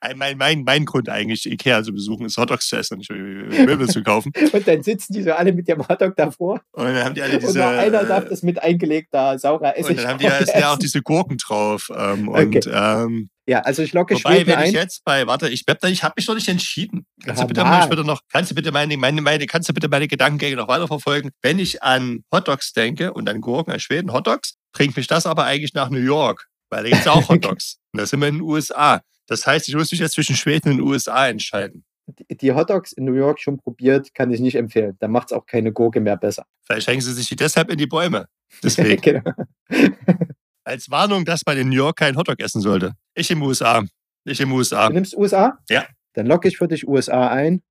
Ein- 0.00 0.18
Mein, 0.18 0.36
mein, 0.36 0.62
mein 0.64 0.84
Grund 0.84 1.08
eigentlich, 1.08 1.46
Ikea 1.50 1.82
zu 1.82 1.92
besuchen, 1.92 2.26
ist 2.26 2.36
Hotdogs 2.36 2.68
zu 2.68 2.76
essen, 2.76 2.98
nicht 2.98 3.10
Möbel 3.10 3.88
zu 3.88 4.02
kaufen. 4.02 4.30
Und 4.52 4.68
dann 4.68 4.82
sitzen 4.82 5.14
die 5.14 5.22
so 5.22 5.32
alle 5.32 5.52
mit 5.52 5.66
ihrem 5.66 5.86
Hotdog 5.88 6.14
davor 6.14 6.60
Und 6.72 6.84
dann 6.84 7.04
haben 7.04 7.14
die 7.14 7.22
alle 7.22 7.34
und 7.34 7.42
diese. 7.42 7.58
nur 7.58 7.68
einer 7.68 8.04
darf 8.04 8.26
äh, 8.26 8.28
das 8.28 8.42
mit 8.42 8.62
eingelegter 8.62 9.38
saurer 9.38 9.76
Essig 9.78 9.90
und 9.90 9.96
dann 9.98 10.08
haben 10.08 10.18
die 10.18 10.24
ja, 10.26 10.72
auch 10.72 10.78
diese 10.78 11.00
Gurken 11.02 11.38
drauf. 11.38 11.90
Ähm, 11.96 12.28
Okay. 12.28 12.44
Und 12.44 12.70
ähm, 12.72 13.30
Ja, 13.46 13.60
also 13.60 13.82
ich 13.82 13.92
locke 13.92 14.14
wobei, 14.14 14.36
Schweden 14.36 14.46
wenn 14.52 14.60
ich 14.60 14.66
ein. 14.68 14.72
jetzt 14.74 15.04
bei, 15.04 15.26
warte, 15.26 15.48
ich, 15.48 15.64
ich 15.66 16.02
habe 16.04 16.14
mich 16.16 16.28
noch 16.28 16.34
nicht 16.36 16.48
entschieden. 16.48 17.06
Kannst 17.24 17.40
Ja, 17.40 17.44
du 17.44 17.48
bitte 17.48 17.64
mal 17.64 17.88
bitte 17.88 18.04
noch, 18.04 18.20
kannst 18.30 18.50
du 18.52 18.54
bitte 18.54 18.70
meine, 18.70 18.96
meine, 18.96 19.20
meine, 19.20 19.46
kannst 19.46 19.68
du 19.68 19.72
bitte 19.74 19.88
meine 19.88 20.06
Gedankengänge 20.06 20.56
noch 20.56 20.68
weiterverfolgen? 20.68 21.32
Wenn 21.42 21.58
ich 21.58 21.82
an 21.82 22.22
Hotdogs 22.32 22.72
denke 22.72 23.12
und 23.12 23.28
an 23.28 23.40
Gurken, 23.40 23.72
an 23.72 23.80
Schweden, 23.80 24.12
Hotdogs, 24.12 24.54
bringt 24.72 24.96
mich 24.96 25.08
das 25.08 25.26
aber 25.26 25.44
eigentlich 25.44 25.74
nach 25.74 25.90
New 25.90 25.98
York, 25.98 26.46
weil 26.70 26.84
da 26.84 26.90
gibt 26.90 27.00
es 27.02 27.08
auch 27.08 27.28
Hotdogs. 27.28 27.78
und 27.92 27.98
da 28.00 28.06
sind 28.06 28.20
wir 28.20 28.28
in 28.28 28.36
den 28.36 28.42
USA. 28.42 29.00
Das 29.26 29.44
heißt, 29.46 29.68
ich 29.68 29.74
muss 29.74 29.90
mich 29.90 30.00
jetzt 30.00 30.12
zwischen 30.14 30.36
Schweden 30.36 30.70
und 30.70 30.76
den 30.78 30.86
USA 30.86 31.26
entscheiden. 31.28 31.84
Die- 32.06 32.36
Die 32.36 32.52
Hotdogs 32.52 32.92
in 32.92 33.04
New 33.06 33.14
York 33.14 33.40
schon 33.40 33.58
probiert, 33.58 34.12
kann 34.14 34.30
ich 34.32 34.40
nicht 34.40 34.54
empfehlen. 34.56 34.96
Da 35.00 35.08
macht 35.08 35.30
es 35.30 35.32
auch 35.36 35.46
keine 35.46 35.72
Gurke 35.72 36.00
mehr 36.00 36.16
besser. 36.16 36.44
Vielleicht 36.64 36.86
hängen 36.86 37.00
sie 37.00 37.12
sich 37.12 37.28
die 37.28 37.36
deshalb 37.36 37.70
in 37.70 37.78
die 37.78 37.86
Bäume. 37.86 38.26
Deswegen. 38.62 39.00
genau. 39.02 39.32
Als 40.64 40.90
Warnung, 40.90 41.24
dass 41.24 41.42
man 41.44 41.58
in 41.58 41.68
New 41.70 41.74
York 41.76 41.96
keinen 41.98 42.16
Hotdog 42.16 42.38
essen 42.40 42.60
sollte. 42.60 42.92
Ich 43.14 43.30
im 43.30 43.42
USA. 43.42 43.82
Ich 44.24 44.40
im 44.40 44.52
USA. 44.52 44.86
Du 44.88 44.94
nimmst 44.94 45.16
USA? 45.16 45.58
Ja. 45.68 45.84
Dann 46.14 46.26
locke 46.26 46.46
ich 46.48 46.56
für 46.58 46.68
dich 46.68 46.86
USA 46.86 47.28
ein. 47.28 47.62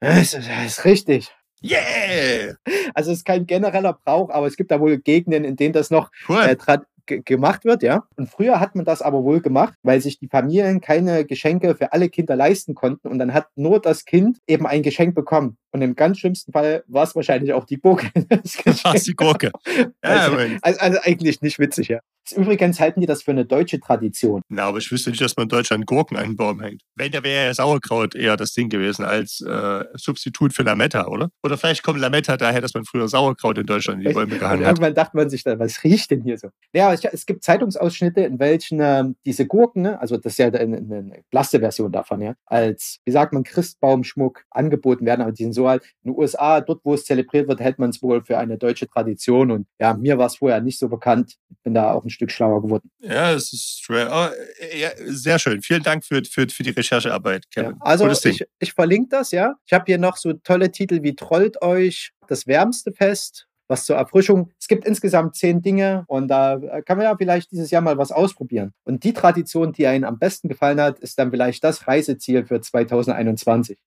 Das 0.00 0.18
ist, 0.18 0.34
das 0.34 0.66
ist 0.66 0.84
richtig. 0.84 1.30
Yeah! 1.62 2.54
Also 2.94 3.12
es 3.12 3.18
ist 3.18 3.24
kein 3.24 3.46
genereller 3.46 3.92
Brauch, 4.04 4.30
aber 4.30 4.46
es 4.46 4.56
gibt 4.56 4.70
da 4.70 4.80
wohl 4.80 4.98
Gegenden, 4.98 5.44
in 5.44 5.56
denen 5.56 5.72
das 5.74 5.90
noch 5.90 6.10
Cool. 6.28 6.38
äh, 6.42 6.52
tra- 6.52 6.82
gemacht 7.24 7.64
wird, 7.64 7.82
ja. 7.82 8.04
Und 8.16 8.28
früher 8.28 8.60
hat 8.60 8.74
man 8.74 8.84
das 8.84 9.02
aber 9.02 9.24
wohl 9.24 9.40
gemacht, 9.40 9.74
weil 9.82 10.00
sich 10.00 10.18
die 10.18 10.28
Familien 10.28 10.80
keine 10.80 11.24
Geschenke 11.24 11.74
für 11.74 11.92
alle 11.92 12.08
Kinder 12.08 12.36
leisten 12.36 12.74
konnten 12.74 13.08
und 13.08 13.18
dann 13.18 13.34
hat 13.34 13.48
nur 13.56 13.80
das 13.80 14.04
Kind 14.04 14.38
eben 14.46 14.66
ein 14.66 14.82
Geschenk 14.82 15.14
bekommen. 15.14 15.56
Und 15.72 15.82
im 15.82 15.94
ganz 15.94 16.18
schlimmsten 16.18 16.52
Fall 16.52 16.82
war 16.88 17.04
es 17.04 17.14
wahrscheinlich 17.14 17.52
auch 17.52 17.64
die 17.64 17.76
Gurke. 17.76 18.10
Das 18.30 18.56
Das 18.64 18.84
war 18.84 18.94
die 18.94 19.14
Gurke. 19.14 19.50
Ja, 20.04 20.10
also, 20.10 20.36
also, 20.62 20.80
also 20.80 20.98
eigentlich 21.02 21.40
nicht 21.42 21.58
witzig, 21.58 21.88
ja. 21.88 22.00
Übrigens 22.34 22.78
halten 22.80 23.00
die 23.00 23.06
das 23.06 23.22
für 23.22 23.30
eine 23.32 23.44
deutsche 23.44 23.80
Tradition. 23.80 24.42
Na, 24.48 24.64
aber 24.64 24.78
ich 24.78 24.90
wüsste 24.90 25.10
nicht, 25.10 25.20
dass 25.20 25.36
man 25.36 25.44
in 25.44 25.48
Deutschland 25.48 25.86
Gurken 25.86 26.16
an 26.16 26.24
den 26.24 26.36
Baum 26.36 26.60
hängt. 26.60 26.82
Wenn, 26.94 27.10
da 27.10 27.22
wäre 27.22 27.46
ja 27.46 27.54
Sauerkraut 27.54 28.14
eher 28.14 28.36
das 28.36 28.52
Ding 28.52 28.68
gewesen 28.68 29.04
als 29.04 29.40
äh, 29.40 29.84
Substitut 29.94 30.52
für 30.52 30.62
Lametta, 30.62 31.06
oder? 31.06 31.30
Oder 31.42 31.58
vielleicht 31.58 31.82
kommt 31.82 31.98
Lametta 31.98 32.36
daher, 32.36 32.60
dass 32.60 32.74
man 32.74 32.84
früher 32.84 33.08
Sauerkraut 33.08 33.58
in 33.58 33.66
Deutschland 33.66 34.02
in 34.02 34.08
die 34.08 34.14
Bäume 34.14 34.38
gehangen 34.38 34.60
hat. 34.60 34.72
irgendwann 34.72 34.94
dachte 34.94 35.16
man 35.16 35.30
sich 35.30 35.42
dann, 35.42 35.58
was 35.58 35.82
riecht 35.82 36.10
denn 36.10 36.22
hier 36.22 36.38
so? 36.38 36.50
Ja, 36.72 36.92
es, 36.92 37.04
es 37.04 37.26
gibt 37.26 37.42
Zeitungsausschnitte, 37.42 38.20
in 38.20 38.38
welchen 38.38 38.80
ähm, 38.80 39.16
diese 39.24 39.46
Gurken, 39.46 39.82
ne, 39.82 40.00
also 40.00 40.16
das 40.16 40.32
ist 40.32 40.38
ja 40.38 40.46
eine, 40.46 40.76
eine 40.76 41.22
Plaste-Version 41.30 41.92
davon, 41.92 42.22
ja, 42.22 42.34
als, 42.46 43.00
wie 43.04 43.12
sagt 43.12 43.32
man, 43.32 43.42
Christbaumschmuck 43.42 44.44
angeboten 44.50 45.06
werden, 45.06 45.22
aber 45.22 45.32
die 45.32 45.44
sind 45.44 45.52
so 45.52 45.68
halt 45.68 45.84
in 46.04 46.12
den 46.12 46.18
USA, 46.18 46.60
dort 46.60 46.80
wo 46.84 46.94
es 46.94 47.04
zelebriert 47.04 47.48
wird, 47.48 47.60
hält 47.60 47.78
man 47.78 47.90
es 47.90 48.02
wohl 48.02 48.24
für 48.24 48.38
eine 48.38 48.58
deutsche 48.58 48.88
Tradition 48.88 49.50
und 49.50 49.66
ja, 49.78 49.94
mir 49.94 50.18
war 50.18 50.26
es 50.26 50.36
vorher 50.36 50.60
nicht 50.60 50.78
so 50.78 50.88
bekannt. 50.88 51.36
Ich 51.50 51.58
bin 51.62 51.74
da 51.74 51.92
auch 51.92 52.04
ein 52.04 52.09
Stück 52.10 52.30
schlauer 52.30 52.62
geworden. 52.62 52.90
Ja, 53.00 53.32
das 53.32 53.52
ist 53.52 53.82
schwer. 53.84 54.08
Oh, 54.12 54.76
ja, 54.76 54.90
sehr 55.06 55.38
schön. 55.38 55.62
Vielen 55.62 55.82
Dank 55.82 56.04
für, 56.04 56.22
für, 56.24 56.48
für 56.48 56.62
die 56.62 56.70
Recherchearbeit, 56.70 57.46
Ja, 57.54 57.62
Kevin. 57.64 57.76
also 57.80 58.04
Gutes 58.04 58.20
Ding. 58.20 58.32
ich, 58.32 58.44
ich 58.58 58.72
verlinke 58.72 59.08
das, 59.10 59.30
ja. 59.30 59.54
Ich 59.66 59.72
habe 59.72 59.84
hier 59.86 59.98
noch 59.98 60.16
so 60.16 60.32
tolle 60.32 60.70
Titel 60.70 61.02
wie 61.02 61.14
Trollt 61.14 61.62
euch, 61.62 62.12
das 62.28 62.46
wärmste 62.46 62.92
Fest, 62.92 63.46
was 63.68 63.84
zur 63.84 63.96
Erfrischung. 63.96 64.50
Es 64.60 64.66
gibt 64.68 64.84
insgesamt 64.84 65.36
zehn 65.36 65.62
Dinge 65.62 66.04
und 66.08 66.28
da 66.28 66.54
äh, 66.56 66.82
kann 66.82 66.98
man 66.98 67.04
ja 67.06 67.16
vielleicht 67.16 67.52
dieses 67.52 67.70
Jahr 67.70 67.82
mal 67.82 67.98
was 67.98 68.10
ausprobieren. 68.12 68.72
Und 68.84 69.04
die 69.04 69.12
Tradition, 69.12 69.72
die 69.72 69.86
einen 69.86 70.04
am 70.04 70.18
besten 70.18 70.48
gefallen 70.48 70.80
hat, 70.80 70.98
ist 70.98 71.18
dann 71.18 71.30
vielleicht 71.30 71.62
das 71.62 71.86
Reiseziel 71.86 72.44
für 72.46 72.60
2021. 72.60 73.78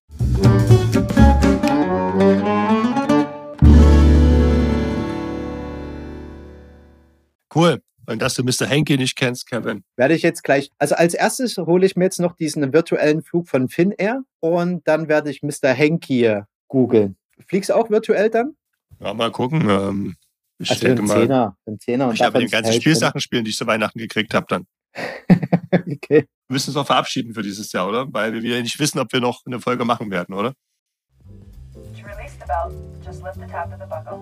Cool. 7.54 7.82
Und 8.06 8.22
dass 8.22 8.36
du 8.36 8.44
Mr. 8.44 8.68
Henke 8.68 8.98
nicht 8.98 9.16
kennst, 9.16 9.48
Kevin. 9.48 9.84
Werde 9.96 10.14
ich 10.14 10.24
jetzt 10.24 10.44
gleich, 10.44 10.70
also 10.78 10.96
als 10.96 11.14
erstes 11.14 11.58
hole 11.58 11.86
ich 11.86 11.96
mir 11.96 12.06
jetzt 12.06 12.20
noch 12.20 12.36
diesen 12.36 12.74
virtuellen 12.74 13.24
Flug 13.24 13.48
von 13.48 13.70
Finnair 13.70 14.24
und 14.42 14.88
dann 14.88 15.08
werde 15.08 15.30
ich 15.30 15.42
Mr. 15.42 15.70
Henky 15.70 16.42
googeln. 16.68 17.16
Fliegst 17.48 17.70
du 17.70 17.76
auch 17.76 17.90
virtuell 17.90 18.30
dann? 18.30 18.56
Ja, 19.00 19.14
mal 19.14 19.32
gucken. 19.32 19.70
Ähm, 19.70 20.16
ich 20.60 20.70
Also 20.70 20.86
denke 20.86 21.04
ein 21.04 21.08
mal, 21.08 21.22
Zehner, 21.22 21.58
Zehner 21.80 22.08
und 22.10 22.16
ich 22.16 22.22
habe 22.22 22.40
die 22.40 22.48
ganzen. 22.48 22.74
Spielsachen 22.74 23.22
spielen, 23.22 23.44
die 23.44 23.52
ich 23.52 23.58
zu 23.58 23.68
Weihnachten 23.68 24.00
gekriegt 24.00 24.34
habe, 24.34 24.46
dann. 24.50 24.68
okay. 25.72 26.28
Wir 26.48 26.54
müssen 26.54 26.70
uns 26.70 26.76
noch 26.76 26.86
verabschieden 26.86 27.34
für 27.34 27.42
dieses 27.42 27.72
Jahr, 27.72 27.88
oder? 27.88 28.06
Weil 28.12 28.34
wir 28.34 28.44
wieder 28.44 28.62
nicht 28.62 28.80
wissen, 28.80 29.00
ob 29.00 29.12
wir 29.12 29.20
noch 29.22 29.42
eine 29.46 29.60
Folge 29.60 29.86
machen 29.86 30.12
werden, 30.12 30.36
oder? 30.36 30.54
To 31.24 32.06
release 32.06 32.36
the 32.40 32.46
belt, 32.46 32.74
just 33.04 33.24
lift 33.24 33.40
the 33.40 33.48
tab 33.48 33.74
of 33.74 33.80
the 33.80 33.88
buckle. 33.88 34.20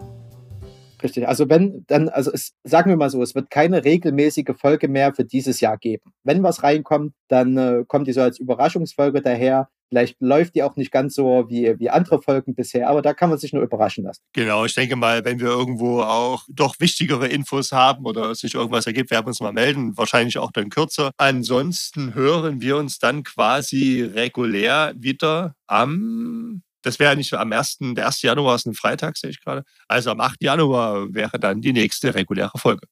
Richtig. 1.03 1.27
Also 1.27 1.49
wenn, 1.49 1.83
dann, 1.87 2.09
also 2.09 2.31
es, 2.31 2.53
sagen 2.63 2.89
wir 2.89 2.97
mal 2.97 3.09
so, 3.09 3.21
es 3.21 3.35
wird 3.35 3.49
keine 3.49 3.83
regelmäßige 3.83 4.55
Folge 4.57 4.87
mehr 4.87 5.13
für 5.13 5.25
dieses 5.25 5.59
Jahr 5.59 5.77
geben. 5.77 6.11
Wenn 6.23 6.43
was 6.43 6.63
reinkommt, 6.63 7.13
dann 7.27 7.57
äh, 7.57 7.83
kommt 7.87 8.07
die 8.07 8.13
so 8.13 8.21
als 8.21 8.39
Überraschungsfolge 8.39 9.21
daher. 9.21 9.69
Vielleicht 9.89 10.21
läuft 10.21 10.55
die 10.55 10.63
auch 10.63 10.77
nicht 10.77 10.89
ganz 10.89 11.15
so 11.15 11.49
wie, 11.49 11.77
wie 11.77 11.89
andere 11.89 12.21
Folgen 12.21 12.55
bisher, 12.55 12.87
aber 12.87 13.01
da 13.01 13.13
kann 13.13 13.29
man 13.29 13.37
sich 13.37 13.51
nur 13.51 13.61
überraschen 13.61 14.05
lassen. 14.05 14.21
Genau, 14.31 14.63
ich 14.63 14.73
denke 14.73 14.95
mal, 14.95 15.25
wenn 15.25 15.41
wir 15.41 15.47
irgendwo 15.47 15.99
auch 15.99 16.45
doch 16.47 16.75
wichtigere 16.79 17.27
Infos 17.27 17.73
haben 17.73 18.05
oder 18.05 18.33
sich 18.33 18.53
irgendwas 18.53 18.87
ergibt, 18.87 19.11
werden 19.11 19.25
wir 19.25 19.29
uns 19.29 19.41
mal 19.41 19.51
melden. 19.51 19.97
Wahrscheinlich 19.97 20.37
auch 20.37 20.51
dann 20.51 20.69
kürzer. 20.69 21.11
Ansonsten 21.17 22.15
hören 22.15 22.61
wir 22.61 22.77
uns 22.77 22.99
dann 22.99 23.23
quasi 23.23 24.01
regulär 24.01 24.93
wieder 24.95 25.55
am, 25.67 26.61
das 26.81 26.99
wäre 26.99 27.15
nicht 27.15 27.33
am 27.33 27.51
1., 27.51 27.77
der 27.95 28.07
1. 28.07 28.21
Januar 28.21 28.55
ist 28.55 28.65
ein 28.65 28.73
Freitag, 28.73 29.17
sehe 29.17 29.29
ich 29.29 29.41
gerade. 29.43 29.63
Also 29.87 30.11
am 30.11 30.19
8. 30.19 30.41
Januar 30.41 31.13
wäre 31.13 31.39
dann 31.39 31.61
die 31.61 31.73
nächste 31.73 32.13
reguläre 32.15 32.57
Folge. 32.57 32.87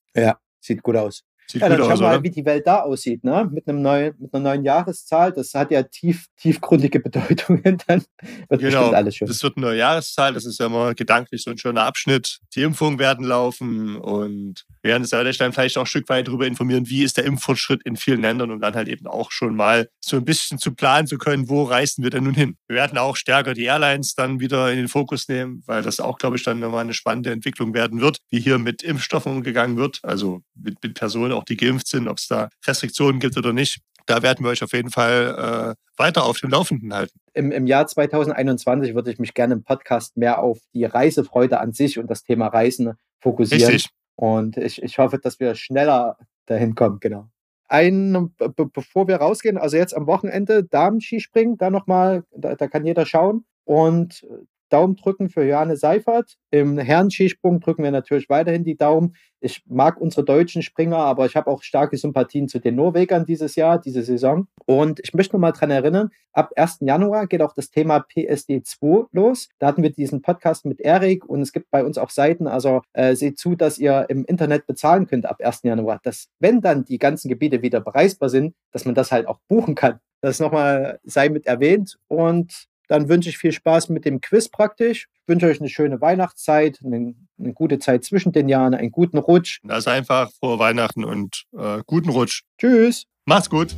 Sieht 0.61 0.83
gut 0.83 0.95
aus. 0.97 1.23
Sieht 1.49 1.61
Ja, 1.61 1.69
dann 1.69 1.79
schauen 1.79 1.99
wir 1.99 2.07
mal, 2.07 2.23
wie 2.23 2.29
die 2.29 2.45
Welt 2.45 2.67
da 2.67 2.81
aussieht, 2.81 3.23
ne? 3.23 3.49
Mit 3.51 3.67
einem 3.67 3.81
neuen, 3.81 4.13
mit 4.19 4.31
einer 4.33 4.43
neuen 4.43 4.63
Jahreszahl. 4.63 5.31
Das 5.31 5.53
hat 5.55 5.71
ja 5.71 5.81
tief, 5.81 6.27
tiefgründige 6.37 6.99
Bedeutungen. 7.39 7.77
Dann 7.87 8.03
wird 8.49 8.61
Genau, 8.61 8.77
bestimmt 8.79 8.93
alles 8.93 9.15
schön. 9.15 9.27
das 9.27 9.41
wird 9.41 9.57
eine 9.57 9.73
Jahreszahl, 9.73 10.33
das 10.33 10.45
ist 10.45 10.59
ja 10.59 10.67
immer 10.67 10.93
gedanklich 10.93 11.41
so 11.41 11.49
ein 11.49 11.57
schöner 11.57 11.83
Abschnitt. 11.85 12.39
Die 12.53 12.61
Impfungen 12.61 12.99
werden 12.99 13.25
laufen 13.25 13.95
und 13.95 14.65
wir 14.81 14.91
werden 14.91 15.03
uns 15.03 15.11
ja 15.11 15.23
dann 15.23 15.53
vielleicht 15.53 15.77
auch 15.77 15.83
ein 15.83 15.87
Stück 15.87 16.07
weit 16.09 16.27
darüber 16.27 16.47
informieren, 16.47 16.89
wie 16.89 17.03
ist 17.03 17.17
der 17.17 17.25
Impffortschritt 17.25 17.83
in 17.83 17.97
vielen 17.97 18.21
Ländern, 18.21 18.51
um 18.51 18.61
dann 18.61 18.75
halt 18.75 18.87
eben 18.87 19.07
auch 19.07 19.31
schon 19.31 19.55
mal 19.55 19.89
so 19.99 20.17
ein 20.17 20.25
bisschen 20.25 20.57
zu 20.57 20.73
planen 20.73 21.07
zu 21.07 21.17
können, 21.17 21.49
wo 21.49 21.63
reisen 21.63 22.03
wir 22.03 22.09
denn 22.09 22.23
nun 22.23 22.33
hin. 22.33 22.57
Wir 22.67 22.77
werden 22.77 22.97
auch 22.97 23.15
stärker 23.15 23.53
die 23.53 23.65
Airlines 23.65 24.15
dann 24.15 24.39
wieder 24.39 24.71
in 24.71 24.77
den 24.77 24.87
Fokus 24.87 25.27
nehmen, 25.27 25.63
weil 25.65 25.81
das 25.81 25.99
auch, 25.99 26.17
glaube 26.17 26.37
ich, 26.37 26.43
dann 26.43 26.59
nochmal 26.59 26.83
eine 26.83 26.93
spannende 26.93 27.31
Entwicklung 27.31 27.73
werden 27.73 28.01
wird, 28.01 28.17
wie 28.29 28.39
hier 28.39 28.57
mit 28.57 28.81
Impfstoffen 28.83 29.31
umgegangen 29.31 29.77
wird, 29.77 29.99
also 30.03 30.41
mit, 30.55 30.81
mit 30.81 30.93
Personen 30.93 31.33
auch, 31.33 31.43
die 31.43 31.57
geimpft 31.57 31.87
sind, 31.87 32.07
ob 32.07 32.17
es 32.17 32.27
da 32.27 32.49
Restriktionen 32.65 33.19
gibt 33.19 33.37
oder 33.37 33.53
nicht. 33.53 33.79
Da 34.05 34.23
werden 34.23 34.43
wir 34.43 34.49
euch 34.49 34.63
auf 34.63 34.73
jeden 34.73 34.89
Fall 34.89 35.75
äh, 35.77 35.99
weiter 35.99 36.23
auf 36.25 36.39
dem 36.39 36.49
Laufenden 36.49 36.93
halten. 36.93 37.19
Im, 37.33 37.51
Im 37.51 37.67
Jahr 37.67 37.85
2021 37.85 38.95
würde 38.95 39.11
ich 39.11 39.19
mich 39.19 39.35
gerne 39.35 39.53
im 39.53 39.63
Podcast 39.63 40.17
mehr 40.17 40.39
auf 40.39 40.57
die 40.73 40.85
Reisefreude 40.85 41.59
an 41.59 41.73
sich 41.73 41.99
und 41.99 42.09
das 42.09 42.23
Thema 42.23 42.47
Reisen 42.47 42.93
fokussieren. 43.21 43.71
Richtig. 43.71 43.91
Und 44.19 44.57
ich, 44.57 44.83
ich 44.83 44.97
hoffe, 44.97 45.17
dass 45.17 45.39
wir 45.39 45.55
schneller 45.55 46.17
dahin 46.45 46.75
kommen, 46.75 46.99
genau. 46.99 47.29
Ein, 47.69 48.33
be 48.37 48.49
be- 48.49 48.65
bevor 48.65 49.07
wir 49.07 49.15
rausgehen, 49.15 49.57
also 49.57 49.77
jetzt 49.77 49.95
am 49.95 50.07
Wochenende 50.07 50.65
Damen-Skispringen, 50.65 51.55
da 51.57 51.69
nochmal, 51.69 52.23
da, 52.35 52.55
da 52.55 52.67
kann 52.67 52.83
jeder 52.85 53.05
schauen. 53.05 53.45
Und 53.63 54.27
Daumen 54.69 54.95
drücken 54.95 55.29
für 55.29 55.43
Johanne 55.43 55.77
Seifert. 55.77 56.35
Im 56.51 56.77
Herren-Skisprung 56.77 57.59
drücken 57.59 57.83
wir 57.83 57.91
natürlich 57.91 58.29
weiterhin 58.29 58.63
die 58.63 58.77
Daumen. 58.77 59.15
Ich 59.41 59.63
mag 59.67 59.99
unsere 60.01 60.25
deutschen 60.25 60.61
Springer, 60.61 60.97
aber 60.97 61.25
ich 61.25 61.35
habe 61.35 61.49
auch 61.49 61.63
starke 61.63 61.97
Sympathien 61.97 62.47
zu 62.47 62.59
den 62.59 62.75
Norwegern 62.75 63.25
dieses 63.25 63.55
Jahr, 63.55 63.79
diese 63.79 64.03
Saison. 64.03 64.47
Und 64.65 64.99
ich 65.01 65.13
möchte 65.13 65.35
noch 65.35 65.39
mal 65.39 65.51
daran 65.51 65.71
erinnern, 65.71 66.09
ab 66.33 66.51
1. 66.55 66.79
Januar 66.81 67.27
geht 67.27 67.41
auch 67.41 67.53
das 67.53 67.69
Thema 67.69 68.05
PSD2 68.13 69.07
los. 69.11 69.49
Da 69.59 69.67
hatten 69.67 69.83
wir 69.83 69.91
diesen 69.91 70.21
Podcast 70.21 70.65
mit 70.65 70.81
Erik 70.81 71.25
und 71.25 71.41
es 71.41 71.53
gibt 71.53 71.71
bei 71.71 71.83
uns 71.83 71.97
auch 71.97 72.09
Seiten. 72.09 72.47
Also 72.47 72.81
äh, 72.93 73.15
seht 73.15 73.39
zu, 73.39 73.55
dass 73.55 73.77
ihr 73.77 74.05
im 74.09 74.25
Internet 74.25 74.67
bezahlen 74.67 75.07
könnt 75.07 75.25
ab 75.25 75.37
1. 75.41 75.63
Januar. 75.63 75.99
Dass, 76.03 76.27
wenn 76.39 76.61
dann 76.61 76.83
die 76.85 76.99
ganzen 76.99 77.29
Gebiete 77.29 77.61
wieder 77.61 77.79
bereisbar 77.79 78.29
sind, 78.29 78.55
dass 78.71 78.85
man 78.85 78.95
das 78.95 79.11
halt 79.11 79.27
auch 79.27 79.39
buchen 79.47 79.75
kann. 79.75 79.99
Das 80.21 80.39
nochmal 80.39 80.99
sei 81.03 81.29
mit 81.29 81.45
erwähnt. 81.45 81.97
Und 82.07 82.67
dann 82.89 83.07
wünsche 83.07 83.29
ich 83.29 83.37
viel 83.37 83.51
Spaß 83.51 83.89
mit 83.89 84.03
dem 84.03 84.19
Quiz 84.19 84.49
praktisch. 84.49 85.07
Ich 85.13 85.27
wünsche 85.27 85.45
euch 85.45 85.59
eine 85.59 85.69
schöne 85.69 86.01
Weihnachtszeit, 86.01 86.79
eine, 86.83 87.13
eine, 87.37 87.53
gute 87.53 87.77
Zeit 87.77 88.03
zwischen 88.03 88.31
den 88.31 88.49
Jahren, 88.49 88.73
einen 88.73 88.91
guten 88.91 89.19
Rutsch. 89.19 89.59
Das 89.63 89.87
einfach. 89.87 90.31
Frohe 90.39 90.57
Weihnachten 90.57 91.05
und 91.05 91.45
äh, 91.55 91.83
guten 91.85 92.09
Rutsch. 92.09 92.41
Tschüss. 92.57 93.05
Macht's 93.25 93.49
gut. 93.49 93.75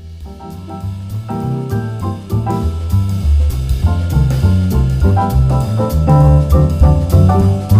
Musik 7.33 7.70